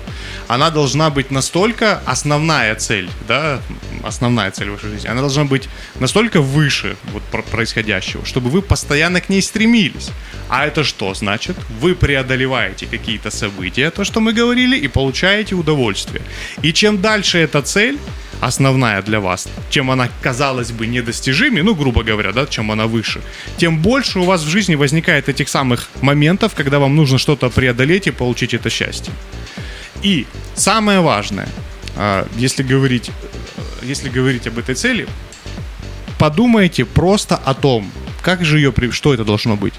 Она 0.47 0.69
должна 0.69 1.09
быть 1.09 1.31
настолько 1.31 2.01
основная 2.05 2.75
цель, 2.75 3.09
да, 3.27 3.59
основная 4.03 4.51
цель 4.51 4.69
вашей 4.69 4.89
жизни, 4.89 5.07
она 5.07 5.21
должна 5.21 5.43
быть 5.45 5.69
настолько 5.99 6.41
выше 6.41 6.95
вот 7.13 7.23
про- 7.23 7.41
происходящего, 7.41 8.25
чтобы 8.25 8.49
вы 8.49 8.61
постоянно 8.61 9.19
к 9.21 9.29
ней 9.29 9.41
стремились. 9.41 10.11
А 10.49 10.65
это 10.65 10.83
что 10.83 11.13
значит? 11.13 11.57
Вы 11.81 11.95
преодолеваете 11.95 12.85
какие-то 12.85 13.31
события, 13.31 13.91
то, 13.91 14.03
что 14.03 14.19
мы 14.19 14.33
говорили, 14.33 14.77
и 14.77 14.87
получаете 14.87 15.55
удовольствие. 15.55 16.21
И 16.61 16.73
чем 16.73 17.01
дальше 17.01 17.37
эта 17.39 17.61
цель, 17.61 17.97
основная 18.41 19.01
для 19.01 19.19
вас, 19.19 19.47
чем 19.69 19.91
она, 19.91 20.09
казалось 20.21 20.71
бы, 20.71 20.87
недостижимее, 20.87 21.63
ну, 21.63 21.75
грубо 21.75 22.03
говоря, 22.03 22.31
да, 22.31 22.45
чем 22.45 22.71
она 22.71 22.87
выше, 22.87 23.21
тем 23.57 23.79
больше 23.79 24.19
у 24.19 24.23
вас 24.23 24.43
в 24.43 24.47
жизни 24.47 24.75
возникает 24.75 25.29
этих 25.29 25.49
самых 25.49 25.89
моментов, 26.01 26.53
когда 26.55 26.79
вам 26.79 26.95
нужно 26.95 27.17
что-то 27.17 27.49
преодолеть 27.49 28.07
и 28.07 28.11
получить 28.11 28.53
это 28.53 28.69
счастье. 28.69 29.13
И 30.03 30.25
самое 30.55 31.01
важное, 31.01 31.47
а, 31.95 32.27
если 32.37 32.63
говорить, 32.63 33.11
если 33.83 34.09
говорить 34.09 34.47
об 34.47 34.57
этой 34.59 34.75
цели, 34.75 35.07
подумайте 36.19 36.85
просто 36.85 37.35
о 37.35 37.53
том, 37.53 37.91
как 38.21 38.45
же 38.45 38.57
ее, 38.57 38.73
что 38.91 39.13
это 39.13 39.23
должно 39.23 39.55
быть. 39.55 39.73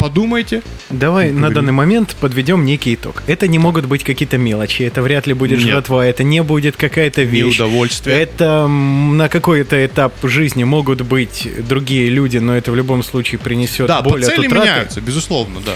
Подумайте, 0.00 0.62
Давай 0.88 1.30
на 1.30 1.50
данный 1.50 1.72
момент 1.72 2.16
подведем 2.18 2.64
некий 2.64 2.94
итог. 2.94 3.22
Это 3.26 3.46
не 3.46 3.58
могут 3.58 3.84
быть 3.84 4.02
какие-то 4.02 4.38
мелочи, 4.38 4.82
это 4.82 5.02
вряд 5.02 5.26
ли 5.26 5.34
будет 5.34 5.58
Нет. 5.58 5.68
жратва, 5.68 6.06
это 6.06 6.24
не 6.24 6.42
будет 6.42 6.76
какая-то 6.76 7.20
вещь. 7.22 7.56
удовольствие. 7.56 8.16
Это 8.18 8.66
на 8.66 9.28
какой-то 9.28 9.84
этап 9.84 10.14
жизни 10.22 10.64
могут 10.64 11.02
быть 11.02 11.46
другие 11.68 12.08
люди, 12.08 12.38
но 12.38 12.56
это 12.56 12.72
в 12.72 12.76
любом 12.76 13.02
случае 13.02 13.38
принесет 13.38 13.88
да, 13.88 14.00
боль 14.00 14.20
от 14.24 14.26
цели 14.30 14.46
утраты. 14.46 14.66
меняются, 14.68 15.00
безусловно, 15.02 15.60
да. 15.64 15.72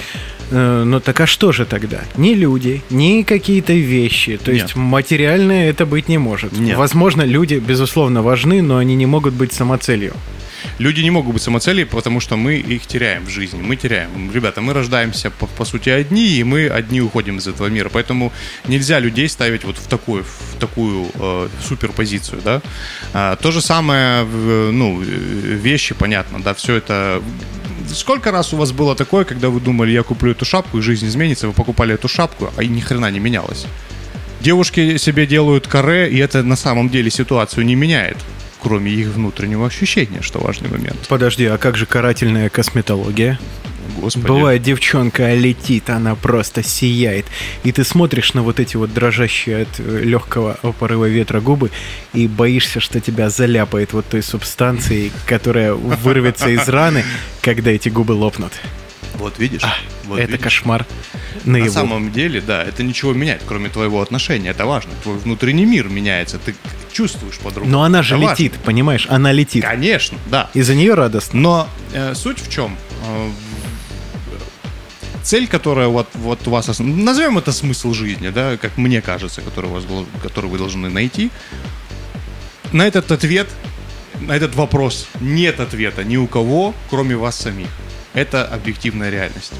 Э, 0.51 0.85
Ну 0.85 1.01
так 1.01 1.21
а 1.21 1.27
что 1.27 1.53
же 1.53 1.67
тогда? 1.67 2.01
Ни 2.17 2.33
люди, 2.33 2.83
ни 2.89 3.23
какие-то 3.25 3.75
вещи. 3.75 4.39
То 4.43 4.53
Нет. 4.53 4.63
есть 4.63 4.77
материальное 4.77 5.69
это 5.69 5.85
быть 5.85 6.09
не 6.09 6.17
может. 6.17 6.59
Нет. 6.59 6.79
Возможно, 6.79 7.23
люди, 7.23 7.57
безусловно, 7.57 8.23
важны, 8.23 8.63
но 8.63 8.79
они 8.79 8.95
не 8.95 9.07
могут 9.07 9.35
быть 9.35 9.53
самоцелью. 9.53 10.15
Люди 10.79 11.01
не 11.03 11.11
могут 11.11 11.35
быть 11.35 11.43
самоцелью, 11.43 11.87
потому 11.87 12.21
что 12.21 12.37
мы 12.37 12.55
их 12.57 12.87
теряем 12.87 13.25
в 13.25 13.31
жизни. 13.31 13.63
Мы 13.63 13.77
теряем. 13.77 14.31
Ребята, 14.33 14.61
мы 14.61 14.73
рождаемся, 14.73 15.31
по, 15.31 15.47
по 15.47 15.65
сути, 15.65 15.91
одни, 15.91 16.27
и 16.39 16.45
мы 16.45 16.69
одни 16.69 17.01
уходим 17.01 17.39
из 17.39 17.47
этого 17.47 17.69
мира. 17.69 17.89
Поэтому 17.93 18.33
нельзя 18.69 18.99
людей 18.99 19.29
ставить 19.29 19.65
вот 19.65 19.77
в 19.79 19.87
такую, 19.87 20.25
в 20.25 20.59
такую 20.59 21.11
э, 21.15 21.49
суперпозицию, 21.63 22.41
да. 22.45 22.63
А, 23.13 23.37
то 23.37 23.51
же 23.51 23.61
самое, 23.61 24.25
ну, 24.25 25.01
вещи, 25.01 25.95
понятно, 25.95 26.41
да, 26.43 26.55
все 26.55 26.77
это... 26.77 27.23
Сколько 27.93 28.31
раз 28.31 28.53
у 28.53 28.57
вас 28.57 28.73
было 28.73 28.97
такое, 28.97 29.25
когда 29.25 29.49
вы 29.49 29.61
думали, 29.61 29.93
я 29.93 30.03
куплю 30.03 30.33
эту 30.33 30.45
шапку, 30.45 30.79
и 30.79 30.81
жизнь 30.81 31.07
изменится, 31.07 31.47
вы 31.47 31.53
покупали 31.53 31.95
эту 31.95 32.09
шапку, 32.09 32.51
а 32.57 32.63
и 32.63 32.67
ни 32.69 32.81
хрена 32.81 33.11
не 33.11 33.21
менялось. 33.21 33.67
Девушки 34.41 34.99
себе 34.99 35.27
делают 35.27 35.67
каре, 35.67 36.11
и 36.11 36.19
это 36.19 36.43
на 36.43 36.57
самом 36.57 36.89
деле 36.89 37.11
ситуацию 37.11 37.65
не 37.65 37.75
меняет, 37.75 38.17
кроме 38.65 38.91
их 38.91 39.09
внутреннего 39.09 39.67
ощущения, 39.67 40.23
что 40.23 40.39
важный 40.39 40.71
момент. 40.71 41.07
Подожди, 41.09 41.45
а 41.45 41.59
как 41.59 41.77
же 41.77 41.85
карательная 41.85 42.49
косметология? 42.49 43.39
Господи. 43.99 44.27
Бывает, 44.27 44.63
девчонка 44.63 45.35
летит, 45.35 45.91
она 45.91 46.15
просто 46.15 46.63
сияет. 46.63 47.27
И 47.63 47.73
ты 47.73 47.85
смотришь 47.85 48.33
на 48.33 48.43
вот 48.43 48.59
эти 48.59 48.77
вот 48.77 48.93
дрожащие 48.93 49.63
от 49.63 49.79
легкого 49.79 50.59
порыва 50.79 51.05
ветра 51.05 51.41
губы 51.41 51.71
и 52.15 52.27
боишься, 52.27 52.81
что 52.81 53.01
тебя 53.01 53.29
заляпает 53.29 53.93
вот 53.93 54.07
той 54.07 54.23
субстанцией, 54.23 55.13
которая 55.27 55.75
вырвется 55.75 56.49
из 56.49 56.67
раны, 56.67 57.05
когда 57.43 57.71
эти 57.71 57.91
губы 57.91 58.13
лопнут. 58.13 58.53
Вот 59.15 59.39
видишь? 59.39 59.63
вот 60.05 60.19
А, 60.19 60.23
это 60.23 60.33
видишь? 60.33 60.45
кошмар 60.45 60.87
На 61.45 61.53
наяву. 61.53 61.71
самом 61.71 62.13
деле, 62.13 62.41
да, 62.41 62.63
это 62.63 62.83
ничего 62.83 63.13
меняет, 63.13 63.43
кроме 63.47 63.69
твоего 63.69 64.01
отношения. 64.03 64.51
Это 64.51 64.67
важно. 64.67 64.91
Твой 65.03 65.17
внутренний 65.19 65.65
мир 65.67 65.89
меняется. 65.89 66.39
Ты 66.39 66.55
чувствуешь 66.93 67.39
по-другому. 67.39 67.73
Но 67.73 67.83
она 67.83 68.03
же 68.03 68.17
Это 68.17 68.25
важно. 68.27 68.43
летит, 68.45 68.61
понимаешь? 68.65 69.07
Она 69.09 69.33
летит. 69.33 69.65
Конечно, 69.65 70.19
да. 70.31 70.51
И 70.55 70.63
за 70.63 70.75
нее 70.75 70.95
радостно. 70.95 71.41
Но 71.41 71.69
э, 71.93 72.15
суть 72.15 72.41
в 72.41 72.51
чем? 72.51 72.77
Э, 73.07 73.31
цель, 75.23 75.47
которая 75.49 75.89
вот, 75.89 76.09
вот 76.15 76.47
у 76.47 76.51
вас... 76.51 76.79
Назовем 76.79 77.39
это 77.39 77.53
смысл 77.53 77.93
жизни, 77.95 78.29
да, 78.29 78.57
как 78.57 78.77
мне 78.77 79.01
кажется, 79.01 79.41
который, 79.41 79.71
у 79.71 79.75
вас, 79.75 79.85
который 80.23 80.51
вы 80.51 80.59
должны 80.59 80.91
найти. 80.91 81.31
На 82.73 82.87
этот 82.87 83.11
ответ, 83.11 83.49
на 84.21 84.33
этот 84.37 84.55
вопрос 84.55 85.07
нет 85.21 85.61
ответа 85.61 86.05
ни 86.05 86.17
у 86.17 86.27
кого, 86.27 86.75
кроме 86.91 87.17
вас 87.17 87.37
самих. 87.39 87.69
Это 88.15 88.45
объективная 88.47 89.11
реальность. 89.11 89.53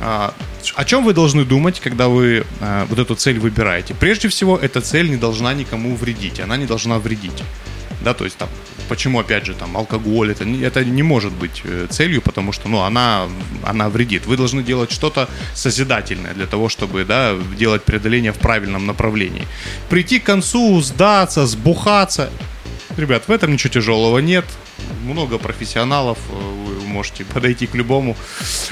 А, 0.00 0.32
о 0.74 0.84
чем 0.84 1.04
вы 1.04 1.12
должны 1.12 1.44
думать, 1.44 1.80
когда 1.80 2.08
вы 2.08 2.46
а, 2.60 2.86
вот 2.86 2.98
эту 2.98 3.14
цель 3.14 3.38
выбираете? 3.38 3.94
Прежде 3.94 4.28
всего, 4.28 4.56
эта 4.56 4.80
цель 4.80 5.10
не 5.10 5.16
должна 5.16 5.52
никому 5.52 5.94
вредить, 5.96 6.40
она 6.40 6.56
не 6.56 6.66
должна 6.66 6.98
вредить. 6.98 7.42
Да, 8.02 8.14
то 8.14 8.24
есть 8.24 8.38
там, 8.38 8.48
почему, 8.88 9.20
опять 9.20 9.44
же, 9.44 9.54
там, 9.54 9.76
алкоголь, 9.76 10.30
это, 10.30 10.44
это 10.44 10.84
не 10.84 11.02
может 11.02 11.32
быть 11.32 11.62
э, 11.64 11.86
целью, 11.90 12.22
потому 12.22 12.52
что, 12.52 12.68
ну, 12.68 12.80
она, 12.80 13.28
она 13.62 13.88
вредит. 13.90 14.26
Вы 14.26 14.36
должны 14.36 14.62
делать 14.62 14.90
что-то 14.90 15.28
созидательное 15.54 16.32
для 16.32 16.46
того, 16.46 16.68
чтобы, 16.70 17.04
да, 17.04 17.36
делать 17.58 17.82
преодоление 17.82 18.32
в 18.32 18.38
правильном 18.38 18.86
направлении. 18.86 19.46
Прийти 19.90 20.18
к 20.18 20.24
концу, 20.24 20.80
сдаться, 20.80 21.46
сбухаться, 21.46 22.30
Ребят, 22.96 23.24
в 23.28 23.30
этом 23.30 23.52
ничего 23.52 23.72
тяжелого 23.72 24.18
нет. 24.18 24.44
Много 25.04 25.38
профессионалов. 25.38 26.18
э, 26.28 26.32
Вы 26.34 26.86
можете 26.86 27.24
подойти 27.24 27.66
к 27.66 27.74
любому 27.74 28.16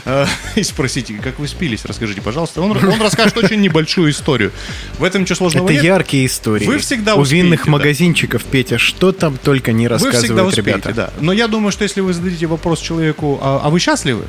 э, 0.04 0.26
и 0.56 0.62
спросить, 0.64 1.12
как 1.22 1.38
вы 1.38 1.46
спились, 1.48 1.84
расскажите, 1.84 2.20
пожалуйста. 2.20 2.60
Он, 2.60 2.72
он 2.72 3.00
расскажет 3.00 3.36
очень 3.38 3.60
небольшую 3.60 4.10
историю. 4.10 4.52
В 4.98 5.04
этом 5.04 5.22
ничего 5.22 5.36
сложного 5.36 5.66
Это 5.66 5.74
нет. 5.74 5.84
яркие 5.84 6.26
истории. 6.26 6.66
Вы 6.66 6.78
всегда 6.78 7.14
У 7.14 7.20
успеете, 7.20 7.44
винных 7.44 7.64
да. 7.66 7.70
магазинчиков, 7.70 8.44
Петя, 8.44 8.76
что 8.78 9.12
там 9.12 9.36
только 9.38 9.72
не 9.72 9.88
Вы 9.88 9.96
всегда 9.96 10.10
рассказывают 10.12 10.48
успеете, 10.58 10.70
ребята. 10.72 10.92
да. 10.94 11.12
Но 11.20 11.32
я 11.32 11.46
думаю, 11.46 11.70
что 11.72 11.84
если 11.84 12.00
вы 12.00 12.12
зададите 12.12 12.46
вопрос 12.46 12.80
человеку, 12.80 13.38
а, 13.40 13.60
а 13.62 13.70
вы 13.70 13.78
счастливы? 13.78 14.24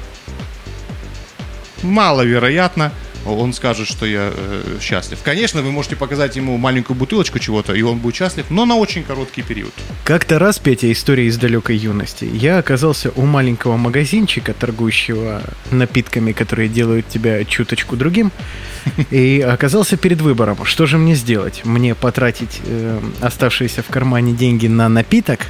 Маловероятно. 1.81 2.91
Он 3.26 3.53
скажет, 3.53 3.88
что 3.88 4.05
я 4.05 4.32
э, 4.34 4.78
счастлив. 4.82 5.20
Конечно, 5.24 5.61
вы 5.61 5.72
можете 5.72 5.95
показать 5.95 6.36
ему 6.36 6.57
маленькую 6.57 6.97
бутылочку 6.97 7.39
чего-то, 7.39 7.74
и 7.74 7.82
он 7.82 7.99
будет 7.99 8.15
счастлив, 8.15 8.45
но 8.49 8.65
на 8.65 8.76
очень 8.76 9.03
короткий 9.03 9.41
период. 9.41 9.74
Как-то 10.03 10.39
раз, 10.39 10.59
Петя, 10.59 10.91
история 10.91 11.28
из 11.28 11.38
далекой 11.38 11.78
юности. 11.78 12.26
Я 12.26 12.57
оказался 12.57 13.11
у 13.15 13.26
маленького 13.26 13.78
магазинчика, 13.78 14.53
торгующего 14.53 15.41
напитками, 15.72 16.32
которые 16.32 16.70
делают 16.70 17.07
тебя 17.07 17.43
чуточку 17.45 17.95
другим, 17.95 18.32
и 19.11 19.41
оказался 19.41 19.97
перед 19.97 20.22
выбором, 20.22 20.63
что 20.65 20.86
же 20.86 20.97
мне 20.97 21.15
сделать? 21.15 21.61
Мне 21.65 21.95
потратить 21.95 22.61
э, 22.65 22.99
оставшиеся 23.22 23.84
в 23.84 23.88
кармане 23.88 24.34
деньги 24.34 24.67
на 24.67 24.89
напиток 24.89 25.41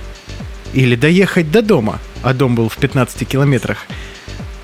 или 0.74 0.96
доехать 0.96 1.52
до 1.52 1.62
дома? 1.62 2.00
А 2.22 2.34
дом 2.34 2.56
был 2.56 2.68
в 2.68 2.78
15 2.78 3.28
километрах 3.28 3.86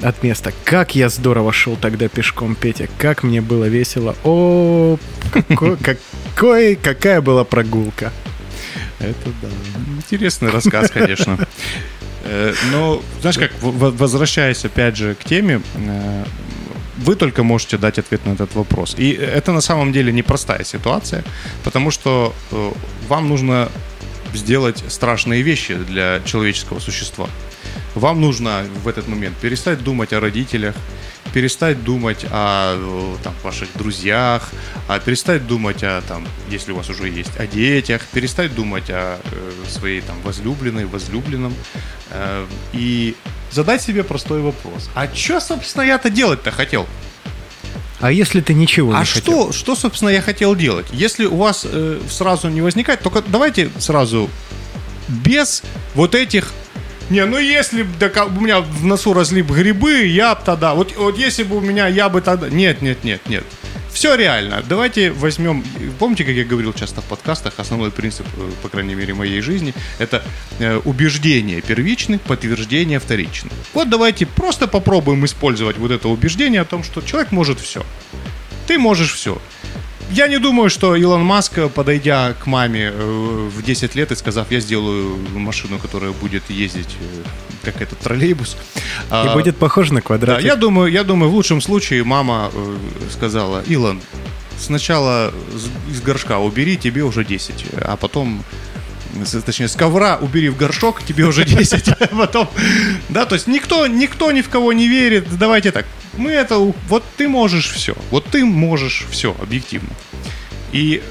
от 0.06 0.24
места. 0.24 0.54
Как 0.64 0.96
я 0.96 1.10
здорово 1.10 1.52
шел 1.52 1.76
тогда 1.76 2.08
пешком, 2.08 2.56
Петя. 2.56 2.88
Как 2.98 3.24
мне 3.24 3.42
было 3.42 3.66
весело. 3.66 4.16
О, 4.24 4.98
какой, 5.32 5.78
какой, 6.36 6.76
какая 6.76 7.22
была 7.22 7.44
прогулка. 7.44 8.14
Это 9.00 9.30
да. 9.42 9.48
Интересный 9.98 10.50
рассказ, 10.52 10.92
конечно. 10.92 11.38
Э, 12.28 12.56
Но, 12.72 13.04
знаешь 13.22 13.38
как, 13.38 13.52
возвращаясь 13.62 14.66
опять 14.66 14.98
же 14.98 15.14
к 15.14 15.24
теме, 15.24 15.62
э, 15.76 16.26
вы 16.98 17.16
только 17.16 17.44
можете 17.44 17.78
дать 17.78 18.00
ответ 18.00 18.26
на 18.26 18.32
этот 18.32 18.56
вопрос. 18.56 18.96
И 18.98 19.12
это 19.12 19.52
на 19.52 19.62
самом 19.62 19.92
деле 19.94 20.12
непростая 20.12 20.64
ситуация, 20.64 21.24
потому 21.64 21.92
что 21.92 22.34
э, 22.52 22.72
вам 23.10 23.30
нужно 23.30 23.70
сделать 24.34 24.84
страшные 24.88 25.44
вещи 25.44 25.76
для 25.76 26.20
человеческого 26.26 26.80
существа. 26.80 27.30
Вам 27.96 28.22
нужно 28.22 28.66
в 28.84 28.88
этот 28.88 29.08
момент 29.08 29.36
перестать 29.38 29.84
думать 29.84 30.14
о 30.14 30.20
родителях, 30.20 30.76
перестать 31.34 31.84
думать 31.84 32.26
о 32.32 32.76
э, 32.78 33.16
там, 33.24 33.34
ваших 33.44 33.70
друзьях, 33.76 34.52
а 34.88 35.00
перестать 35.00 35.48
думать 35.48 35.84
о, 35.84 36.02
там, 36.08 36.26
если 36.50 36.72
у 36.72 36.76
вас 36.76 36.90
уже 36.90 37.10
есть, 37.10 37.38
о 37.38 37.48
детях, 37.48 38.02
перестать 38.14 38.56
думать 38.56 38.90
о 38.90 39.20
э, 39.24 39.52
своей 39.68 40.02
там, 40.02 40.16
возлюбленной, 40.24 40.86
возлюбленном, 40.86 41.54
э, 42.12 42.46
и 42.74 43.16
задать 43.52 43.82
себе 43.82 44.04
простой 44.04 44.42
вопрос. 44.42 44.90
А 44.96 45.08
что, 45.14 45.40
собственно, 45.40 45.84
я-то 45.84 46.10
делать-то 46.10 46.52
хотел? 46.52 46.88
А 48.02 48.12
если 48.12 48.42
ты 48.42 48.54
ничего 48.54 48.94
А 48.94 49.00
не 49.00 49.06
хотел? 49.06 49.52
что, 49.52 49.52
что, 49.52 49.76
собственно, 49.76 50.10
я 50.10 50.22
хотел 50.22 50.56
делать? 50.56 50.86
Если 50.92 51.26
у 51.26 51.38
вас 51.38 51.66
э, 51.66 52.00
сразу 52.10 52.50
не 52.50 52.62
возникает, 52.62 53.02
только 53.02 53.24
давайте 53.28 53.72
сразу 53.80 54.30
без 55.08 55.64
вот 55.94 56.16
этих... 56.16 56.52
Не, 57.10 57.26
ну 57.26 57.38
если 57.38 57.84
бы 57.84 57.90
да, 58.00 58.26
у 58.26 58.42
меня 58.42 58.62
в 58.62 58.84
носу 58.84 59.14
бы 59.14 59.56
грибы, 59.56 60.06
я 60.06 60.36
бы 60.36 60.42
тогда... 60.44 60.74
Вот, 60.74 60.96
вот 60.96 61.18
если 61.18 61.44
бы 61.44 61.58
у 61.58 61.62
меня, 61.62 61.88
я 61.88 62.10
бы 62.10 62.22
тогда... 62.22 62.50
Нет, 62.50 62.82
нет, 62.82 63.04
нет, 63.04 63.22
нет. 63.28 63.44
Все 63.94 64.16
реально. 64.16 64.62
Давайте 64.68 65.12
возьмем... 65.12 65.64
Помните, 66.00 66.26
как 66.26 66.34
я 66.34 66.44
говорил 66.44 66.74
часто 66.74 67.02
в 67.02 67.06
подкастах, 67.06 67.54
основной 67.58 67.92
принцип, 67.92 68.26
э, 68.36 68.52
по 68.62 68.68
крайней 68.68 68.96
мере, 68.96 69.14
моей 69.14 69.40
жизни, 69.40 69.74
это 70.00 70.22
э, 70.60 70.82
убеждение 70.84 71.62
первичны, 71.62 72.20
подтверждение 72.20 73.00
вторичны. 73.00 73.52
Вот 73.74 73.90
давайте 73.90 74.26
просто 74.26 74.68
попробуем 74.68 75.24
использовать 75.24 75.78
вот 75.78 75.92
это 75.92 76.10
убеждение 76.10 76.62
о 76.62 76.66
том, 76.66 76.84
что 76.84 77.02
человек 77.02 77.32
может 77.32 77.60
все. 77.60 77.86
Ты 78.68 78.78
можешь 78.80 79.14
все. 79.14 79.42
Я 80.12 80.28
не 80.28 80.38
думаю, 80.40 80.70
что 80.70 80.96
Илон 80.96 81.24
Маск, 81.24 81.60
подойдя 81.74 82.34
к 82.34 82.46
маме 82.46 82.92
э, 82.94 83.50
в 83.52 83.64
10 83.64 83.96
лет 83.96 84.12
и 84.12 84.16
сказав, 84.16 84.52
я 84.52 84.60
сделаю 84.60 85.18
машину, 85.34 85.80
которая 85.80 86.12
будет 86.12 86.50
ездить 86.50 86.96
э, 87.00 87.24
как 87.64 87.82
этот 87.82 88.00
троллейбус. 88.00 88.56
И 88.76 88.80
а, 89.10 89.34
будет 89.34 89.58
похоже 89.58 89.94
на 89.94 90.02
Да, 90.02 90.06
квадрат. 90.06 90.42
я 90.42 90.56
думаю, 90.56 90.92
я 90.92 91.04
думаю, 91.04 91.32
в 91.32 91.36
лучшем 91.36 91.60
случае 91.60 92.04
мама 92.04 92.52
э, 92.54 92.78
сказала, 93.12 93.64
Илон, 93.68 94.00
сначала 94.60 95.34
из 95.90 96.02
горшка 96.02 96.40
убери, 96.40 96.78
тебе 96.78 97.04
уже 97.04 97.26
10, 97.26 97.66
а 97.82 97.96
потом 97.98 98.44
точнее, 99.46 99.68
с 99.68 99.76
ковра 99.76 100.18
убери 100.18 100.50
в 100.50 100.58
горшок, 100.58 101.04
тебе 101.04 101.26
уже 101.26 101.46
10, 101.46 101.88
а 101.90 102.08
потом... 102.08 102.50
Да, 103.10 103.26
то 103.26 103.36
есть 103.36 103.48
никто, 103.48 103.88
никто 103.88 104.32
ни 104.32 104.42
в 104.42 104.50
кого 104.50 104.74
не 104.74 104.88
верит. 104.88 105.26
Давайте 105.38 105.72
так, 105.72 105.86
мы 106.18 106.32
это... 106.32 106.58
Вот 106.58 107.04
ты 107.18 107.28
можешь 107.28 107.70
все. 107.72 107.96
Вот 108.12 108.26
ты 108.26 108.46
можешь 108.46 109.06
все, 109.10 109.36
объективно. 109.42 109.90
И 110.72 111.02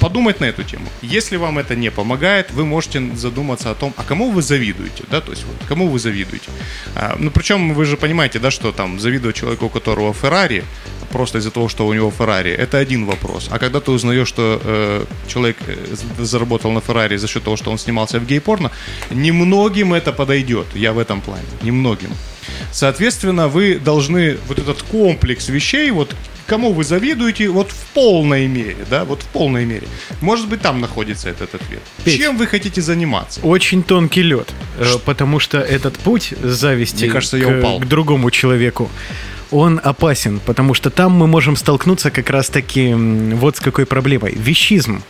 подумать 0.00 0.40
на 0.40 0.46
эту 0.46 0.64
тему. 0.64 0.86
Если 1.02 1.36
вам 1.36 1.58
это 1.58 1.76
не 1.76 1.90
помогает, 1.90 2.50
вы 2.52 2.64
можете 2.64 3.00
задуматься 3.14 3.70
о 3.70 3.74
том, 3.74 3.94
а 3.96 4.02
кому 4.02 4.30
вы 4.30 4.42
завидуете, 4.42 5.04
да, 5.10 5.20
то 5.20 5.32
есть 5.32 5.44
вот, 5.44 5.56
кому 5.68 5.88
вы 5.88 5.98
завидуете. 5.98 6.50
А, 6.96 7.16
ну, 7.18 7.30
причем 7.30 7.74
вы 7.74 7.84
же 7.84 7.96
понимаете, 7.96 8.38
да, 8.38 8.50
что 8.50 8.72
там 8.72 8.98
завидовать 8.98 9.36
человеку, 9.36 9.66
у 9.66 9.68
которого 9.68 10.12
Феррари, 10.12 10.64
просто 11.10 11.38
из-за 11.38 11.50
того, 11.50 11.68
что 11.68 11.86
у 11.86 11.94
него 11.94 12.10
Феррари, 12.10 12.50
это 12.50 12.78
один 12.78 13.06
вопрос. 13.06 13.48
А 13.50 13.58
когда 13.58 13.80
ты 13.80 13.90
узнаешь, 13.90 14.28
что 14.28 14.60
э, 14.64 15.04
человек 15.28 15.56
э, 15.66 15.96
заработал 16.18 16.72
на 16.72 16.80
Феррари 16.80 17.18
за 17.18 17.28
счет 17.28 17.42
того, 17.42 17.56
что 17.56 17.70
он 17.70 17.78
снимался 17.78 18.18
в 18.18 18.26
гей-порно, 18.26 18.70
немногим 19.10 19.92
это 19.92 20.12
подойдет, 20.12 20.66
я 20.74 20.92
в 20.92 20.98
этом 20.98 21.20
плане, 21.20 21.46
немногим. 21.62 22.10
Соответственно, 22.72 23.48
вы 23.48 23.78
должны 23.78 24.38
вот 24.48 24.58
этот 24.58 24.82
комплекс 24.82 25.48
вещей, 25.48 25.90
вот 25.90 26.14
кому 26.50 26.72
вы 26.72 26.82
завидуете, 26.82 27.48
вот 27.48 27.70
в 27.70 27.86
полной 27.94 28.48
мере, 28.48 28.76
да, 28.90 29.04
вот 29.04 29.22
в 29.22 29.26
полной 29.26 29.64
мере. 29.64 29.86
Может 30.20 30.48
быть, 30.48 30.60
там 30.60 30.80
находится 30.80 31.30
этот 31.30 31.54
ответ. 31.54 31.80
Петь. 32.04 32.18
Чем 32.18 32.36
вы 32.36 32.48
хотите 32.48 32.82
заниматься? 32.82 33.40
Очень 33.42 33.84
тонкий 33.84 34.22
лед, 34.22 34.48
э, 34.78 34.84
потому 35.04 35.38
что 35.38 35.58
этот 35.58 35.96
путь 35.98 36.34
зависти 36.42 37.04
Мне 37.04 37.12
кажется, 37.12 37.36
я 37.36 37.44
к, 37.44 37.58
упал. 37.58 37.78
к 37.78 37.86
другому 37.86 38.32
человеку, 38.32 38.90
он 39.52 39.80
опасен, 39.84 40.40
потому 40.44 40.74
что 40.74 40.90
там 40.90 41.12
мы 41.12 41.28
можем 41.28 41.54
столкнуться 41.54 42.10
как 42.10 42.30
раз-таки 42.30 42.94
вот 42.94 43.56
с 43.56 43.60
какой 43.60 43.86
проблемой. 43.86 44.34
Вещизм. 44.34 45.02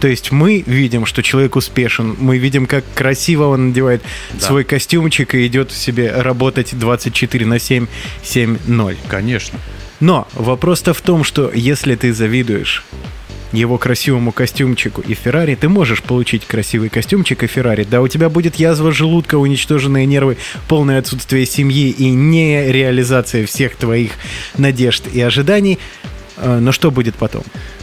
То 0.00 0.06
есть 0.08 0.30
мы 0.32 0.62
видим, 0.66 1.06
что 1.06 1.22
человек 1.22 1.56
успешен, 1.56 2.14
мы 2.20 2.38
видим, 2.38 2.66
как 2.66 2.84
красиво 2.94 3.46
он 3.48 3.68
надевает 3.68 4.02
Да. 4.32 4.46
свой 4.46 4.62
костюмчик 4.62 5.34
и 5.34 5.44
идет 5.46 5.72
себе 5.72 6.12
работать 6.12 6.78
24 6.78 7.46
на 7.46 7.58
7, 7.58 7.86
7-0. 8.22 8.96
Конечно. 9.08 9.58
Но 10.04 10.28
вопрос-то 10.34 10.92
в 10.92 11.00
том, 11.00 11.24
что 11.24 11.50
если 11.50 11.94
ты 11.94 12.12
завидуешь 12.12 12.84
его 13.52 13.78
красивому 13.78 14.32
костюмчику 14.32 15.00
и 15.00 15.14
Феррари, 15.14 15.54
ты 15.54 15.70
можешь 15.70 16.02
получить 16.02 16.44
красивый 16.44 16.90
костюмчик 16.90 17.42
и 17.42 17.46
Феррари. 17.46 17.86
Да, 17.90 18.02
у 18.02 18.08
тебя 18.08 18.28
будет 18.28 18.56
язва 18.56 18.92
желудка, 18.92 19.36
уничтоженные 19.36 20.04
нервы, 20.04 20.36
полное 20.68 20.98
отсутствие 20.98 21.46
семьи 21.46 21.88
и 21.88 22.10
нереализация 22.10 23.46
всех 23.46 23.76
твоих 23.76 24.10
надежд 24.58 25.04
и 25.10 25.22
ожиданий. 25.22 25.78
Э, 26.36 26.58
Но 26.60 26.72
что 26.72 26.90
будет 26.90 27.14
потом? 27.14 27.42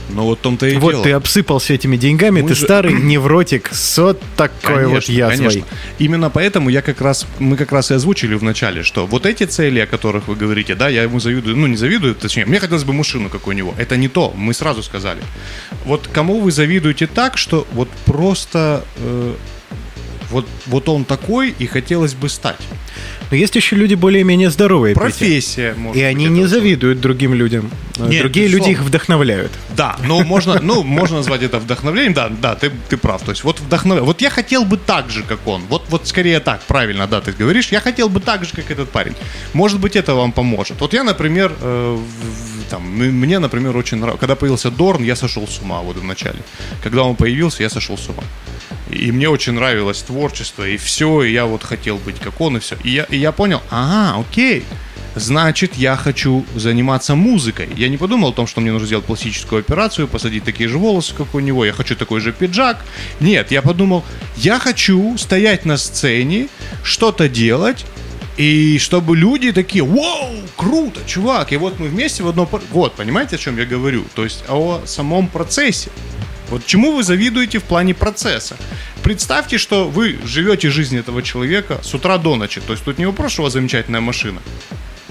Но 0.09 0.25
вот 0.25 0.41
том-то 0.41 0.65
и 0.67 0.75
вот 0.77 0.91
дело. 0.91 1.03
ты 1.03 1.11
обсыпался 1.13 1.73
этими 1.73 1.95
деньгами, 1.95 2.41
Мы 2.41 2.49
ты 2.49 2.55
же- 2.55 2.63
старый 2.65 2.93
невротик 3.01 3.69
с 3.71 3.97
вот 3.97 4.21
такой 4.35 4.85
вот 4.87 5.03
язвой. 5.05 5.37
конечно. 5.37 5.63
Именно 5.99 6.29
поэтому 6.29 6.69
я 6.69 6.81
как 6.81 6.99
раз, 6.99 7.25
мы 7.39 7.55
как 7.55 7.71
раз 7.71 7.91
и 7.91 7.93
озвучили 7.93 8.35
в 8.35 8.43
начале, 8.43 8.83
что 8.83 9.05
вот 9.07 9.25
эти 9.25 9.45
цели, 9.45 9.79
о 9.79 9.87
которых 9.87 10.27
вы 10.27 10.35
говорите, 10.35 10.75
да, 10.75 10.89
я 10.89 11.03
ему 11.03 11.19
завидую, 11.21 11.55
ну 11.55 11.67
не 11.67 11.77
завидую, 11.77 12.13
точнее, 12.15 12.45
мне 12.45 12.59
хотелось 12.59 12.83
бы 12.83 12.91
машину, 12.93 13.29
как 13.29 13.47
у 13.47 13.53
него. 13.53 13.73
Это 13.77 13.95
не 13.95 14.09
то, 14.09 14.33
мы 14.35 14.53
сразу 14.53 14.83
сказали. 14.83 15.21
Вот 15.85 16.09
кому 16.11 16.41
вы 16.41 16.51
завидуете 16.51 17.07
так, 17.07 17.37
что 17.37 17.65
вот 17.71 17.87
просто 18.05 18.83
э, 18.97 19.33
вот, 20.29 20.45
вот 20.65 20.89
он 20.89 21.05
такой 21.05 21.51
и 21.57 21.67
хотелось 21.67 22.15
бы 22.15 22.27
стать. 22.29 22.59
Но 23.31 23.37
есть 23.37 23.55
еще 23.55 23.75
люди 23.77 23.95
более-менее 23.95 24.49
здоровые. 24.49 24.93
Петя. 24.93 25.05
Профессия, 25.05 25.73
может 25.77 25.97
И 25.97 26.03
они 26.03 26.25
не 26.25 26.45
завидуют 26.45 26.99
другим 26.99 27.33
людям. 27.33 27.71
Э, 27.97 28.07
Нет, 28.07 28.21
Другие 28.21 28.47
люди 28.47 28.71
их 28.71 28.81
вдохновляют. 28.81 29.51
Да, 29.75 29.95
но 30.05 30.21
можно, 30.23 30.59
ну, 30.61 30.83
можно 30.83 31.17
назвать 31.17 31.41
это 31.43 31.59
вдохновлением, 31.59 32.13
да, 32.13 32.29
да, 32.29 32.55
ты, 32.55 32.71
ты 32.89 32.97
прав. 32.97 33.21
То 33.23 33.31
есть 33.31 33.43
вот 33.43 33.59
вдохновляет. 33.61 34.05
Вот 34.05 34.21
я 34.21 34.29
хотел 34.29 34.65
бы 34.65 34.77
так 34.77 35.09
же, 35.09 35.23
как 35.23 35.47
он. 35.47 35.61
Вот, 35.69 35.83
вот 35.89 36.07
скорее 36.07 36.39
так, 36.41 36.61
правильно, 36.63 37.07
да, 37.07 37.21
ты 37.21 37.31
говоришь. 37.31 37.69
Я 37.71 37.79
хотел 37.79 38.09
бы 38.09 38.19
так 38.19 38.43
же, 38.43 38.51
как 38.53 38.69
этот 38.69 38.89
парень. 38.89 39.13
Может 39.53 39.79
быть, 39.79 39.95
это 39.95 40.13
вам 40.13 40.31
поможет. 40.33 40.81
Вот 40.81 40.93
я, 40.93 41.03
например, 41.03 41.53
э, 41.61 41.97
в- 41.97 42.60
там, 42.71 42.83
мне, 42.83 43.39
например, 43.39 43.75
очень 43.75 43.97
нравилось. 43.97 44.19
Когда 44.21 44.35
появился 44.35 44.71
Дорн, 44.71 45.03
я 45.03 45.15
сошел 45.15 45.45
с 45.45 45.59
ума 45.59 45.81
вот 45.81 45.97
в 45.97 46.03
начале. 46.03 46.39
Когда 46.81 47.03
он 47.03 47.15
появился, 47.17 47.63
я 47.63 47.69
сошел 47.69 47.97
с 47.97 48.07
ума. 48.07 48.23
И 48.89 49.11
мне 49.11 49.27
очень 49.27 49.53
нравилось 49.53 50.01
творчество, 50.01 50.65
и 50.65 50.77
все, 50.77 51.23
и 51.23 51.33
я 51.33 51.45
вот 51.45 51.63
хотел 51.63 51.97
быть 51.97 52.19
как 52.19 52.39
он, 52.39 52.57
и 52.57 52.59
все. 52.59 52.77
И 52.85 52.91
я, 52.91 53.03
и 53.03 53.17
я 53.17 53.33
понял, 53.33 53.61
ага, 53.69 54.21
окей, 54.21 54.63
значит, 55.15 55.75
я 55.75 55.97
хочу 55.97 56.45
заниматься 56.55 57.15
музыкой. 57.15 57.67
Я 57.75 57.89
не 57.89 57.97
подумал 57.97 58.29
о 58.29 58.33
том, 58.33 58.47
что 58.47 58.61
мне 58.61 58.71
нужно 58.71 58.87
сделать 58.87 59.05
пластическую 59.05 59.59
операцию, 59.59 60.07
посадить 60.07 60.45
такие 60.45 60.69
же 60.69 60.77
волосы, 60.77 61.13
как 61.13 61.35
у 61.35 61.39
него, 61.39 61.65
я 61.65 61.73
хочу 61.73 61.97
такой 61.97 62.21
же 62.21 62.31
пиджак. 62.31 62.77
Нет, 63.19 63.51
я 63.51 63.61
подумал, 63.61 64.05
я 64.37 64.59
хочу 64.59 65.17
стоять 65.17 65.65
на 65.65 65.75
сцене, 65.75 66.47
что-то 66.83 67.27
делать, 67.27 67.85
и 68.41 68.79
чтобы 68.79 69.15
люди 69.15 69.51
такие, 69.51 69.83
вау, 69.83 70.31
круто, 70.55 70.99
чувак. 71.05 71.53
И 71.53 71.57
вот 71.57 71.77
мы 71.77 71.87
вместе 71.89 72.23
в 72.23 72.27
одно... 72.27 72.49
Вот, 72.71 72.95
понимаете, 72.95 73.35
о 73.35 73.39
чем 73.39 73.55
я 73.55 73.65
говорю? 73.65 74.03
То 74.15 74.23
есть 74.23 74.43
о 74.49 74.81
самом 74.85 75.27
процессе. 75.27 75.91
Вот 76.49 76.65
чему 76.65 76.91
вы 76.91 77.03
завидуете 77.03 77.59
в 77.59 77.63
плане 77.63 77.93
процесса? 77.93 78.57
Представьте, 79.03 79.59
что 79.59 79.87
вы 79.87 80.17
живете 80.25 80.71
жизнь 80.71 80.97
этого 80.97 81.21
человека 81.21 81.81
с 81.83 81.93
утра 81.93 82.17
до 82.17 82.35
ночи. 82.35 82.61
То 82.61 82.73
есть 82.73 82.83
тут 82.83 82.97
не 82.97 83.05
вопрос, 83.05 83.33
что 83.33 83.43
у 83.43 83.45
вас 83.45 83.53
замечательная 83.53 84.01
машина. 84.01 84.41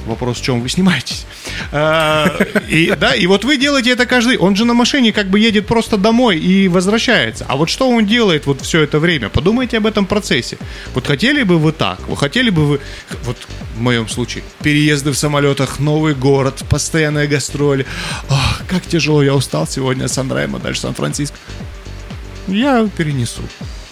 Вопрос, 0.06 0.38
в 0.38 0.42
чем 0.42 0.60
вы 0.60 0.68
снимаетесь. 0.68 1.26
А, 1.72 2.36
И, 2.68 2.94
да, 2.98 3.14
и 3.14 3.26
вот 3.26 3.44
вы 3.44 3.56
делаете 3.56 3.90
это 3.90 4.06
каждый... 4.06 4.36
Он 4.38 4.56
же 4.56 4.64
на 4.64 4.74
машине 4.74 5.12
как 5.12 5.28
бы 5.28 5.38
едет 5.38 5.66
просто 5.66 5.96
домой 5.96 6.38
и 6.38 6.68
возвращается. 6.68 7.44
А 7.48 7.56
вот 7.56 7.68
что 7.68 7.88
он 7.88 8.06
делает 8.06 8.46
вот 8.46 8.60
все 8.62 8.82
это 8.82 8.98
время? 8.98 9.28
Подумайте 9.28 9.78
об 9.78 9.86
этом 9.86 10.06
процессе. 10.06 10.56
Вот 10.94 11.06
хотели 11.06 11.42
бы 11.42 11.58
вы 11.58 11.72
так? 11.72 12.00
Вы 12.08 12.16
хотели 12.16 12.50
бы 12.50 12.66
вы... 12.66 12.80
Вот 13.24 13.36
в 13.76 13.80
моем 13.80 14.08
случае. 14.08 14.42
Переезды 14.62 15.10
в 15.10 15.16
самолетах, 15.16 15.78
новый 15.78 16.14
город, 16.14 16.64
постоянные 16.68 17.26
гастроли. 17.26 17.86
Как 18.68 18.86
тяжело, 18.86 19.22
я 19.22 19.34
устал 19.34 19.66
сегодня 19.66 20.08
с 20.08 20.12
Сан-Ремо, 20.12 20.58
дальше 20.58 20.80
Сан-Франциско. 20.82 21.36
Я 22.46 22.88
перенесу. 22.96 23.42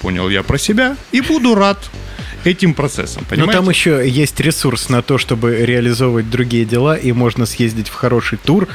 Понял 0.00 0.28
я 0.28 0.42
про 0.42 0.58
себя 0.58 0.96
и 1.12 1.20
буду 1.20 1.54
рад 1.54 1.78
этим 2.44 2.74
процессом. 2.74 3.22
Но 3.22 3.28
Понимаете? 3.28 3.52
там 3.58 3.68
еще 3.70 4.08
есть 4.08 4.38
ресурс 4.40 4.88
на 4.88 5.02
то, 5.02 5.18
чтобы 5.18 5.56
реализовывать 5.64 6.30
другие 6.30 6.64
дела, 6.64 6.96
и 6.96 7.12
можно 7.12 7.46
съездить 7.46 7.88
в 7.88 7.94
хороший 7.94 8.38
тур, 8.38 8.68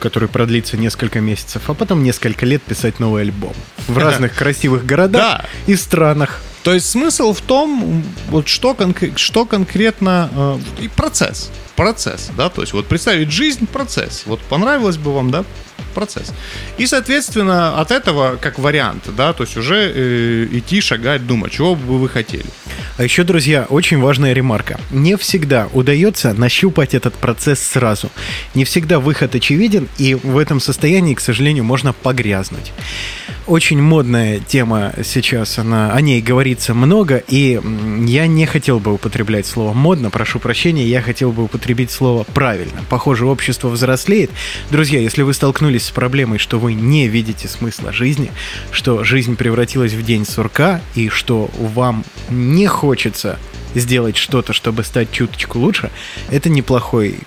который 0.00 0.28
продлится 0.28 0.76
несколько 0.76 1.20
месяцев, 1.20 1.62
а 1.68 1.74
потом 1.74 2.02
несколько 2.02 2.46
лет 2.46 2.62
писать 2.62 3.00
новый 3.00 3.22
альбом. 3.22 3.54
В 3.88 3.98
разных 3.98 4.34
красивых 4.34 4.84
городах 4.86 5.22
Да. 5.42 5.44
и 5.66 5.74
странах. 5.76 6.40
То 6.68 6.74
есть 6.74 6.90
смысл 6.90 7.32
в 7.32 7.40
том, 7.40 8.04
вот 8.28 8.46
что, 8.46 8.72
конкре- 8.72 9.16
что 9.16 9.46
конкретно 9.46 10.28
э, 10.30 10.82
и 10.82 10.88
процесс, 10.88 11.50
процесс, 11.76 12.30
да, 12.36 12.50
то 12.50 12.60
есть 12.60 12.74
вот 12.74 12.84
представить 12.84 13.32
жизнь 13.32 13.66
процесс, 13.66 14.24
вот 14.26 14.38
понравилось 14.40 14.98
бы 14.98 15.14
вам, 15.14 15.30
да, 15.30 15.46
процесс. 15.94 16.30
И 16.76 16.86
соответственно 16.86 17.80
от 17.80 17.90
этого 17.90 18.36
как 18.36 18.58
вариант, 18.58 19.04
да, 19.16 19.32
то 19.32 19.44
есть 19.44 19.56
уже 19.56 19.90
э, 19.94 20.48
идти 20.52 20.82
шагать, 20.82 21.26
думать, 21.26 21.52
чего 21.52 21.74
бы 21.74 21.98
вы 21.98 22.06
хотели. 22.10 22.44
А 22.98 23.02
еще, 23.02 23.24
друзья, 23.24 23.66
очень 23.70 23.98
важная 23.98 24.34
ремарка. 24.34 24.78
Не 24.90 25.16
всегда 25.16 25.68
удается 25.72 26.34
нащупать 26.34 26.92
этот 26.92 27.14
процесс 27.14 27.60
сразу. 27.60 28.10
Не 28.54 28.66
всегда 28.66 29.00
выход 29.00 29.34
очевиден, 29.34 29.88
и 29.96 30.14
в 30.14 30.36
этом 30.36 30.60
состоянии, 30.60 31.14
к 31.14 31.20
сожалению, 31.20 31.64
можно 31.64 31.94
погрязнуть. 31.94 32.72
Очень 33.48 33.80
модная 33.80 34.40
тема 34.40 34.92
сейчас, 35.02 35.58
она, 35.58 35.94
о 35.94 36.02
ней 36.02 36.20
говорится 36.20 36.74
много, 36.74 37.22
и 37.28 37.58
я 38.04 38.26
не 38.26 38.44
хотел 38.44 38.78
бы 38.78 38.92
употреблять 38.92 39.46
слово 39.46 39.72
«модно», 39.72 40.10
прошу 40.10 40.38
прощения, 40.38 40.86
я 40.86 41.00
хотел 41.00 41.32
бы 41.32 41.44
употребить 41.44 41.90
слово 41.90 42.24
«правильно». 42.24 42.84
Похоже, 42.90 43.24
общество 43.24 43.68
взрослеет. 43.68 44.30
Друзья, 44.70 45.00
если 45.00 45.22
вы 45.22 45.32
столкнулись 45.32 45.86
с 45.86 45.90
проблемой, 45.90 46.36
что 46.36 46.58
вы 46.58 46.74
не 46.74 47.08
видите 47.08 47.48
смысла 47.48 47.90
жизни, 47.90 48.30
что 48.70 49.02
жизнь 49.02 49.34
превратилась 49.34 49.94
в 49.94 50.04
день 50.04 50.26
сурка, 50.26 50.82
и 50.94 51.08
что 51.08 51.50
вам 51.58 52.04
не 52.28 52.66
хочется 52.66 53.38
сделать 53.74 54.16
что-то, 54.16 54.52
чтобы 54.52 54.84
стать 54.84 55.10
чуточку 55.12 55.58
лучше, 55.58 55.90
это 56.30 56.48
неплохой 56.48 57.18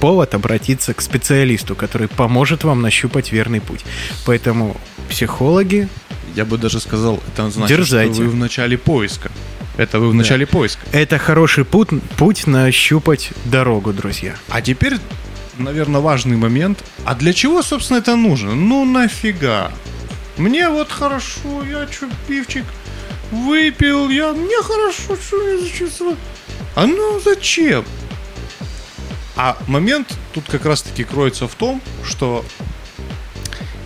повод 0.00 0.34
обратиться 0.34 0.94
к 0.94 1.00
специалисту, 1.00 1.74
который 1.74 2.08
поможет 2.08 2.64
вам 2.64 2.82
нащупать 2.82 3.32
верный 3.32 3.60
путь. 3.60 3.84
Поэтому 4.26 4.76
психологи, 5.08 5.88
Я 6.36 6.44
бы 6.44 6.58
даже 6.58 6.78
сказал, 6.80 7.20
это 7.32 7.50
значит, 7.50 7.76
Дерзайте. 7.76 8.14
что 8.14 8.22
вы 8.22 8.28
в 8.30 8.36
начале 8.36 8.78
поиска. 8.78 9.30
Это 9.76 9.98
вы 9.98 10.10
в 10.10 10.14
начале 10.14 10.46
поиска. 10.46 10.80
это 10.92 11.18
хороший 11.18 11.64
путь, 11.64 11.88
путь 12.16 12.46
нащупать 12.46 13.30
дорогу, 13.46 13.92
друзья. 13.92 14.34
А 14.48 14.60
теперь, 14.62 14.98
наверное, 15.58 16.00
важный 16.00 16.36
момент. 16.36 16.84
А 17.04 17.14
для 17.14 17.32
чего, 17.32 17.62
собственно, 17.62 17.98
это 17.98 18.14
нужно? 18.16 18.54
Ну 18.54 18.84
нафига? 18.84 19.72
Мне 20.36 20.68
вот 20.68 20.90
хорошо, 20.90 21.62
я 21.68 21.86
чё, 21.86 22.08
пивчик 22.28 22.64
выпил, 23.30 24.08
я... 24.08 24.32
Мне 24.32 24.62
хорошо, 24.62 25.16
что 25.16 25.36
мне 25.36 25.58
зачем? 25.58 26.16
А 26.74 26.86
ну 26.86 27.20
зачем? 27.20 27.84
А 29.36 29.56
момент 29.66 30.16
тут 30.32 30.44
как 30.48 30.66
раз-таки 30.66 31.04
кроется 31.04 31.48
в 31.48 31.54
том, 31.54 31.80
что 32.04 32.44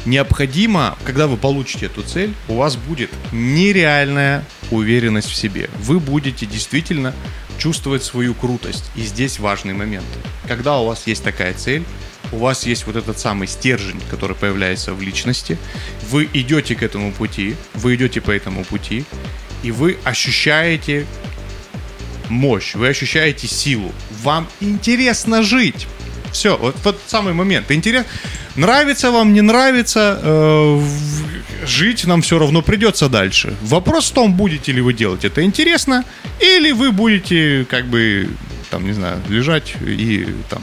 необходимо, 0.04 0.98
когда 1.04 1.26
вы 1.26 1.36
получите 1.36 1.86
эту 1.86 2.02
цель, 2.02 2.34
у 2.48 2.56
вас 2.56 2.76
будет 2.76 3.10
нереальная 3.32 4.44
уверенность 4.70 5.30
в 5.30 5.34
себе. 5.34 5.70
Вы 5.80 6.00
будете 6.00 6.46
действительно 6.46 7.14
чувствовать 7.58 8.02
свою 8.02 8.34
крутость. 8.34 8.90
И 8.96 9.02
здесь 9.02 9.38
важный 9.38 9.74
момент. 9.74 10.06
Когда 10.48 10.78
у 10.78 10.86
вас 10.86 11.06
есть 11.06 11.22
такая 11.22 11.54
цель, 11.54 11.84
у 12.32 12.38
вас 12.38 12.66
есть 12.66 12.86
вот 12.86 12.96
этот 12.96 13.18
самый 13.18 13.48
стержень, 13.48 14.00
который 14.10 14.36
появляется 14.36 14.94
в 14.94 15.02
личности, 15.02 15.58
вы 16.10 16.28
идете 16.32 16.74
к 16.74 16.82
этому 16.82 17.12
пути, 17.12 17.56
вы 17.74 17.94
идете 17.94 18.20
по 18.20 18.30
этому 18.30 18.64
пути, 18.64 19.04
и 19.62 19.70
вы 19.70 19.96
ощущаете 20.04 21.06
мощь, 22.28 22.74
вы 22.74 22.88
ощущаете 22.88 23.46
силу. 23.46 23.92
Вам 24.22 24.48
интересно 24.60 25.42
жить. 25.42 25.86
Все, 26.32 26.56
вот 26.56 26.76
тот 26.82 27.00
самый 27.06 27.32
момент. 27.32 27.70
Интерес... 27.70 28.04
Нравится 28.56 29.10
вам, 29.10 29.32
не 29.32 29.40
нравится, 29.40 30.20
э, 30.22 30.80
жить 31.66 32.04
нам 32.04 32.22
все 32.22 32.38
равно 32.38 32.62
придется 32.62 33.08
дальше. 33.08 33.56
Вопрос 33.62 34.10
в 34.10 34.14
том, 34.14 34.34
будете 34.34 34.70
ли 34.70 34.80
вы 34.80 34.94
делать 34.94 35.24
это 35.24 35.42
интересно, 35.42 36.04
или 36.38 36.70
вы 36.70 36.92
будете, 36.92 37.66
как 37.68 37.86
бы, 37.86 38.28
там, 38.70 38.86
не 38.86 38.92
знаю, 38.92 39.20
лежать 39.28 39.74
и 39.84 40.28
там 40.48 40.62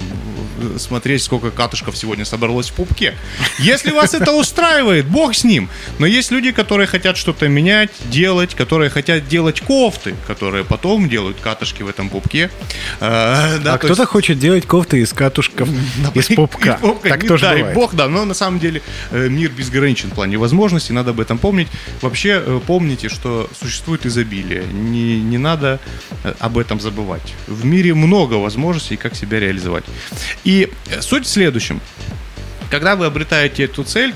смотреть, 0.79 1.23
сколько 1.23 1.51
катышков 1.51 1.95
сегодня 1.97 2.25
собралось 2.25 2.69
в 2.69 2.73
пупке. 2.73 3.15
Если 3.59 3.91
вас 3.91 4.13
это 4.13 4.31
устраивает, 4.33 5.05
бог 5.07 5.33
с 5.35 5.43
ним. 5.43 5.69
Но 5.99 6.05
есть 6.05 6.31
люди, 6.31 6.51
которые 6.51 6.87
хотят 6.87 7.17
что-то 7.17 7.47
менять, 7.47 7.91
делать, 8.09 8.55
которые 8.55 8.89
хотят 8.89 9.27
делать 9.27 9.61
кофты, 9.61 10.15
которые 10.27 10.63
потом 10.63 11.09
делают 11.09 11.37
катышки 11.39 11.83
в 11.83 11.89
этом 11.89 12.09
пупке. 12.09 12.49
Э, 12.99 13.57
да, 13.63 13.73
а 13.73 13.77
то 13.77 13.85
кто-то 13.87 14.01
есть- 14.03 14.11
хочет 14.11 14.39
делать 14.39 14.65
кофты 14.65 14.99
из 15.01 15.13
катушков, 15.13 15.69
из 16.15 16.27
пупка. 16.27 16.73
из 16.75 16.81
пупка. 16.81 17.09
Так 17.09 17.23
Не 17.23 17.27
тоже 17.29 17.43
дай 17.43 17.57
бывает. 17.57 17.75
бог, 17.75 17.95
да. 17.95 18.07
Но 18.07 18.25
на 18.25 18.33
самом 18.33 18.59
деле 18.59 18.81
э, 19.11 19.27
мир 19.29 19.51
безграничен 19.51 20.09
в 20.09 20.13
плане 20.13 20.37
возможностей, 20.37 20.93
надо 20.93 21.11
об 21.11 21.19
этом 21.19 21.37
помнить. 21.37 21.67
Вообще 22.01 22.41
э, 22.45 22.59
помните, 22.65 23.09
что 23.09 23.49
существует 23.59 24.05
изобилие. 24.05 24.63
Не, 24.71 25.19
не 25.21 25.37
надо 25.37 25.79
э, 26.23 26.33
об 26.39 26.57
этом 26.57 26.79
забывать. 26.79 27.33
В 27.47 27.65
мире 27.65 27.93
много 27.93 28.35
возможностей, 28.35 28.97
как 28.97 29.15
себя 29.15 29.39
реализовать. 29.39 29.83
И 30.43 30.50
э, 30.89 31.01
суть 31.01 31.25
в 31.25 31.29
следующем. 31.29 31.81
Когда 32.69 32.95
вы 32.95 33.05
обретаете 33.05 33.63
эту 33.63 33.83
цель, 33.83 34.13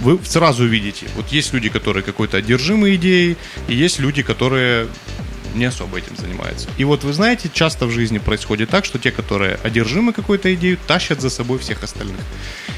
вы 0.00 0.18
сразу 0.24 0.64
видите, 0.64 1.06
вот 1.16 1.28
есть 1.28 1.52
люди, 1.52 1.68
которые 1.68 2.02
какой-то 2.02 2.36
одержимы 2.36 2.94
идеей, 2.94 3.36
и 3.68 3.74
есть 3.74 3.98
люди, 3.98 4.22
которые 4.22 4.88
не 5.54 5.64
особо 5.64 5.98
этим 5.98 6.16
занимаются. 6.16 6.68
И 6.78 6.84
вот 6.84 7.04
вы 7.04 7.12
знаете, 7.12 7.50
часто 7.52 7.86
в 7.86 7.90
жизни 7.90 8.18
происходит 8.18 8.70
так, 8.70 8.84
что 8.84 8.98
те, 8.98 9.10
которые 9.10 9.58
одержимы 9.64 10.12
какой-то 10.12 10.54
идеей, 10.54 10.78
тащат 10.86 11.20
за 11.20 11.30
собой 11.30 11.58
всех 11.58 11.82
остальных. 11.82 12.20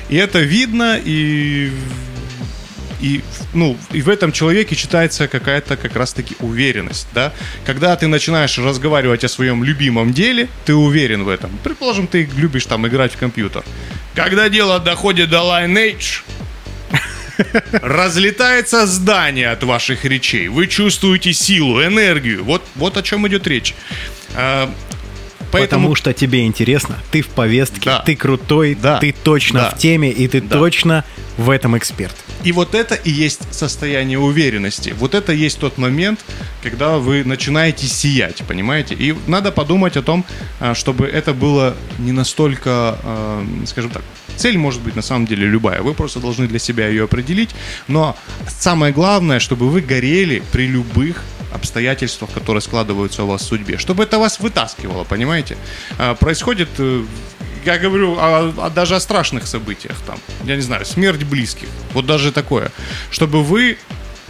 И 0.09 0.16
это 0.16 0.41
видно, 0.41 0.99
и 1.03 1.72
и, 3.01 3.23
ну, 3.55 3.77
и 3.93 4.03
в 4.03 4.09
этом 4.09 4.33
человеке 4.33 4.77
читается 4.77 5.29
какая-то 5.29 5.77
как 5.77 5.97
раз-таки 5.97 6.37
уверенность, 6.41 7.07
да. 7.15 7.33
Когда 7.65 7.97
ты 7.97 8.07
начинаешь 8.07 8.59
разговаривать 8.59 9.25
о 9.25 9.29
своем 9.29 9.65
любимом 9.65 10.13
деле, 10.13 10.49
ты 10.65 10.75
уверен 10.75 11.25
в 11.25 11.29
этом. 11.29 11.51
Предположим, 11.65 12.07
ты 12.07 12.29
любишь 12.37 12.67
там 12.67 12.87
играть 12.87 13.13
в 13.13 13.19
компьютер. 13.19 13.65
Когда 14.15 14.49
дело 14.49 14.79
доходит 14.79 15.31
до 15.31 15.39
Lineage, 15.39 16.23
разлетается 17.73 18.87
здание 18.87 19.51
от 19.51 19.63
ваших 19.63 20.05
речей. 20.05 20.49
Вы 20.49 20.67
чувствуете 20.67 21.33
силу, 21.33 21.83
энергию. 21.83 22.45
Вот, 22.45 22.63
вот 22.75 22.97
о 22.97 23.03
чем 23.03 23.27
идет 23.29 23.47
речь. 23.47 23.75
А, 24.35 24.73
Поэтому... 25.53 25.83
Потому 25.83 25.95
что 25.97 26.13
тебе 26.13 26.47
интересно, 26.47 26.97
ты 27.11 27.23
в 27.23 27.29
повестке, 27.29 27.81
Да. 27.91 27.99
ты 28.03 28.15
крутой, 28.15 28.77
Да. 28.81 28.99
ты 28.99 29.13
точно 29.13 29.61
Да. 29.63 29.71
в 29.71 29.79
теме, 29.79 30.11
и 30.11 30.29
ты 30.29 30.41
Да. 30.41 30.59
точно 30.59 31.05
в 31.37 31.51
этом 31.51 31.76
эксперт. 31.76 32.14
И 32.45 32.53
вот 32.53 32.74
это 32.74 32.95
и 32.95 33.11
есть 33.11 33.53
состояние 33.53 34.18
уверенности. 34.18 34.95
Вот 34.99 35.14
это 35.14 35.33
есть 35.33 35.59
тот 35.59 35.78
момент, 35.78 36.20
когда 36.62 36.99
вы 36.99 37.24
начинаете 37.24 37.87
сиять, 37.87 38.43
понимаете? 38.47 38.95
И 38.95 39.14
надо 39.26 39.53
подумать 39.53 39.97
о 39.97 40.03
том, 40.03 40.24
а, 40.59 40.74
чтобы 40.74 41.07
это 41.07 41.33
было 41.33 41.76
не 41.99 42.12
настолько, 42.12 42.99
а, 43.03 43.45
скажем 43.66 43.91
так, 43.91 44.03
цель 44.37 44.57
может 44.57 44.81
быть 44.81 44.97
на 44.97 45.03
самом 45.03 45.26
деле 45.26 45.47
любая. 45.47 45.83
Вы 45.83 45.95
просто 45.95 46.20
должны 46.20 46.47
для 46.47 46.59
себя 46.59 46.89
ее 46.89 47.05
определить. 47.05 47.51
Но 47.89 48.16
самое 48.49 48.93
главное, 48.93 49.39
чтобы 49.39 49.68
вы 49.68 49.81
горели 49.81 50.43
при 50.53 50.66
любых 50.66 51.22
обстоятельствах, 51.53 52.31
которые 52.31 52.62
складываются 52.62 53.24
у 53.24 53.26
вас 53.26 53.43
в 53.43 53.45
судьбе. 53.45 53.76
Чтобы 53.76 54.05
это 54.05 54.18
вас 54.18 54.41
вытаскивало, 54.41 55.05
понимаете? 55.05 55.57
А, 55.99 56.14
Происходит 56.14 56.68
э, 56.78 57.05
я 57.65 57.79
говорю 57.79 58.17
о- 58.19 58.53
о- 58.67 58.71
даже 58.71 58.95
о 58.97 59.01
страшных 59.01 59.47
событиях, 59.47 59.97
там, 60.07 60.19
я 60.45 60.57
не 60.57 60.63
знаю, 60.63 60.85
смерть 60.87 61.25
близких, 61.25 61.69
вот 61.95 62.07
даже 62.07 62.33
такое, 62.33 62.71
чтобы 63.11 63.43
вы 63.43 63.77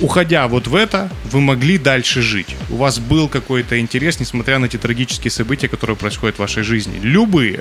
уходя 0.01 0.49
вот 0.49 0.67
в 0.67 0.75
это, 0.75 1.11
вы 1.31 1.41
могли 1.41 1.77
дальше 1.79 2.23
жить. 2.23 2.57
У 2.71 2.77
вас 2.77 2.99
был 2.99 3.29
какой-то 3.29 3.79
интерес, 3.79 4.19
несмотря 4.21 4.59
на 4.59 4.67
те 4.69 4.79
трагические 4.79 5.31
события, 5.31 5.69
которые 5.69 5.97
происходят 5.97 6.37
в 6.37 6.39
вашей 6.39 6.63
жизни. 6.63 6.99
Любые. 7.03 7.61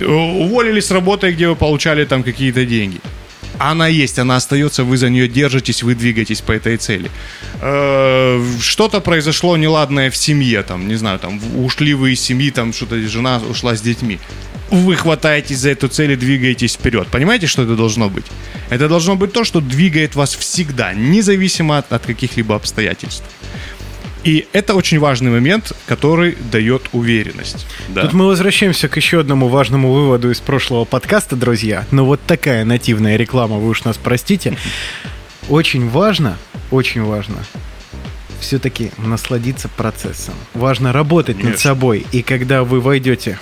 Уволились 0.00 0.86
с 0.86 0.90
работы, 0.90 1.30
где 1.32 1.46
вы 1.48 1.54
получали 1.54 2.04
там 2.04 2.22
какие-то 2.22 2.64
деньги. 2.64 3.00
Она 3.58 3.86
есть, 3.86 4.18
она 4.18 4.36
остается, 4.36 4.82
вы 4.82 4.96
за 4.96 5.08
нее 5.10 5.28
держитесь, 5.28 5.82
вы 5.84 5.94
двигаетесь 5.94 6.40
по 6.40 6.50
этой 6.52 6.76
цели. 6.76 7.08
Э, 7.60 8.44
Что-то 8.60 9.00
произошло 9.00 9.56
неладное 9.56 10.10
в 10.10 10.16
семье, 10.16 10.62
там, 10.64 10.88
не 10.88 10.96
знаю, 10.96 11.18
там, 11.20 11.40
ушли 11.64 11.94
вы 11.94 12.12
из 12.14 12.20
семьи, 12.20 12.50
там, 12.50 12.72
что-то 12.72 12.98
жена 13.08 13.40
ушла 13.48 13.76
с 13.76 13.80
детьми. 13.80 14.18
Вы 14.70 14.96
хватаетесь 14.96 15.58
за 15.58 15.70
эту 15.70 15.88
цель 15.88 16.12
и 16.12 16.16
двигаетесь 16.16 16.74
вперед. 16.74 17.08
Понимаете, 17.08 17.46
что 17.46 17.62
это 17.62 17.76
должно 17.76 18.08
быть? 18.08 18.24
Это 18.70 18.88
должно 18.88 19.14
быть 19.16 19.32
то, 19.32 19.44
что 19.44 19.60
двигает 19.60 20.14
вас 20.14 20.34
всегда, 20.34 20.92
независимо 20.92 21.78
от, 21.78 21.92
от 21.92 22.06
каких-либо 22.06 22.56
обстоятельств. 22.56 23.24
И 24.24 24.46
это 24.54 24.74
очень 24.74 24.98
важный 24.98 25.30
момент, 25.30 25.72
который 25.86 26.36
дает 26.50 26.88
уверенность. 26.92 27.66
Да. 27.88 28.02
Тут 28.02 28.14
мы 28.14 28.26
возвращаемся 28.26 28.88
к 28.88 28.96
еще 28.96 29.20
одному 29.20 29.48
важному 29.48 29.92
выводу 29.92 30.30
из 30.30 30.40
прошлого 30.40 30.86
подкаста, 30.86 31.36
друзья. 31.36 31.86
Но 31.90 32.06
вот 32.06 32.20
такая 32.26 32.64
нативная 32.64 33.16
реклама, 33.16 33.58
вы 33.58 33.68
уж 33.68 33.84
нас 33.84 33.98
простите. 33.98 34.56
Очень 35.50 35.90
важно, 35.90 36.38
очень 36.70 37.02
важно 37.02 37.36
все-таки 38.40 38.92
насладиться 38.98 39.68
процессом. 39.68 40.34
Важно 40.52 40.92
работать 40.92 41.36
над 41.36 41.44
Конечно. 41.44 41.70
собой. 41.70 42.06
И 42.12 42.22
когда 42.22 42.62
вы 42.62 42.80
войдете... 42.80 43.38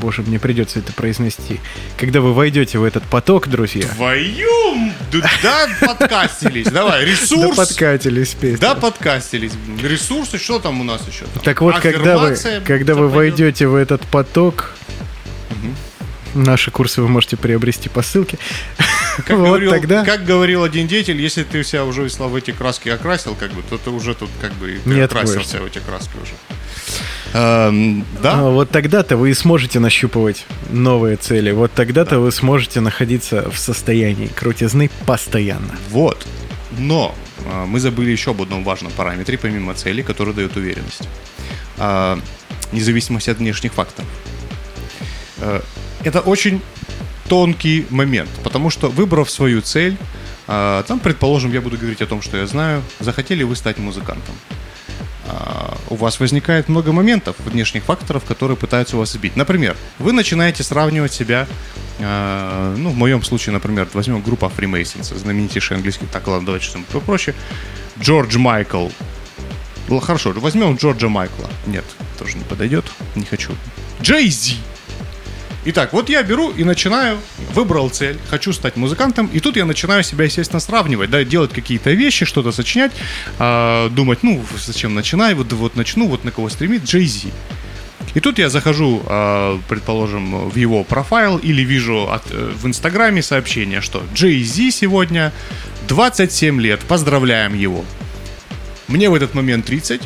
Боже, 0.00 0.22
мне 0.22 0.38
придется 0.38 0.78
это 0.78 0.94
произнести. 0.94 1.60
Когда 1.98 2.22
вы 2.22 2.32
войдете 2.32 2.78
в 2.78 2.84
этот 2.84 3.04
поток, 3.04 3.48
друзья... 3.48 3.86
Твою... 3.86 4.48
Да, 5.42 5.68
подкастились. 5.80 6.68
Давай, 6.68 7.04
Да 7.04 7.10
ресурс. 7.10 7.54
подкатились 7.56 8.34
песни. 8.34 8.56
Да, 8.56 8.74
подкастились. 8.74 9.52
Ресурсы, 9.82 10.38
что 10.38 10.58
там 10.58 10.80
у 10.80 10.84
нас 10.84 11.06
еще? 11.06 11.26
Там? 11.26 11.42
Так 11.42 11.60
вот, 11.60 11.78
когда 11.80 12.16
вы, 12.16 12.34
когда 12.64 12.94
вы 12.94 13.08
войдете 13.08 13.66
в 13.66 13.74
этот 13.74 14.00
поток, 14.06 14.74
наши 16.34 16.70
курсы 16.70 17.02
вы 17.02 17.08
можете 17.08 17.36
приобрести 17.36 17.88
по 17.88 18.02
ссылке. 18.02 18.38
Как, 19.26 19.36
вот 19.36 19.46
говорил, 19.46 19.70
тогда 19.70 20.04
как 20.04 20.24
говорил 20.24 20.62
один 20.62 20.86
деятель, 20.86 21.20
если 21.20 21.42
ты 21.42 21.62
себя 21.64 21.84
уже 21.84 22.02
в 22.02 22.34
эти 22.34 22.52
краски 22.52 22.88
окрасил, 22.88 23.34
как 23.34 23.52
бы, 23.52 23.62
то 23.62 23.76
ты 23.76 23.90
уже 23.90 24.14
тут 24.14 24.30
как 24.40 24.52
бы 24.54 24.80
ты 24.84 25.00
окрасился 25.02 25.58
в 25.58 25.64
эти 25.64 25.78
краски 25.78 26.12
уже. 26.22 26.32
Эм, 27.32 28.04
да? 28.22 28.40
а, 28.40 28.50
вот 28.50 28.70
тогда-то 28.70 29.16
вы 29.16 29.30
и 29.30 29.34
сможете 29.34 29.78
нащупывать 29.78 30.46
новые 30.70 31.16
цели. 31.16 31.50
Вот 31.52 31.72
тогда-то 31.72 32.18
вы 32.18 32.32
сможете 32.32 32.80
находиться 32.80 33.50
в 33.50 33.58
состоянии 33.58 34.26
крутизны 34.26 34.90
постоянно. 35.06 35.76
Вот. 35.90 36.26
Но 36.76 37.14
а, 37.46 37.66
мы 37.66 37.78
забыли 37.78 38.10
еще 38.10 38.32
об 38.32 38.42
одном 38.42 38.64
важном 38.64 38.90
параметре, 38.92 39.38
помимо 39.38 39.74
цели, 39.74 40.02
который 40.02 40.34
дает 40.34 40.56
уверенность. 40.56 41.08
А, 41.78 42.18
независимость 42.72 43.28
от 43.28 43.38
внешних 43.38 43.72
факторов. 43.74 44.08
Это 46.04 46.20
очень 46.20 46.60
тонкий 47.28 47.86
момент, 47.90 48.30
потому 48.42 48.70
что 48.70 48.88
выбрав 48.88 49.30
свою 49.30 49.60
цель, 49.60 49.96
а, 50.46 50.82
там, 50.82 50.98
предположим, 50.98 51.52
я 51.52 51.60
буду 51.60 51.76
говорить 51.76 52.02
о 52.02 52.06
том, 52.06 52.22
что 52.22 52.36
я 52.36 52.46
знаю, 52.46 52.82
захотели 52.98 53.44
вы 53.44 53.54
стать 53.54 53.78
музыкантом. 53.78 54.34
А, 55.28 55.76
У 55.88 55.96
вас 55.96 56.18
возникает 56.18 56.68
много 56.68 56.92
моментов, 56.92 57.36
внешних 57.38 57.84
факторов, 57.84 58.24
которые 58.24 58.56
пытаются 58.56 58.96
вас 58.96 59.12
сбить. 59.12 59.36
Например, 59.36 59.76
вы 59.98 60.12
начинаете 60.12 60.64
сравнивать 60.64 61.12
себя, 61.12 61.46
а, 62.00 62.74
ну, 62.76 62.90
в 62.90 62.96
моем 62.96 63.22
случае, 63.22 63.52
например, 63.52 63.86
возьмем 63.92 64.22
группа 64.22 64.46
Freemasons, 64.46 65.16
знаменитейший 65.16 65.76
английский, 65.76 66.06
так, 66.10 66.26
ладно, 66.26 66.46
давайте 66.46 66.66
что-нибудь 66.66 66.90
попроще. 66.90 67.36
Джордж 68.00 68.36
Майкл. 68.38 68.88
Хорошо, 70.02 70.32
возьмем 70.36 70.76
Джорджа 70.76 71.08
Майкла. 71.08 71.50
Нет, 71.66 71.84
тоже 72.18 72.36
не 72.38 72.44
подойдет, 72.44 72.84
не 73.16 73.24
хочу. 73.24 73.52
Джей 74.02 74.30
Зи. 74.30 74.56
Итак, 75.66 75.92
вот 75.92 76.08
я 76.08 76.22
беру 76.22 76.50
и 76.50 76.64
начинаю, 76.64 77.18
выбрал 77.52 77.90
цель, 77.90 78.16
хочу 78.30 78.52
стать 78.54 78.76
музыкантом, 78.76 79.28
и 79.30 79.40
тут 79.40 79.56
я 79.56 79.66
начинаю 79.66 80.02
себя, 80.02 80.24
естественно, 80.24 80.58
сравнивать, 80.58 81.10
да, 81.10 81.22
делать 81.22 81.52
какие-то 81.52 81.90
вещи, 81.90 82.24
что-то 82.24 82.50
сочинять, 82.50 82.92
а, 83.38 83.90
думать, 83.90 84.20
ну, 84.22 84.42
зачем 84.58 84.94
начинаю, 84.94 85.36
вот, 85.36 85.52
вот 85.52 85.76
начну, 85.76 86.08
вот 86.08 86.24
на 86.24 86.30
кого 86.30 86.48
стремит, 86.48 86.84
Джей 86.84 87.04
Зи. 87.04 87.28
И 88.14 88.20
тут 88.20 88.38
я 88.38 88.48
захожу, 88.48 89.02
а, 89.04 89.60
предположим, 89.68 90.48
в 90.48 90.56
его 90.56 90.82
профайл 90.82 91.36
или 91.36 91.60
вижу 91.62 92.10
от- 92.10 92.30
э, 92.30 92.52
в 92.56 92.66
Инстаграме 92.66 93.22
сообщение, 93.22 93.82
что 93.82 94.02
Зи 94.16 94.70
сегодня 94.70 95.30
27 95.88 96.58
лет, 96.58 96.80
поздравляем 96.80 97.54
его. 97.54 97.84
Мне 98.88 99.10
в 99.10 99.14
этот 99.14 99.34
момент 99.34 99.66
30, 99.66 100.00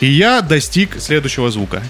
и 0.00 0.06
я 0.06 0.40
достиг 0.42 0.96
следующего 1.00 1.50
звука. 1.50 1.82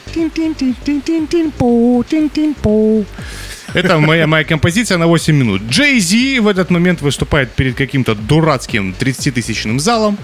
Это 3.75 3.99
моя, 3.99 4.27
моя 4.27 4.45
композиция 4.45 4.97
на 4.99 5.07
8 5.07 5.35
минут. 5.35 5.63
Джей 5.69 6.01
Зи 6.01 6.39
в 6.39 6.49
этот 6.49 6.71
момент 6.71 7.03
выступает 7.03 7.53
перед 7.53 7.75
каким-то 7.75 8.15
дурацким 8.15 8.95
30-тысячным 8.99 9.79
залом. 9.79 10.17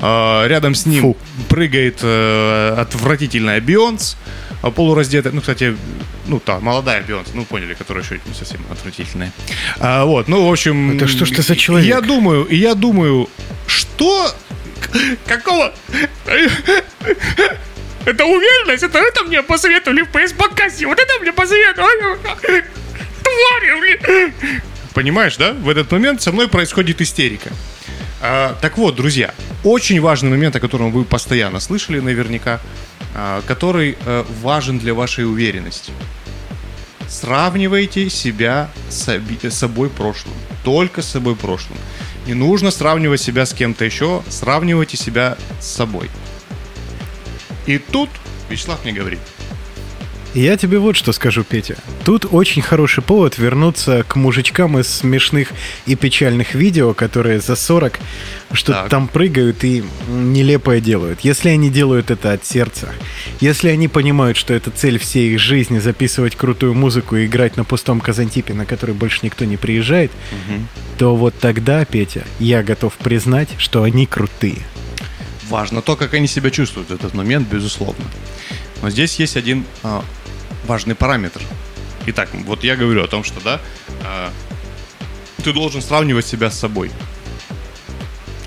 А, 0.00 0.46
рядом 0.46 0.74
с 0.74 0.84
ним 0.84 1.02
Фу. 1.02 1.16
прыгает 1.48 2.00
э, 2.02 2.74
отвратительная 2.76 3.60
Бионс, 3.60 4.16
а, 4.62 4.70
полураздетая. 4.70 5.32
Ну, 5.32 5.40
кстати, 5.40 5.76
ну, 6.26 6.40
та, 6.40 6.60
молодая 6.60 7.02
Бионс, 7.02 7.28
ну, 7.32 7.44
поняли, 7.44 7.72
которая 7.74 8.04
еще 8.04 8.20
не 8.26 8.34
совсем 8.34 8.60
отвратительная. 8.70 9.32
А, 9.78 10.04
вот, 10.04 10.28
ну, 10.28 10.46
в 10.46 10.52
общем... 10.52 10.96
Это 10.96 11.06
что 11.06 11.24
ж 11.24 11.30
ты 11.30 11.42
за 11.42 11.56
человек? 11.56 11.88
Я 11.88 12.00
думаю, 12.02 12.46
я 12.50 12.74
думаю, 12.74 13.28
что... 13.66 14.30
Какого... 15.26 15.72
Это 18.06 18.24
уверенность, 18.24 18.82
это, 18.82 18.98
это 18.98 19.24
мне 19.24 19.42
посоветовали 19.42 20.02
в 20.02 20.10
PS-покасе, 20.10 20.86
вот 20.86 20.98
это 20.98 21.18
мне 21.20 21.32
посоветовали. 21.32 22.16
Твари, 23.22 23.80
блин. 23.80 24.32
Понимаешь, 24.94 25.36
да? 25.36 25.52
В 25.52 25.68
этот 25.68 25.92
момент 25.92 26.22
со 26.22 26.32
мной 26.32 26.48
происходит 26.48 27.00
истерика. 27.02 27.50
А, 28.22 28.56
так 28.60 28.78
вот, 28.78 28.96
друзья, 28.96 29.34
очень 29.64 30.00
важный 30.00 30.30
момент, 30.30 30.56
о 30.56 30.60
котором 30.60 30.92
вы 30.92 31.04
постоянно 31.04 31.60
слышали 31.60 32.00
наверняка, 32.00 32.60
а, 33.14 33.42
который 33.46 33.96
э, 34.04 34.24
важен 34.42 34.78
для 34.78 34.94
вашей 34.94 35.24
уверенности. 35.24 35.92
Сравнивайте 37.08 38.08
себя 38.08 38.70
с 38.88 39.08
собой 39.50 39.90
прошлым. 39.90 40.34
Только 40.64 41.02
с 41.02 41.06
собой 41.06 41.34
прошлым. 41.34 41.78
Не 42.26 42.34
нужно 42.34 42.70
сравнивать 42.70 43.20
себя 43.20 43.46
с 43.46 43.54
кем-то 43.54 43.84
еще, 43.84 44.22
сравнивайте 44.28 44.96
себя 44.96 45.36
с 45.60 45.66
собой. 45.66 46.10
И 47.66 47.78
тут 47.78 48.10
Вячеслав 48.50 48.82
мне 48.84 48.92
говорит, 48.92 49.20
Я 50.34 50.56
тебе 50.56 50.78
вот 50.78 50.94
что 50.94 51.12
скажу, 51.12 51.42
Петя. 51.42 51.76
Тут 52.04 52.24
очень 52.30 52.62
хороший 52.62 53.02
повод 53.02 53.36
вернуться 53.36 54.04
к 54.06 54.14
мужичкам 54.14 54.78
из 54.78 54.86
смешных 54.86 55.48
и 55.86 55.96
печальных 55.96 56.54
видео, 56.54 56.94
которые 56.94 57.40
за 57.40 57.56
40 57.56 57.98
что-то 58.52 58.88
там 58.88 59.08
прыгают 59.08 59.64
и 59.64 59.82
нелепое 60.08 60.80
делают. 60.80 61.20
Если 61.20 61.48
они 61.48 61.68
делают 61.68 62.12
это 62.12 62.32
от 62.32 62.46
сердца, 62.46 62.92
если 63.40 63.70
они 63.70 63.88
понимают, 63.88 64.36
что 64.36 64.54
это 64.54 64.70
цель 64.70 64.98
всей 64.98 65.34
их 65.34 65.40
жизни 65.40 65.80
записывать 65.80 66.36
крутую 66.36 66.74
музыку 66.74 67.16
и 67.16 67.26
играть 67.26 67.56
на 67.56 67.64
пустом 67.64 68.00
Казантипе, 68.00 68.54
на 68.54 68.66
который 68.66 68.94
больше 68.94 69.20
никто 69.22 69.44
не 69.44 69.56
приезжает, 69.56 70.12
то 70.96 71.16
вот 71.16 71.34
тогда, 71.40 71.84
Петя, 71.84 72.24
я 72.38 72.62
готов 72.62 72.94
признать, 72.94 73.48
что 73.58 73.82
они 73.82 74.06
крутые. 74.06 74.58
Важно 75.48 75.82
то, 75.82 75.96
как 75.96 76.14
они 76.14 76.28
себя 76.28 76.50
чувствуют 76.50 76.90
в 76.90 76.94
этот 76.94 77.14
момент, 77.14 77.48
безусловно. 77.48 78.04
Но 78.82 78.90
здесь 78.90 79.18
есть 79.18 79.36
один 79.36 79.64
а, 79.82 80.04
важный 80.70 80.94
параметр. 80.94 81.40
Итак, 82.06 82.28
вот 82.46 82.62
я 82.62 82.76
говорю 82.76 83.02
о 83.02 83.08
том, 83.08 83.24
что 83.24 83.40
да, 83.40 83.60
а, 84.04 84.30
ты 85.42 85.52
должен 85.52 85.82
сравнивать 85.82 86.26
себя 86.26 86.48
с 86.48 86.60
собой. 86.60 86.92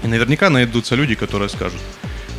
И 0.03 0.07
наверняка 0.07 0.49
найдутся 0.49 0.95
люди, 0.95 1.15
которые 1.15 1.49
скажут. 1.49 1.81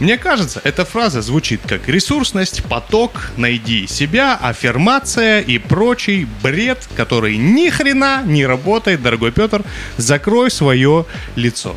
Мне 0.00 0.16
кажется, 0.16 0.62
эта 0.64 0.86
фраза 0.86 1.20
звучит 1.20 1.60
как 1.68 1.86
ресурсность, 1.86 2.64
поток, 2.64 3.30
найди 3.36 3.86
себя, 3.86 4.38
аффирмация 4.40 5.40
и 5.40 5.58
прочий 5.58 6.26
бред, 6.42 6.88
который 6.96 7.36
ни 7.36 7.68
хрена 7.68 8.22
не 8.24 8.46
работает, 8.46 9.02
дорогой 9.02 9.32
Петр. 9.32 9.62
Закрой 9.98 10.50
свое 10.50 11.04
лицо. 11.36 11.76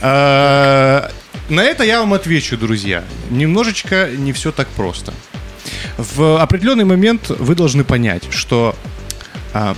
Э, 0.00 1.10
На 1.50 1.62
это 1.62 1.84
я 1.84 2.00
вам 2.00 2.14
отвечу, 2.14 2.56
друзья. 2.56 3.04
Немножечко 3.28 4.08
не 4.16 4.32
все 4.32 4.52
так 4.52 4.68
просто. 4.68 5.12
В 5.96 6.40
определенный 6.40 6.84
момент 6.84 7.28
вы 7.28 7.54
должны 7.54 7.84
понять, 7.84 8.24
что, 8.30 8.74
а, 9.52 9.76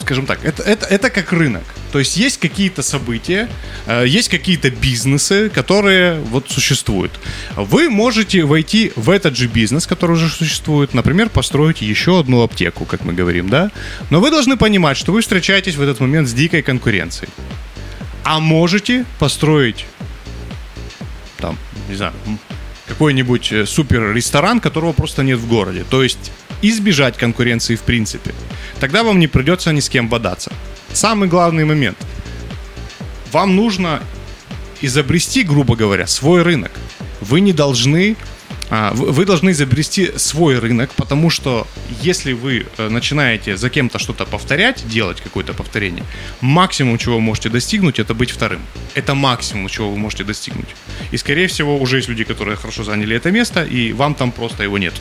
скажем 0.00 0.26
так, 0.26 0.44
это, 0.44 0.62
это, 0.62 0.86
это 0.86 1.10
как 1.10 1.32
рынок. 1.32 1.62
То 1.92 1.98
есть 1.98 2.16
есть 2.16 2.38
какие-то 2.38 2.82
события, 2.82 3.48
э, 3.86 4.04
есть 4.06 4.28
какие-то 4.28 4.70
бизнесы, 4.70 5.50
которые 5.50 6.20
вот 6.20 6.48
существуют. 6.48 7.12
Вы 7.56 7.90
можете 7.90 8.44
войти 8.44 8.92
в 8.96 9.10
этот 9.10 9.36
же 9.36 9.48
бизнес, 9.48 9.86
который 9.86 10.12
уже 10.12 10.28
существует, 10.28 10.94
например, 10.94 11.30
построить 11.30 11.82
еще 11.82 12.20
одну 12.20 12.42
аптеку, 12.42 12.84
как 12.84 13.04
мы 13.04 13.12
говорим, 13.12 13.48
да? 13.48 13.70
Но 14.10 14.20
вы 14.20 14.30
должны 14.30 14.56
понимать, 14.56 14.96
что 14.96 15.12
вы 15.12 15.20
встречаетесь 15.20 15.74
в 15.74 15.82
этот 15.82 16.00
момент 16.00 16.28
с 16.28 16.32
дикой 16.32 16.62
конкуренцией. 16.62 17.30
А 18.24 18.38
можете 18.38 19.04
построить 19.18 19.86
там, 21.40 21.56
не 21.88 21.96
знаю, 21.96 22.12
какой-нибудь 22.90 23.52
э, 23.52 23.66
супер 23.66 24.12
ресторан, 24.12 24.58
которого 24.60 24.92
просто 24.92 25.22
нет 25.22 25.38
в 25.38 25.48
городе. 25.48 25.84
То 25.88 26.02
есть 26.02 26.32
избежать 26.60 27.16
конкуренции 27.16 27.76
в 27.76 27.82
принципе. 27.82 28.34
Тогда 28.80 29.04
вам 29.04 29.20
не 29.20 29.28
придется 29.28 29.72
ни 29.72 29.78
с 29.78 29.88
кем 29.88 30.08
бодаться. 30.08 30.52
Самый 30.92 31.28
главный 31.28 31.64
момент. 31.64 31.96
Вам 33.32 33.54
нужно 33.54 34.02
изобрести, 34.82 35.44
грубо 35.44 35.76
говоря, 35.76 36.08
свой 36.08 36.42
рынок. 36.42 36.72
Вы 37.20 37.40
не 37.40 37.52
должны 37.52 38.16
вы 38.70 39.12
вы 39.12 39.24
должны 39.26 39.50
изобрести 39.50 40.12
свой 40.16 40.58
рынок, 40.58 40.90
потому 40.96 41.30
что 41.30 41.66
если 42.02 42.32
вы 42.32 42.66
э, 42.78 42.88
начинаете 42.88 43.56
за 43.56 43.68
кем-то 43.68 43.98
что-то 43.98 44.24
повторять, 44.24 44.88
делать 44.88 45.20
какое-то 45.20 45.54
повторение, 45.54 46.04
максимум, 46.40 46.96
чего 46.98 47.16
вы 47.16 47.20
можете 47.20 47.48
достигнуть, 47.48 47.98
это 47.98 48.14
быть 48.14 48.30
вторым. 48.30 48.60
Это 48.94 49.14
максимум, 49.14 49.68
чего 49.68 49.90
вы 49.90 49.96
можете 49.96 50.24
достигнуть. 50.24 50.68
И, 51.12 51.16
скорее 51.18 51.46
всего, 51.46 51.76
уже 51.78 51.96
есть 51.96 52.08
люди, 52.08 52.24
которые 52.24 52.56
хорошо 52.56 52.84
заняли 52.84 53.16
это 53.16 53.30
место, 53.30 53.64
и 53.64 53.92
вам 53.92 54.14
там 54.14 54.32
просто 54.32 54.62
его 54.62 54.78
нет. 54.78 54.94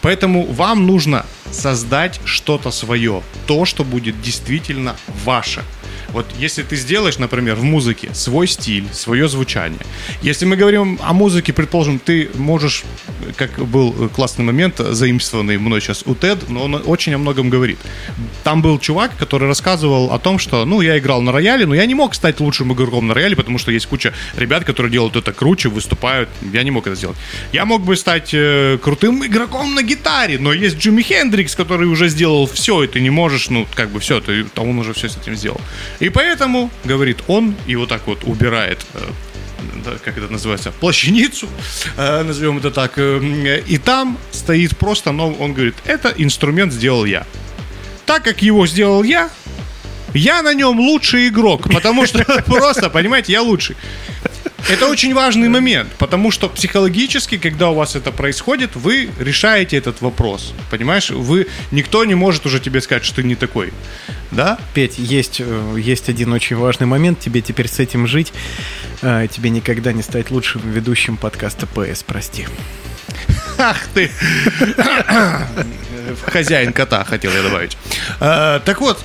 Поэтому 0.00 0.46
вам 0.46 0.86
нужно 0.86 1.26
создать 1.50 2.20
что-то 2.24 2.70
свое, 2.70 3.22
то, 3.46 3.64
что 3.64 3.84
будет 3.84 4.22
действительно 4.22 4.94
ваше. 5.24 5.62
Вот 6.12 6.26
если 6.38 6.62
ты 6.62 6.76
сделаешь, 6.76 7.18
например, 7.18 7.56
в 7.56 7.64
музыке 7.64 8.10
свой 8.14 8.46
стиль, 8.46 8.86
свое 8.92 9.28
звучание. 9.28 9.80
Если 10.22 10.46
мы 10.46 10.56
говорим 10.56 10.98
о 11.02 11.12
музыке, 11.12 11.52
предположим, 11.52 11.98
ты 11.98 12.30
можешь, 12.34 12.84
как 13.36 13.58
был 13.58 14.08
классный 14.08 14.44
момент, 14.44 14.78
заимствованный 14.78 15.58
мной 15.58 15.80
сейчас 15.80 16.02
у 16.06 16.14
TED, 16.14 16.44
но 16.48 16.64
он 16.64 16.82
очень 16.86 17.14
о 17.14 17.18
многом 17.18 17.50
говорит. 17.50 17.78
Там 18.42 18.62
был 18.62 18.78
чувак, 18.78 19.16
который 19.18 19.48
рассказывал 19.48 20.12
о 20.12 20.18
том, 20.18 20.38
что, 20.38 20.64
ну, 20.64 20.80
я 20.80 20.98
играл 20.98 21.20
на 21.20 21.32
рояле, 21.32 21.66
но 21.66 21.74
я 21.74 21.84
не 21.86 21.94
мог 21.94 22.14
стать 22.14 22.40
лучшим 22.40 22.72
игроком 22.72 23.06
на 23.06 23.14
рояле, 23.14 23.36
потому 23.36 23.58
что 23.58 23.70
есть 23.70 23.86
куча 23.86 24.14
ребят, 24.36 24.64
которые 24.64 24.90
делают 24.90 25.16
это 25.16 25.32
круче, 25.32 25.68
выступают. 25.68 26.28
Я 26.52 26.62
не 26.62 26.70
мог 26.70 26.86
это 26.86 26.96
сделать. 26.96 27.16
Я 27.52 27.64
мог 27.66 27.82
бы 27.82 27.96
стать 27.96 28.30
э, 28.32 28.78
крутым 28.82 29.26
игроком 29.26 29.74
на 29.74 29.82
гитаре, 29.82 30.38
но 30.38 30.52
есть 30.52 30.78
Джимми 30.78 31.02
Хендрикс, 31.02 31.54
который 31.54 31.86
уже 31.86 32.08
сделал 32.08 32.46
все, 32.46 32.82
и 32.84 32.86
ты 32.86 33.00
не 33.00 33.10
можешь, 33.10 33.50
ну, 33.50 33.66
как 33.74 33.90
бы 33.90 34.00
все, 34.00 34.20
ты, 34.20 34.46
он 34.56 34.78
уже 34.78 34.94
все 34.94 35.08
с 35.08 35.16
этим 35.16 35.36
сделал. 35.36 35.60
И 36.00 36.10
поэтому, 36.10 36.70
говорит 36.84 37.18
он, 37.26 37.54
и 37.66 37.76
вот 37.76 37.88
так 37.88 38.06
вот 38.06 38.24
убирает 38.24 38.84
э, 38.94 39.00
как 40.04 40.18
это 40.18 40.32
называется, 40.32 40.70
плащаницу, 40.70 41.48
э, 41.96 42.22
назовем 42.22 42.58
это 42.58 42.70
так, 42.70 42.92
э, 42.96 43.62
и 43.66 43.78
там 43.78 44.18
стоит 44.30 44.76
просто, 44.76 45.12
но 45.12 45.32
он 45.32 45.52
говорит, 45.52 45.74
это 45.84 46.12
инструмент 46.16 46.72
сделал 46.72 47.04
я. 47.04 47.26
Так 48.06 48.24
как 48.24 48.42
его 48.42 48.66
сделал 48.66 49.02
я, 49.02 49.30
я 50.14 50.42
на 50.42 50.54
нем 50.54 50.78
лучший 50.78 51.28
игрок, 51.28 51.70
потому 51.72 52.06
что 52.06 52.24
просто, 52.46 52.90
понимаете, 52.90 53.32
я 53.32 53.42
лучший. 53.42 53.76
Это 54.68 54.86
очень 54.88 55.14
важный 55.14 55.48
момент, 55.48 55.88
потому 55.98 56.30
что 56.30 56.48
психологически, 56.48 57.38
когда 57.38 57.70
у 57.70 57.74
вас 57.74 57.96
это 57.96 58.12
происходит, 58.12 58.76
вы 58.76 59.08
решаете 59.18 59.76
этот 59.76 60.00
вопрос. 60.02 60.52
Понимаешь, 60.70 61.10
вы 61.10 61.46
никто 61.70 62.04
не 62.04 62.14
может 62.14 62.44
уже 62.46 62.60
тебе 62.60 62.80
сказать, 62.80 63.04
что 63.04 63.16
ты 63.16 63.22
не 63.22 63.34
такой. 63.34 63.72
Да? 64.30 64.58
Петь, 64.74 64.98
есть, 64.98 65.40
э, 65.40 65.74
есть 65.78 66.08
один 66.08 66.32
очень 66.32 66.56
важный 66.56 66.86
момент. 66.86 67.18
Тебе 67.18 67.40
теперь 67.40 67.68
с 67.68 67.78
этим 67.78 68.06
жить. 68.06 68.32
Э, 69.02 69.26
Тебе 69.30 69.50
никогда 69.50 69.92
не 69.92 70.02
стать 70.02 70.30
лучшим 70.30 70.60
ведущим 70.70 71.16
подкаста 71.16 71.66
ПС, 71.66 72.02
прости. 72.02 72.46
Ах 73.58 73.78
ты! 73.94 74.10
Хозяин 76.26 76.72
кота, 76.72 77.04
хотел 77.04 77.32
я 77.32 77.42
добавить. 77.42 77.76
Э, 78.20 78.60
Так 78.64 78.80
вот, 78.80 79.02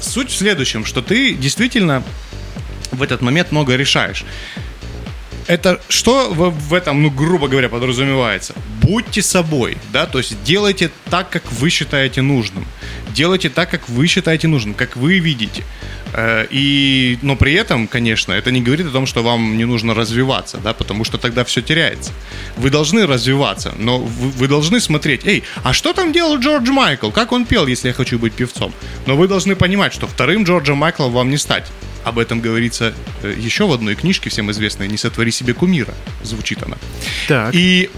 суть 0.00 0.30
в 0.30 0.36
следующем, 0.36 0.84
что 0.84 1.00
ты 1.00 1.32
действительно 1.34 2.02
в 2.92 3.02
этот 3.02 3.22
момент 3.22 3.52
много 3.52 3.76
решаешь. 3.76 4.24
Это 5.46 5.80
что 5.88 6.30
в, 6.30 6.50
в 6.50 6.74
этом, 6.74 7.02
ну, 7.02 7.10
грубо 7.10 7.48
говоря, 7.48 7.68
подразумевается? 7.68 8.54
Будьте 8.82 9.22
собой, 9.22 9.78
да, 9.92 10.06
то 10.06 10.18
есть 10.18 10.42
делайте 10.42 10.90
так, 11.10 11.30
как 11.30 11.50
вы 11.52 11.70
считаете 11.70 12.22
нужным. 12.22 12.66
Делайте 13.16 13.48
так, 13.48 13.70
как 13.70 13.88
вы 13.88 14.06
считаете 14.08 14.46
нужным, 14.46 14.74
как 14.74 14.96
вы 14.96 15.20
видите. 15.20 15.64
Э, 16.12 16.46
И, 16.50 17.18
но 17.22 17.34
при 17.34 17.54
этом, 17.54 17.88
конечно, 17.88 18.32
это 18.32 18.50
не 18.50 18.60
говорит 18.60 18.86
о 18.86 18.90
том, 18.90 19.06
что 19.06 19.22
вам 19.22 19.56
не 19.56 19.64
нужно 19.64 19.94
развиваться, 19.94 20.58
да, 20.58 20.72
потому 20.72 21.04
что 21.04 21.16
тогда 21.18 21.42
все 21.44 21.62
теряется. 21.62 22.12
Вы 22.58 22.70
должны 22.70 23.06
развиваться, 23.06 23.72
но 23.78 23.98
вы, 23.98 24.28
вы 24.28 24.48
должны 24.48 24.80
смотреть, 24.80 25.26
эй, 25.26 25.42
а 25.64 25.72
что 25.72 25.92
там 25.92 26.12
делал 26.12 26.38
Джордж 26.38 26.70
Майкл? 26.70 27.10
Как 27.10 27.32
он 27.32 27.46
пел, 27.46 27.66
если 27.66 27.88
я 27.88 27.94
хочу 27.94 28.18
быть 28.18 28.34
певцом? 28.34 28.72
Но 29.06 29.16
вы 29.16 29.28
должны 29.28 29.56
понимать, 29.56 29.94
что 29.94 30.06
вторым 30.06 30.44
Джорджем 30.44 30.76
Майклом 30.76 31.12
вам 31.12 31.30
не 31.30 31.38
стать. 31.38 31.64
Об 32.04 32.18
этом 32.18 32.40
говорится 32.40 32.92
э, 33.22 33.34
еще 33.46 33.66
в 33.66 33.72
одной 33.72 33.94
книжке, 33.94 34.28
всем 34.28 34.50
известной 34.50 34.88
«Не 34.88 34.98
сотвори 34.98 35.32
себе 35.32 35.54
кумира», 35.54 35.94
звучит 36.22 36.62
она. 36.62 36.76
Так. 37.28 37.54
И 37.54 37.88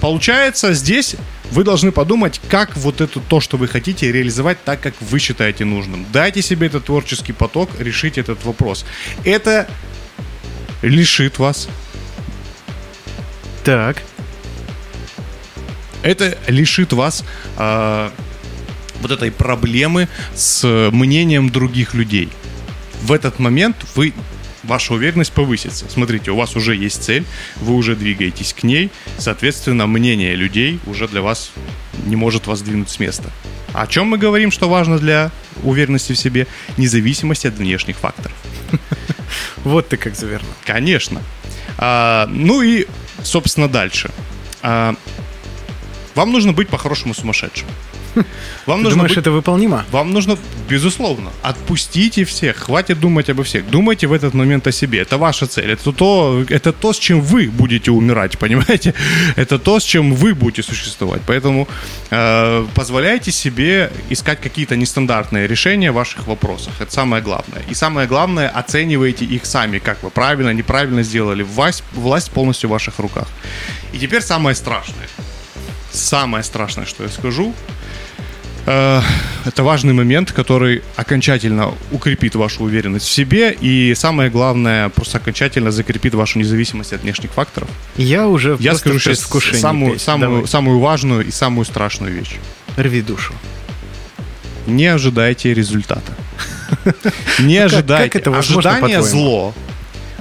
получается, 0.00 0.72
здесь 0.72 1.16
вы 1.50 1.64
должны 1.64 1.92
подумать, 1.92 2.40
как 2.48 2.76
вот 2.76 3.00
это 3.00 3.20
то, 3.20 3.40
что 3.40 3.56
вы 3.56 3.68
хотите, 3.68 4.12
реализовать 4.12 4.62
так, 4.64 4.80
как 4.80 4.94
вы 5.00 5.18
считаете 5.18 5.64
нужным. 5.64 6.06
Дайте 6.12 6.42
себе 6.42 6.66
этот 6.66 6.84
творческий 6.84 7.32
поток, 7.32 7.70
решите 7.78 8.20
этот 8.20 8.44
вопрос. 8.44 8.84
Это 9.24 9.68
лишит 10.82 11.38
вас, 11.38 11.68
Так. 13.64 14.02
это 16.02 16.36
лишит 16.46 16.92
вас 16.92 17.24
а, 17.56 18.12
вот 19.00 19.10
этой 19.10 19.30
проблемы 19.30 20.08
с 20.34 20.66
мнением 20.92 21.50
других 21.50 21.94
людей. 21.94 22.28
В 23.02 23.12
этот 23.12 23.38
момент 23.38 23.76
вы 23.94 24.12
ваша 24.68 24.94
уверенность 24.94 25.32
повысится. 25.32 25.86
Смотрите, 25.88 26.30
у 26.30 26.36
вас 26.36 26.54
уже 26.54 26.76
есть 26.76 27.02
цель, 27.02 27.24
вы 27.56 27.74
уже 27.74 27.96
двигаетесь 27.96 28.52
к 28.52 28.62
ней, 28.62 28.90
соответственно, 29.18 29.86
мнение 29.86 30.36
людей 30.36 30.78
уже 30.86 31.08
для 31.08 31.22
вас 31.22 31.50
не 32.06 32.14
может 32.16 32.46
вас 32.46 32.60
двинуть 32.62 32.90
с 32.90 33.00
места. 33.00 33.30
О 33.72 33.86
чем 33.86 34.06
мы 34.06 34.18
говорим, 34.18 34.50
что 34.50 34.68
важно 34.68 34.98
для 34.98 35.30
уверенности 35.62 36.12
в 36.12 36.18
себе? 36.18 36.46
Независимость 36.76 37.46
от 37.46 37.54
внешних 37.54 37.96
факторов. 37.96 38.36
Вот 39.64 39.88
ты 39.88 39.96
как 39.96 40.14
завернул. 40.14 40.52
Конечно. 40.64 41.20
А, 41.76 42.26
ну 42.30 42.62
и, 42.62 42.86
собственно, 43.22 43.68
дальше. 43.68 44.10
А, 44.62 44.94
Вам 46.14 46.32
нужно 46.32 46.52
быть 46.52 46.68
по-хорошему 46.68 47.12
сумасшедшим. 47.12 47.66
Вам 48.66 48.78
Ты 48.78 48.84
нужно 48.84 48.90
думаешь, 48.90 49.10
быть... 49.10 49.18
это 49.18 49.30
выполнимо? 49.30 49.84
Вам 49.90 50.12
нужно, 50.12 50.36
безусловно, 50.68 51.30
отпустите 51.42 52.24
всех, 52.24 52.56
хватит 52.56 53.00
думать 53.00 53.30
обо 53.30 53.42
всех. 53.42 53.70
Думайте 53.70 54.06
в 54.06 54.12
этот 54.12 54.34
момент 54.34 54.66
о 54.66 54.72
себе. 54.72 55.00
Это 55.00 55.18
ваша 55.18 55.46
цель. 55.46 55.70
Это 55.70 55.92
то, 55.92 56.44
это 56.48 56.72
то, 56.72 56.92
с 56.92 56.98
чем 56.98 57.20
вы 57.20 57.48
будете 57.48 57.90
умирать, 57.90 58.38
понимаете? 58.38 58.94
Это 59.36 59.58
то, 59.58 59.78
с 59.78 59.84
чем 59.84 60.14
вы 60.14 60.34
будете 60.34 60.62
существовать. 60.62 61.22
Поэтому 61.26 61.68
э, 62.10 62.66
позволяйте 62.74 63.32
себе 63.32 63.90
искать 64.10 64.40
какие-то 64.40 64.76
нестандартные 64.76 65.46
решения 65.46 65.90
в 65.90 65.94
ваших 65.94 66.26
вопросах. 66.26 66.72
Это 66.80 66.92
самое 66.92 67.22
главное. 67.22 67.62
И 67.70 67.74
самое 67.74 68.06
главное, 68.06 68.48
оценивайте 68.48 69.24
их 69.24 69.46
сами, 69.46 69.78
как 69.78 70.02
вы 70.02 70.10
правильно, 70.10 70.52
неправильно 70.52 71.02
сделали. 71.02 71.42
Власть, 71.42 71.84
власть 71.94 72.30
полностью 72.30 72.68
в 72.68 72.72
ваших 72.72 72.98
руках. 72.98 73.28
И 73.92 73.98
теперь 73.98 74.22
самое 74.22 74.54
страшное. 74.54 75.08
Самое 75.90 76.44
страшное, 76.44 76.86
что 76.86 77.02
я 77.04 77.08
скажу, 77.08 77.54
Э, 78.70 79.00
это 79.46 79.62
важный 79.62 79.94
момент, 79.94 80.32
который 80.32 80.82
окончательно 80.94 81.72
укрепит 81.90 82.34
вашу 82.34 82.64
уверенность 82.64 83.06
в 83.06 83.10
себе 83.10 83.56
и 83.58 83.94
самое 83.94 84.28
главное, 84.28 84.90
просто 84.90 85.16
окончательно 85.16 85.70
закрепит 85.70 86.14
вашу 86.14 86.38
независимость 86.38 86.92
от 86.92 87.02
внешних 87.02 87.30
факторов. 87.30 87.68
Я 87.96 88.28
уже 88.28 88.58
Я 88.60 88.74
скажу 88.74 88.98
сейчас 88.98 89.20
самую, 89.60 89.98
самую, 89.98 90.46
самую 90.46 90.80
важную 90.80 91.26
и 91.26 91.30
самую 91.30 91.64
страшную 91.64 92.12
вещь. 92.12 92.36
Рви 92.76 93.00
душу. 93.00 93.32
Не 94.66 94.88
ожидайте 94.88 95.54
результата. 95.54 96.12
Не 97.38 97.56
ожидайте. 97.56 98.18
Ожидание 98.18 99.02
зло. 99.02 99.54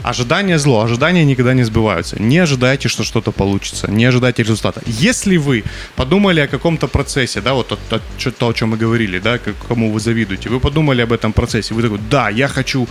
Ожидание 0.08 0.58
зло, 0.58 0.84
ожидания 0.84 1.26
никогда 1.26 1.53
не 1.53 1.66
сбываются. 1.66 2.16
Не 2.22 2.38
ожидайте, 2.38 2.88
что 2.88 3.03
что-то 3.03 3.32
получится, 3.32 3.91
не 3.91 4.05
ожидайте 4.05 4.41
результата. 4.43 4.82
Если 4.86 5.36
вы 5.36 5.66
подумали 5.97 6.39
о 6.39 6.47
каком-то 6.47 6.88
процессе, 6.88 7.41
да, 7.41 7.53
вот 7.53 7.68
то, 7.68 7.78
то, 7.89 8.32
то, 8.32 8.47
о 8.47 8.53
чем 8.53 8.70
мы 8.70 8.78
говорили, 8.78 9.20
да, 9.20 9.38
кому 9.68 9.91
вы 9.91 9.99
завидуете, 9.99 10.49
вы 10.49 10.62
подумали 10.62 11.01
об 11.01 11.12
этом 11.12 11.34
процессе, 11.34 11.74
вы 11.74 11.82
такой, 11.82 11.99
да, 12.10 12.30
я 12.30 12.47
хочу, 12.47 12.88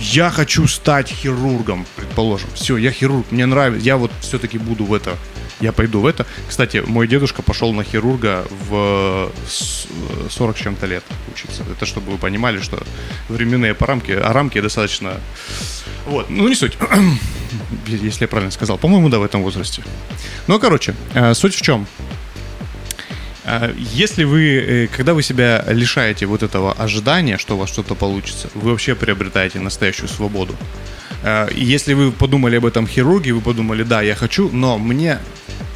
я 0.00 0.30
хочу 0.30 0.68
стать 0.68 1.08
хирургом, 1.08 1.86
предположим. 1.96 2.48
Все, 2.54 2.76
я 2.76 2.92
хирург, 2.92 3.26
мне 3.32 3.46
нравится, 3.46 3.84
я 3.84 3.96
вот 3.96 4.12
все-таки 4.20 4.58
буду 4.58 4.84
в 4.84 4.94
это 4.94 5.16
я 5.60 5.72
пойду 5.72 6.00
в 6.00 6.06
это. 6.06 6.26
Кстати, 6.48 6.82
мой 6.86 7.06
дедушка 7.06 7.42
пошел 7.42 7.72
на 7.72 7.84
хирурга 7.84 8.46
в 8.68 9.30
40 10.30 10.56
с 10.56 10.60
чем-то 10.60 10.86
лет 10.86 11.04
учиться. 11.32 11.64
Это 11.70 11.86
чтобы 11.86 12.12
вы 12.12 12.18
понимали, 12.18 12.60
что 12.60 12.82
временные 13.28 13.74
порамки, 13.74 14.12
а 14.12 14.32
рамки 14.32 14.60
достаточно 14.60 15.20
вот, 16.06 16.30
ну 16.30 16.48
не 16.48 16.54
суть. 16.54 16.76
Если 17.86 18.24
я 18.24 18.28
правильно 18.28 18.50
сказал. 18.50 18.78
По-моему, 18.78 19.08
да, 19.08 19.18
в 19.18 19.22
этом 19.22 19.42
возрасте. 19.42 19.82
Ну, 20.46 20.58
короче, 20.58 20.94
э, 21.14 21.34
суть 21.34 21.54
в 21.54 21.62
чем? 21.62 21.86
Э, 23.44 23.72
если 23.76 24.24
вы, 24.24 24.42
э, 24.42 24.86
когда 24.88 25.14
вы 25.14 25.22
себя 25.22 25.64
лишаете 25.68 26.26
вот 26.26 26.42
этого 26.42 26.72
ожидания, 26.72 27.38
что 27.38 27.54
у 27.54 27.58
вас 27.58 27.70
что-то 27.70 27.94
получится, 27.94 28.48
вы 28.54 28.70
вообще 28.70 28.94
приобретаете 28.94 29.60
настоящую 29.60 30.08
свободу. 30.08 30.54
Если 31.54 31.94
вы 31.94 32.12
подумали 32.12 32.56
об 32.56 32.64
этом 32.64 32.86
хирурге, 32.86 33.32
вы 33.32 33.40
подумали, 33.40 33.82
да, 33.82 34.02
я 34.02 34.14
хочу, 34.14 34.50
но 34.50 34.78
мне, 34.78 35.18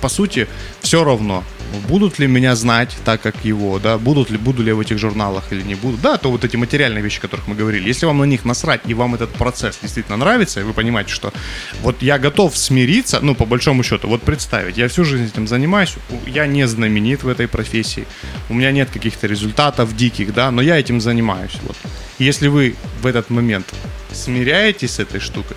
по 0.00 0.08
сути, 0.08 0.48
все 0.80 1.04
равно, 1.04 1.44
будут 1.88 2.18
ли 2.18 2.26
меня 2.26 2.54
знать 2.56 2.96
так, 3.04 3.20
как 3.20 3.44
его, 3.44 3.78
да, 3.78 3.98
будут 3.98 4.30
ли, 4.30 4.38
буду 4.38 4.62
ли 4.62 4.68
я 4.68 4.74
в 4.74 4.80
этих 4.80 4.98
журналах 4.98 5.44
или 5.52 5.62
не 5.62 5.74
буду, 5.74 5.98
да, 6.02 6.16
то 6.16 6.30
вот 6.30 6.44
эти 6.44 6.56
материальные 6.56 7.02
вещи, 7.02 7.18
о 7.18 7.22
которых 7.22 7.48
мы 7.48 7.54
говорили, 7.54 7.88
если 7.88 8.06
вам 8.06 8.18
на 8.18 8.24
них 8.24 8.44
насрать, 8.44 8.80
и 8.86 8.94
вам 8.94 9.14
этот 9.14 9.30
процесс 9.30 9.78
действительно 9.82 10.16
нравится, 10.16 10.60
и 10.60 10.62
вы 10.62 10.72
понимаете, 10.72 11.12
что 11.12 11.32
вот 11.82 12.02
я 12.02 12.18
готов 12.18 12.56
смириться, 12.56 13.20
ну, 13.20 13.34
по 13.34 13.46
большому 13.46 13.82
счету, 13.82 14.08
вот 14.08 14.22
представить, 14.22 14.78
я 14.78 14.88
всю 14.88 15.04
жизнь 15.04 15.26
этим 15.26 15.46
занимаюсь, 15.46 15.94
я 16.26 16.46
не 16.46 16.66
знаменит 16.66 17.22
в 17.22 17.28
этой 17.28 17.48
профессии, 17.48 18.06
у 18.48 18.54
меня 18.54 18.72
нет 18.72 18.90
каких-то 18.90 19.26
результатов 19.26 19.96
диких, 19.96 20.34
да, 20.34 20.50
но 20.50 20.62
я 20.62 20.78
этим 20.78 21.00
занимаюсь, 21.00 21.56
вот. 21.62 21.76
Если 22.18 22.48
вы 22.48 22.76
в 23.02 23.06
этот 23.06 23.30
момент 23.30 23.66
смиряетесь 24.12 24.92
с 24.92 24.98
этой 25.00 25.20
штукой, 25.20 25.56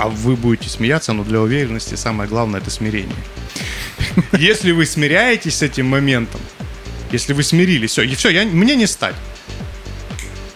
а 0.00 0.08
вы 0.08 0.34
будете 0.34 0.70
смеяться, 0.70 1.12
но 1.12 1.24
для 1.24 1.42
уверенности 1.42 1.94
самое 1.94 2.26
главное 2.26 2.60
это 2.60 2.70
смирение. 2.70 3.14
Если 4.32 4.72
вы 4.72 4.86
смиряетесь 4.86 5.56
с 5.56 5.62
этим 5.62 5.86
моментом, 5.86 6.40
если 7.12 7.34
вы 7.34 7.42
смирились, 7.42 7.90
все, 7.90 8.02
и 8.02 8.14
все, 8.14 8.30
я, 8.30 8.44
мне 8.46 8.76
не 8.76 8.86
стать. 8.86 9.14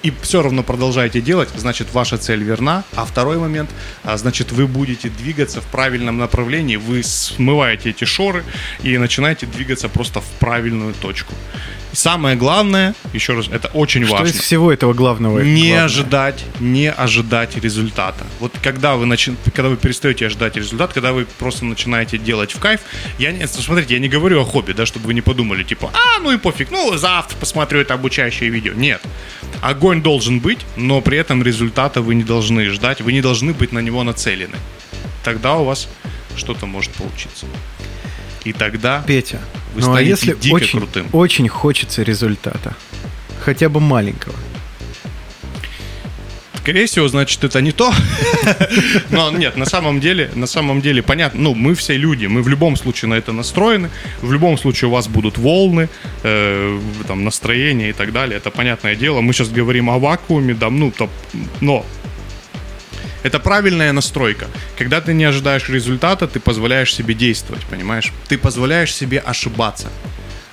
И 0.02 0.12
все 0.22 0.40
равно 0.42 0.62
продолжаете 0.62 1.20
делать, 1.20 1.50
значит, 1.56 1.92
ваша 1.92 2.16
цель 2.16 2.42
верна. 2.42 2.84
А 2.94 3.04
второй 3.04 3.38
момент, 3.38 3.68
а, 4.02 4.16
значит, 4.16 4.50
вы 4.50 4.66
будете 4.66 5.10
двигаться 5.10 5.60
в 5.60 5.66
правильном 5.66 6.16
направлении, 6.16 6.76
вы 6.76 7.02
смываете 7.02 7.90
эти 7.90 8.04
шоры 8.04 8.44
и 8.82 8.96
начинаете 8.96 9.44
двигаться 9.44 9.90
просто 9.90 10.22
в 10.22 10.26
правильную 10.40 10.94
точку. 10.94 11.34
Самое 11.94 12.36
главное, 12.36 12.94
еще 13.12 13.34
раз, 13.34 13.48
это 13.48 13.68
очень 13.68 14.04
Что 14.04 14.14
важно. 14.14 14.26
из 14.26 14.40
всего 14.40 14.72
этого 14.72 14.92
главного? 14.94 15.40
Не 15.40 15.68
главное? 15.68 15.84
ожидать, 15.84 16.44
не 16.60 16.90
ожидать 16.90 17.56
результата. 17.56 18.26
Вот 18.40 18.52
когда 18.62 18.96
вы, 18.96 19.06
начи... 19.06 19.32
когда 19.54 19.68
вы 19.68 19.76
перестаете 19.76 20.26
ожидать 20.26 20.56
результат, 20.56 20.92
когда 20.92 21.12
вы 21.12 21.24
просто 21.38 21.64
начинаете 21.64 22.18
делать 22.18 22.52
в 22.52 22.58
кайф, 22.58 22.80
я 23.18 23.32
не... 23.32 23.46
смотрите, 23.46 23.94
я 23.94 24.00
не 24.00 24.08
говорю 24.08 24.40
о 24.40 24.44
хобби, 24.44 24.72
да, 24.72 24.86
чтобы 24.86 25.06
вы 25.06 25.14
не 25.14 25.20
подумали, 25.20 25.62
типа, 25.62 25.90
а, 25.92 26.20
ну 26.20 26.32
и 26.32 26.36
пофиг, 26.36 26.70
ну 26.70 26.96
завтра 26.96 27.36
посмотрю 27.36 27.80
это 27.80 27.94
обучающее 27.94 28.50
видео. 28.50 28.72
Нет. 28.74 29.00
Огонь 29.62 30.02
должен 30.02 30.40
быть, 30.40 30.58
но 30.76 31.00
при 31.00 31.18
этом 31.18 31.42
результата 31.42 32.02
вы 32.02 32.14
не 32.14 32.24
должны 32.24 32.68
ждать, 32.70 33.00
вы 33.00 33.12
не 33.12 33.20
должны 33.20 33.52
быть 33.52 33.72
на 33.72 33.78
него 33.78 34.02
нацелены. 34.02 34.56
Тогда 35.22 35.54
у 35.54 35.64
вас 35.64 35.88
что-то 36.36 36.66
может 36.66 36.92
получиться. 36.92 37.46
И 38.44 38.52
тогда 38.52 39.02
Петя, 39.06 39.40
вы 39.74 39.80
ну 39.80 39.94
а 39.94 40.02
если 40.02 40.34
дико 40.34 40.54
очень, 40.54 40.78
крутым. 40.78 41.06
очень 41.12 41.48
хочется 41.48 42.02
результата, 42.02 42.76
хотя 43.40 43.68
бы 43.68 43.80
маленького, 43.80 44.34
скорее 46.64 46.86
всего, 46.86 47.08
значит, 47.08 47.44
это 47.44 47.60
не 47.60 47.72
то. 47.72 47.92
Но 49.10 49.30
нет, 49.30 49.56
на 49.56 49.66
самом 49.66 50.00
деле, 50.00 50.30
на 50.34 50.46
самом 50.46 50.80
деле, 50.80 51.02
понятно, 51.02 51.40
ну, 51.40 51.54
мы 51.54 51.74
все 51.74 51.98
люди, 51.98 52.24
мы 52.24 52.42
в 52.42 52.48
любом 52.48 52.76
случае 52.76 53.10
на 53.10 53.14
это 53.14 53.32
настроены, 53.32 53.90
в 54.22 54.32
любом 54.32 54.56
случае 54.56 54.88
у 54.88 54.92
вас 54.92 55.06
будут 55.06 55.36
волны, 55.36 55.90
э, 56.22 56.80
там, 57.06 57.22
настроение 57.22 57.90
и 57.90 57.92
так 57.92 58.12
далее, 58.12 58.38
это 58.38 58.50
понятное 58.50 58.96
дело. 58.96 59.20
Мы 59.20 59.34
сейчас 59.34 59.50
говорим 59.50 59.90
о 59.90 59.98
вакууме, 59.98 60.54
да, 60.54 60.70
ну, 60.70 60.90
то, 60.90 61.10
но 61.60 61.84
это 63.24 63.40
правильная 63.40 63.92
настройка. 63.92 64.46
Когда 64.78 65.00
ты 65.00 65.14
не 65.14 65.24
ожидаешь 65.24 65.68
результата, 65.70 66.28
ты 66.28 66.40
позволяешь 66.40 66.94
себе 66.94 67.14
действовать, 67.14 67.64
понимаешь? 67.70 68.12
Ты 68.28 68.36
позволяешь 68.36 68.94
себе 68.94 69.18
ошибаться. 69.18 69.88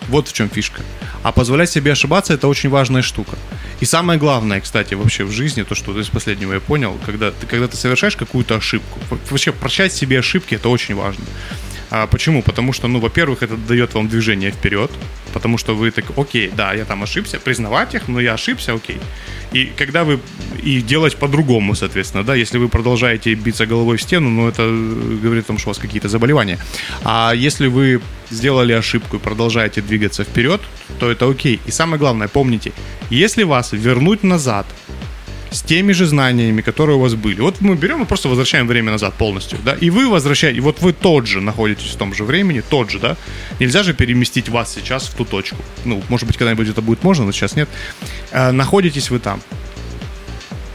Вот 0.07 0.30
в 0.30 0.34
чем 0.34 0.49
фишка. 0.49 0.82
А 1.22 1.32
позволять 1.32 1.69
себе 1.69 1.91
ошибаться 1.91 2.34
это 2.34 2.47
очень 2.47 2.69
важная 2.69 3.01
штука. 3.01 3.38
И 3.82 3.86
самое 3.86 4.17
главное, 4.17 4.61
кстати, 4.61 4.93
вообще 4.93 5.26
в 5.26 5.32
жизни, 5.32 5.63
то, 5.63 5.76
что 5.76 5.99
из 5.99 6.07
последнего 6.07 6.53
я 6.53 6.59
понял, 6.59 6.97
когда 7.05 7.32
ты, 7.32 7.45
когда 7.45 7.67
ты 7.67 7.76
совершаешь 7.76 8.15
какую-то 8.15 8.55
ошибку, 8.55 8.99
вообще 9.30 9.51
прощать 9.51 9.93
себе 9.93 10.19
ошибки 10.19 10.55
это 10.55 10.69
очень 10.69 10.95
важно. 10.95 11.26
А 11.91 12.07
почему? 12.07 12.41
Потому 12.41 12.73
что, 12.73 12.87
ну, 12.87 12.99
во-первых, 12.99 13.43
это 13.43 13.57
дает 13.57 13.93
вам 13.93 14.07
движение 14.07 14.51
вперед, 14.51 14.89
потому 15.33 15.57
что 15.57 15.75
вы 15.75 15.91
так, 15.91 16.05
окей, 16.17 16.49
да, 16.55 16.73
я 16.73 16.85
там 16.85 17.03
ошибся, 17.03 17.37
признавать 17.37 17.95
их, 17.95 18.07
но 18.07 18.21
я 18.21 18.33
ошибся, 18.33 18.73
окей. 18.73 18.97
И 19.51 19.65
когда 19.77 20.03
вы 20.03 20.19
и 20.63 20.81
делать 20.81 21.17
по-другому, 21.17 21.75
соответственно, 21.75 22.23
да, 22.23 22.35
если 22.35 22.59
вы 22.59 22.69
продолжаете 22.69 23.33
биться 23.33 23.65
головой 23.65 23.97
в 23.97 24.01
стену, 24.01 24.29
ну, 24.29 24.47
это 24.47 24.63
говорит 25.23 25.43
о 25.43 25.47
том, 25.47 25.57
что 25.57 25.69
у 25.69 25.71
вас 25.71 25.79
какие-то 25.79 26.07
заболевания. 26.07 26.57
А 27.03 27.33
если 27.35 27.67
вы 27.67 27.99
сделали 28.29 28.71
ошибку 28.71 29.17
и 29.17 29.19
продолжаете 29.19 29.81
двигаться 29.81 30.23
вперед, 30.23 30.61
то 30.99 31.11
это 31.11 31.29
окей. 31.29 31.59
И 31.65 31.71
самое 31.71 31.99
главное, 31.99 32.29
помните, 32.29 32.71
если 33.09 33.43
вас 33.43 33.73
вернуть 33.73 34.23
назад, 34.23 34.65
с 35.51 35.61
теми 35.61 35.91
же 35.91 36.05
знаниями, 36.05 36.61
которые 36.61 36.95
у 36.95 36.99
вас 37.01 37.13
были. 37.13 37.41
Вот 37.41 37.61
мы 37.61 37.75
берем 37.75 38.01
и 38.01 38.05
просто 38.05 38.29
возвращаем 38.29 38.67
время 38.67 38.91
назад 38.91 39.13
полностью, 39.15 39.59
да, 39.65 39.73
и 39.73 39.89
вы 39.89 40.09
возвращаете, 40.09 40.61
вот 40.61 40.81
вы 40.81 40.93
тот 40.93 41.27
же 41.27 41.41
находитесь 41.41 41.93
в 41.93 41.97
том 41.97 42.13
же 42.13 42.23
времени, 42.23 42.61
тот 42.61 42.89
же, 42.89 42.99
да, 42.99 43.17
нельзя 43.59 43.83
же 43.83 43.93
переместить 43.93 44.49
вас 44.49 44.73
сейчас 44.73 45.07
в 45.07 45.13
ту 45.13 45.25
точку. 45.25 45.57
Ну, 45.85 46.01
может 46.09 46.25
быть, 46.25 46.37
когда-нибудь 46.37 46.69
это 46.69 46.81
будет 46.81 47.03
можно, 47.03 47.25
но 47.25 47.33
сейчас 47.33 47.55
нет. 47.55 47.69
А, 48.31 48.51
находитесь 48.51 49.11
вы 49.11 49.19
там 49.19 49.41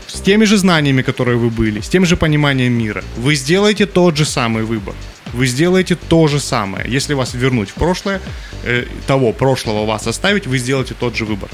с 0.06 0.20
теми 0.20 0.44
же 0.44 0.58
знаниями, 0.58 1.02
которые 1.02 1.38
вы 1.38 1.50
были, 1.50 1.80
с 1.80 1.88
тем 1.88 2.04
же 2.04 2.16
пониманием 2.16 2.72
мира, 2.72 3.02
вы 3.16 3.34
сделаете 3.34 3.86
тот 3.86 4.16
же 4.16 4.24
самый 4.24 4.64
выбор. 4.64 4.94
Вы 5.32 5.46
сделаете 5.46 5.96
то 5.96 6.28
же 6.28 6.40
самое. 6.40 6.84
Если 6.88 7.14
вас 7.14 7.34
вернуть 7.34 7.70
в 7.70 7.74
прошлое, 7.74 8.20
э, 8.62 8.86
того 9.06 9.32
прошлого 9.32 9.84
вас 9.84 10.06
оставить, 10.06 10.46
вы 10.46 10.58
сделаете 10.58 10.94
тот 10.98 11.16
же 11.16 11.24
выбор. 11.24 11.50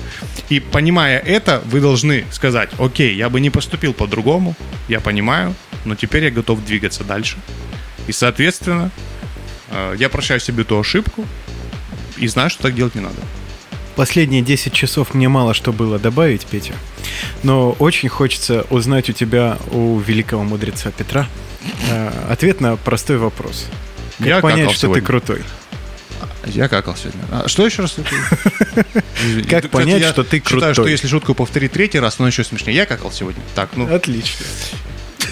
И 0.51 0.61
понимая 0.61 1.19
это, 1.19 1.63
вы 1.67 1.81
должны 1.81 2.25
сказать, 2.31 2.71
окей, 2.79 3.15
я 3.15 3.29
бы 3.29 3.41
не 3.41 3.51
поступил 3.51 3.93
по-другому, 3.93 4.55
я 4.89 5.01
понимаю, 5.01 5.55
но 5.85 5.95
теперь 5.95 6.25
я 6.25 6.31
готов 6.31 6.65
двигаться 6.65 7.05
дальше. 7.05 7.37
И, 8.07 8.13
соответственно, 8.13 8.91
э, 9.71 9.97
я 9.99 10.09
прощаю 10.09 10.41
себе 10.41 10.65
ту 10.65 10.79
ошибку 10.79 11.25
и 12.19 12.29
знаю, 12.29 12.51
что 12.51 12.63
так 12.63 12.75
делать 12.75 12.95
не 12.95 13.01
надо. 13.01 13.19
Последние 13.97 14.43
10 14.43 14.73
часов 14.73 15.13
мне 15.15 15.29
мало 15.29 15.53
что 15.55 15.73
было 15.73 15.99
добавить, 15.99 16.47
Петя. 16.47 16.75
Но 17.43 17.73
очень 17.73 18.09
хочется 18.09 18.65
узнать 18.71 19.11
у 19.11 19.13
тебя, 19.13 19.59
у 19.71 19.99
великого 19.99 20.45
мудреца 20.45 20.91
Петра, 20.91 21.29
ответ 22.29 22.61
на 22.61 22.77
простой 22.77 23.19
вопрос. 23.19 23.67
Как 24.19 24.27
Я 24.27 24.41
понять, 24.41 24.71
что 24.71 24.81
сегодня. 24.83 25.01
ты 25.03 25.07
крутой? 25.07 25.43
Я 26.47 26.69
какал 26.69 26.97
сегодня. 26.97 27.21
А 27.31 27.49
что 27.49 27.65
еще 27.65 27.83
раз? 27.83 27.97
Как 29.49 29.71
понять, 29.71 30.05
что 30.05 30.25
ты 30.25 30.39
Считаю, 30.39 30.61
крутой? 30.61 30.75
что 30.75 30.87
если 30.89 31.07
шутку 31.07 31.35
повторить 31.35 31.73
третий 31.73 32.01
раз, 32.01 32.17
то 32.17 32.27
еще 32.27 32.43
смешнее. 32.45 32.77
Я 32.77 32.87
какал 32.87 33.13
сегодня. 33.13 33.41
Так, 33.55 33.71
ну, 33.77 33.93
Отлично. 33.93 34.45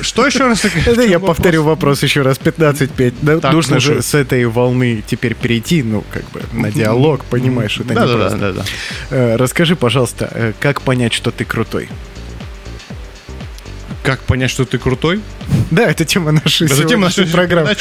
что 0.03 0.25
еще 0.27 0.47
раз? 0.47 0.65
Это 0.87 1.03
я 1.03 1.19
повторю 1.19 1.65
вопрос 1.65 2.03
еще 2.05 2.23
раз 2.23 2.39
15-5. 2.39 3.15
Да, 3.23 3.41
Так, 3.41 3.53
Нужно 3.53 3.81
же 3.81 4.03
с 4.03 4.15
этой 4.15 4.45
волны 4.47 5.03
теперь 5.07 5.35
перейти, 5.35 5.83
ну, 5.83 6.05
как 6.13 6.29
бы, 6.31 6.43
на 6.53 6.71
диалог, 6.71 7.25
понимаешь, 7.25 7.77
это 7.79 7.89
не 7.89 7.95
Да, 7.95 8.07
да, 8.07 8.15
просто. 8.17 8.39
да, 8.39 8.53
да, 8.53 8.63
да. 8.63 8.65
Э, 9.11 9.37
Расскажи, 9.37 9.75
пожалуйста, 9.77 10.31
э, 10.33 10.53
как 10.61 10.83
понять, 10.83 11.13
что 11.13 11.31
ты 11.33 11.45
крутой? 11.45 11.89
Как 14.03 14.21
понять, 14.23 14.51
что 14.51 14.65
ты 14.65 14.79
крутой? 14.79 15.21
Да, 15.71 15.91
это 15.91 16.05
тема 16.05 16.33
нашей 16.33 16.67
затем 16.69 16.89
сегодняшней 16.89 17.25
наша 17.25 17.33
программы. 17.33 17.77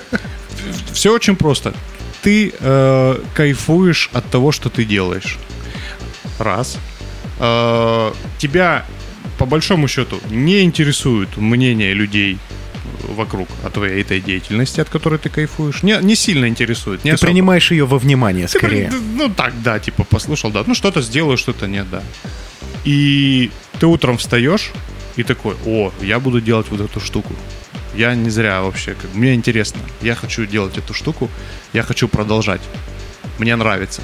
Все 0.92 1.12
очень 1.12 1.36
просто. 1.36 1.74
Ты 2.22 2.52
э, 2.58 3.18
кайфуешь 3.34 4.10
от 4.12 4.30
того, 4.30 4.52
что 4.52 4.70
ты 4.70 4.84
делаешь. 4.84 5.38
Раз. 6.38 6.78
Э, 7.38 8.12
тебя, 8.38 8.86
по 9.38 9.44
большому 9.46 9.88
счету, 9.88 10.20
не 10.30 10.62
интересует 10.62 11.36
мнение 11.36 11.92
людей 11.94 12.38
вокруг 13.08 13.48
о 13.64 13.70
твоей 13.70 14.00
этой 14.00 14.20
деятельности, 14.20 14.80
от 14.80 14.88
которой 14.88 15.18
ты 15.18 15.28
кайфуешь. 15.28 15.82
Не, 15.82 15.98
не 16.00 16.14
сильно 16.14 16.46
интересует. 16.48 17.04
Не 17.04 17.10
Ты 17.10 17.14
особо. 17.16 17.30
принимаешь 17.32 17.70
ее 17.70 17.84
во 17.86 17.98
внимание, 17.98 18.46
Ты 18.46 18.58
скорее. 18.58 18.88
при- 18.88 18.96
Ну 19.16 19.28
так, 19.28 19.52
да, 19.62 19.78
типа 19.78 20.04
послушал, 20.04 20.50
да. 20.50 20.62
Ну 20.66 20.74
что-то 20.74 21.02
сделаю, 21.02 21.36
что-то 21.36 21.66
нет, 21.66 21.86
да. 21.90 22.02
И 22.84 23.50
ты 23.78 23.86
утром 23.86 24.16
встаешь 24.18 24.70
и 25.16 25.22
такой, 25.22 25.56
о, 25.66 25.92
я 26.00 26.18
буду 26.20 26.40
делать 26.40 26.68
вот 26.70 26.80
эту 26.80 27.00
штуку. 27.00 27.34
Я 27.94 28.14
не 28.14 28.30
зря 28.30 28.62
вообще, 28.62 28.94
как- 28.94 29.14
мне 29.14 29.34
интересно. 29.34 29.80
Я 30.02 30.14
хочу 30.14 30.46
делать 30.46 30.76
эту 30.78 30.94
штуку, 30.94 31.30
я 31.72 31.82
хочу 31.82 32.08
продолжать. 32.08 32.60
Мне 33.38 33.54
нравится. 33.56 34.02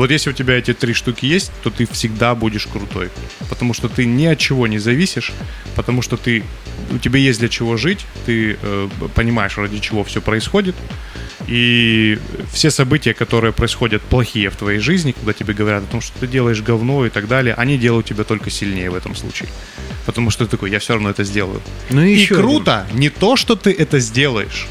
Вот 0.00 0.10
если 0.10 0.30
у 0.30 0.32
тебя 0.32 0.54
эти 0.54 0.72
три 0.72 0.94
штуки 0.94 1.26
есть, 1.26 1.52
то 1.62 1.68
ты 1.68 1.84
всегда 1.84 2.34
будешь 2.34 2.66
крутой. 2.66 3.10
Потому 3.50 3.74
что 3.74 3.86
ты 3.90 4.06
ни 4.06 4.24
от 4.24 4.38
чего 4.38 4.66
не 4.66 4.78
зависишь, 4.78 5.30
потому 5.76 6.00
что 6.00 6.16
ты, 6.16 6.42
у 6.90 6.96
тебя 6.96 7.20
есть 7.20 7.38
для 7.40 7.50
чего 7.50 7.76
жить, 7.76 8.06
ты 8.24 8.56
э, 8.62 8.88
понимаешь, 9.14 9.58
ради 9.58 9.78
чего 9.78 10.02
все 10.02 10.22
происходит. 10.22 10.74
И 11.48 12.18
все 12.50 12.70
события, 12.70 13.12
которые 13.12 13.52
происходят 13.52 14.00
плохие 14.00 14.48
в 14.48 14.56
твоей 14.56 14.78
жизни, 14.78 15.12
когда 15.12 15.34
тебе 15.34 15.52
говорят 15.52 15.82
о 15.82 15.86
том, 15.86 16.00
что 16.00 16.18
ты 16.18 16.26
делаешь 16.26 16.62
говно 16.62 17.04
и 17.04 17.10
так 17.10 17.28
далее, 17.28 17.52
они 17.52 17.76
делают 17.76 18.06
тебя 18.06 18.24
только 18.24 18.48
сильнее 18.48 18.88
в 18.88 18.94
этом 18.94 19.14
случае. 19.14 19.50
Потому 20.06 20.30
что 20.30 20.46
ты 20.46 20.52
такой, 20.52 20.70
я 20.70 20.78
все 20.78 20.94
равно 20.94 21.10
это 21.10 21.24
сделаю. 21.24 21.60
Ну 21.90 22.02
И 22.02 22.14
еще 22.14 22.36
один. 22.36 22.46
круто 22.46 22.86
не 22.94 23.10
то, 23.10 23.36
что 23.36 23.54
ты 23.54 23.70
это 23.70 23.98
сделаешь, 23.98 24.66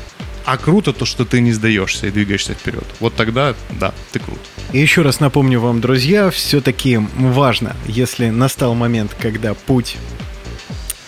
а 0.46 0.58
круто 0.58 0.94
то, 0.94 1.06
что 1.06 1.26
ты 1.26 1.42
не 1.42 1.52
сдаешься 1.52 2.08
и 2.08 2.12
двигаешься 2.12 2.54
вперед. 2.54 2.86
Вот 3.00 3.16
тогда, 3.16 3.56
да, 3.80 3.94
ты 4.12 4.20
крут. 4.20 4.40
И 4.72 4.80
еще 4.80 5.02
раз 5.02 5.20
напомню 5.20 5.60
вам, 5.60 5.82
друзья, 5.82 6.30
все-таки 6.30 6.98
важно, 7.18 7.76
если 7.86 8.30
настал 8.30 8.76
момент, 8.76 9.16
когда 9.20 9.54
путь 9.54 9.98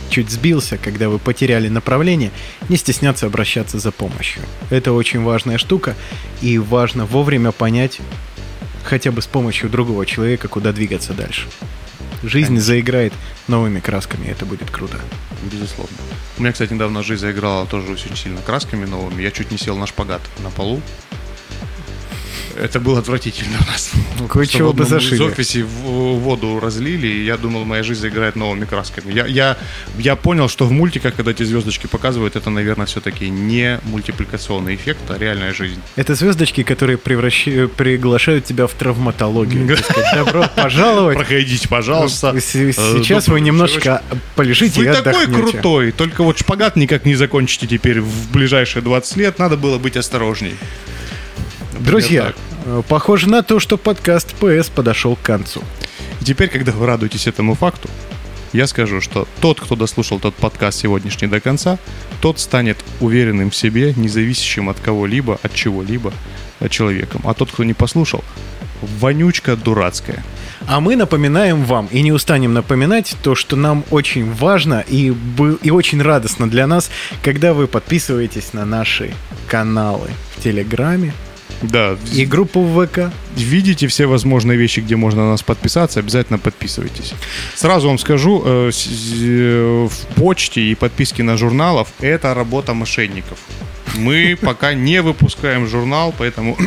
чуть 0.09 0.29
сбился, 0.29 0.77
когда 0.77 1.09
вы 1.09 1.17
потеряли 1.17 1.69
направление, 1.69 2.31
не 2.69 2.75
стесняться 2.75 3.25
обращаться 3.25 3.79
за 3.79 3.91
помощью. 3.91 4.43
Это 4.69 4.91
очень 4.91 5.23
важная 5.23 5.57
штука, 5.57 5.95
и 6.41 6.57
важно 6.59 7.05
вовремя 7.05 7.51
понять, 7.51 7.99
хотя 8.83 9.11
бы 9.11 9.21
с 9.21 9.27
помощью 9.27 9.69
другого 9.69 10.05
человека, 10.05 10.47
куда 10.47 10.73
двигаться 10.73 11.13
дальше. 11.13 11.47
Жизнь 12.23 12.47
Конечно. 12.47 12.65
заиграет 12.65 13.13
новыми 13.47 13.79
красками, 13.79 14.27
и 14.27 14.29
это 14.29 14.45
будет 14.45 14.69
круто. 14.69 14.99
Безусловно. 15.51 15.97
У 16.37 16.41
меня, 16.41 16.51
кстати, 16.51 16.73
недавно 16.73 17.01
жизнь 17.01 17.21
заиграла 17.21 17.65
тоже 17.65 17.91
очень 17.91 18.15
сильно 18.15 18.41
красками 18.41 18.85
новыми. 18.85 19.21
Я 19.21 19.31
чуть 19.31 19.51
не 19.51 19.57
сел 19.57 19.75
на 19.75 19.87
шпагат 19.87 20.21
на 20.43 20.51
полу. 20.51 20.81
Это 22.59 22.79
было 22.79 22.99
отвратительно 22.99 23.57
у 23.65 23.71
нас. 23.71 23.91
Кое-чего 24.29 24.71
в 24.71 24.75
бы 24.75 24.83
одном 24.83 24.99
из 24.99 25.03
зашили. 25.03 25.23
офисе 25.23 25.63
в- 25.63 26.19
воду 26.19 26.59
разлили, 26.59 27.07
и 27.07 27.25
я 27.25 27.37
думал, 27.37 27.65
моя 27.65 27.83
жизнь 27.83 28.01
заиграет 28.01 28.35
новыми 28.35 28.65
красками. 28.65 29.11
Я, 29.13 29.25
я, 29.25 29.57
я 29.97 30.15
понял, 30.15 30.47
что 30.49 30.65
в 30.65 30.71
мультиках, 30.71 31.15
когда 31.15 31.31
эти 31.31 31.43
звездочки 31.43 31.87
показывают, 31.87 32.35
это, 32.35 32.49
наверное, 32.49 32.85
все-таки 32.85 33.29
не 33.29 33.79
мультипликационный 33.83 34.75
эффект, 34.75 34.99
а 35.09 35.17
реальная 35.17 35.53
жизнь. 35.53 35.79
Это 35.95 36.15
звездочки, 36.15 36.63
которые 36.63 36.97
превращ- 36.97 37.67
приглашают 37.67 38.45
тебя 38.45 38.67
в 38.67 38.73
травматологию. 38.73 39.77
Добро 40.13 40.45
пожаловать. 40.55 41.17
Проходите, 41.17 41.67
пожалуйста. 41.67 42.37
С- 42.39 42.51
Сейчас 42.51 42.77
Э, 43.27 43.31
вы 43.31 43.37
добрый 43.37 43.41
немножечко 43.41 44.03
полежите 44.35 44.79
Вы 44.79 44.85
и 44.85 44.87
такой 44.93 45.25
отдохнете. 45.25 45.51
крутой, 45.51 45.91
только 45.91 46.23
вот 46.23 46.37
шпагат 46.39 46.75
никак 46.75 47.05
не 47.05 47.15
закончите 47.15 47.67
теперь 47.67 48.01
в 48.01 48.31
ближайшие 48.31 48.81
20 48.81 49.17
лет, 49.17 49.39
надо 49.39 49.57
было 49.57 49.77
быть 49.77 49.95
осторожней. 49.97 50.55
Друзья, 51.85 52.25
так. 52.25 52.35
э, 52.65 52.83
похоже 52.87 53.27
на 53.27 53.41
то, 53.41 53.59
что 53.59 53.75
подкаст 53.75 54.35
ПС 54.35 54.69
подошел 54.69 55.15
к 55.15 55.21
концу. 55.21 55.63
И 56.19 56.23
теперь, 56.23 56.47
когда 56.47 56.71
вы 56.71 56.85
радуетесь 56.85 57.25
этому 57.25 57.55
факту, 57.55 57.89
я 58.53 58.67
скажу, 58.67 59.01
что 59.01 59.27
тот, 59.39 59.59
кто 59.59 59.75
дослушал 59.75 60.19
тот 60.19 60.35
подкаст 60.35 60.79
сегодняшний 60.79 61.27
до 61.27 61.39
конца, 61.39 61.79
тот 62.21 62.39
станет 62.39 62.77
уверенным 62.99 63.49
в 63.49 63.55
себе, 63.55 63.93
независящим 63.95 64.69
от 64.69 64.79
кого-либо, 64.79 65.39
от 65.41 65.55
чего-либо 65.55 66.13
э, 66.59 66.69
человеком. 66.69 67.21
А 67.23 67.33
тот, 67.33 67.51
кто 67.51 67.63
не 67.63 67.73
послушал, 67.73 68.23
вонючка 68.99 69.55
дурацкая. 69.55 70.23
А 70.67 70.81
мы 70.81 70.95
напоминаем 70.95 71.63
вам 71.63 71.87
и 71.87 72.03
не 72.03 72.11
устанем 72.11 72.53
напоминать 72.53 73.15
то, 73.23 73.33
что 73.33 73.55
нам 73.55 73.83
очень 73.89 74.31
важно 74.31 74.85
и, 74.87 75.11
и 75.63 75.71
очень 75.71 76.01
радостно 76.01 76.47
для 76.47 76.67
нас, 76.67 76.91
когда 77.23 77.55
вы 77.55 77.65
подписываетесь 77.65 78.53
на 78.53 78.65
наши 78.65 79.11
каналы 79.47 80.09
в 80.37 80.43
Телеграме 80.43 81.13
Да, 81.61 81.97
и 82.13 82.25
группу 82.25 82.61
в 82.61 82.85
ВК. 82.85 83.11
видите 83.35 83.87
все 83.87 84.05
возможные 84.05 84.57
вещи, 84.57 84.79
где 84.79 84.95
можно 84.95 85.23
на 85.23 85.31
нас 85.31 85.43
подписаться, 85.43 85.99
обязательно 85.99 86.39
подписывайтесь. 86.39 87.13
Сразу 87.55 87.87
вам 87.87 87.99
скажу, 87.99 88.41
э, 88.45 88.71
э, 88.71 89.87
в 89.89 90.15
почте 90.15 90.61
и 90.61 90.75
подписке 90.75 91.23
на 91.23 91.37
журналов 91.37 91.89
это 91.99 92.33
работа 92.33 92.73
мошенников. 92.73 93.37
Мы 93.95 94.37
пока 94.41 94.73
не 94.73 95.01
выпускаем 95.01 95.67
журнал, 95.67 96.13
поэтому 96.17 96.57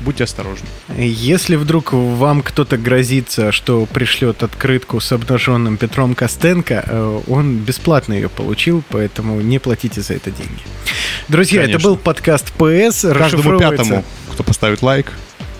будьте 0.00 0.24
осторожны. 0.24 0.66
Если 0.96 1.56
вдруг 1.56 1.92
вам 1.92 2.42
кто-то 2.42 2.76
грозится, 2.76 3.52
что 3.52 3.86
пришлет 3.86 4.42
открытку 4.42 5.00
с 5.00 5.12
обнаженным 5.12 5.76
Петром 5.76 6.14
Костенко, 6.14 6.84
э, 6.86 7.20
он 7.28 7.56
бесплатно 7.58 8.14
ее 8.14 8.28
получил, 8.28 8.82
поэтому 8.88 9.40
не 9.40 9.58
платите 9.58 10.00
за 10.00 10.14
это 10.14 10.30
деньги. 10.30 10.62
Друзья, 11.28 11.62
это 11.62 11.72
Конечно. 11.72 11.88
был 11.90 11.96
подкаст 11.96 12.52
ПС. 12.52 13.02
Каждому 13.02 13.58
пятому, 13.58 14.04
кто 14.32 14.42
поставит 14.42 14.82
лайк. 14.82 15.12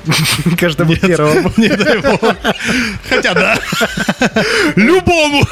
Каждому 0.59 0.97
первому. 0.97 1.53
Не 1.57 1.69
дай 1.69 1.99
бог. 1.99 2.21
Хотя 3.09 3.35
да. 3.35 3.59
Любому. 4.77 5.45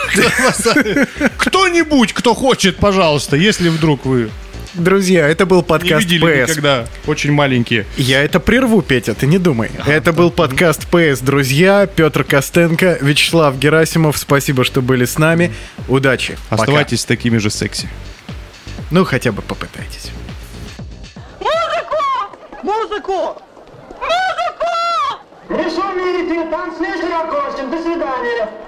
Кто-нибудь, 1.36 2.12
кто 2.12 2.34
хочет, 2.34 2.76
пожалуйста, 2.76 3.36
если 3.36 3.68
вдруг 3.68 4.06
вы 4.06 4.30
Друзья, 4.78 5.26
это 5.26 5.44
был 5.44 5.58
не 5.58 5.64
подкаст 5.64 6.04
видели 6.04 6.44
ПС. 6.44 6.50
никогда 6.50 6.86
очень 7.06 7.32
маленькие. 7.32 7.84
Я 7.96 8.22
это 8.22 8.38
прерву, 8.38 8.80
Петя, 8.80 9.14
ты 9.14 9.26
не 9.26 9.38
думай. 9.38 9.70
Это 9.86 10.12
был 10.12 10.30
подкаст 10.30 10.86
ПС, 10.86 11.18
друзья. 11.20 11.86
Петр 11.86 12.22
Костенко, 12.22 12.98
Вячеслав 13.00 13.58
Герасимов. 13.58 14.16
Спасибо, 14.16 14.62
что 14.62 14.80
были 14.80 15.04
с 15.04 15.18
нами. 15.18 15.52
Удачи. 15.88 16.38
Пока. 16.48 16.62
Оставайтесь 16.62 17.04
такими 17.04 17.38
же 17.38 17.50
секси. 17.50 17.88
Ну, 18.92 19.04
хотя 19.04 19.32
бы 19.32 19.42
попытайтесь. 19.42 20.12
Музыку! 21.40 21.96
Музыку! 22.62 23.42
Решил 25.50 25.92
мирить 25.94 26.28
гостем. 27.28 27.70
До 27.70 27.82
свидания. 27.82 28.67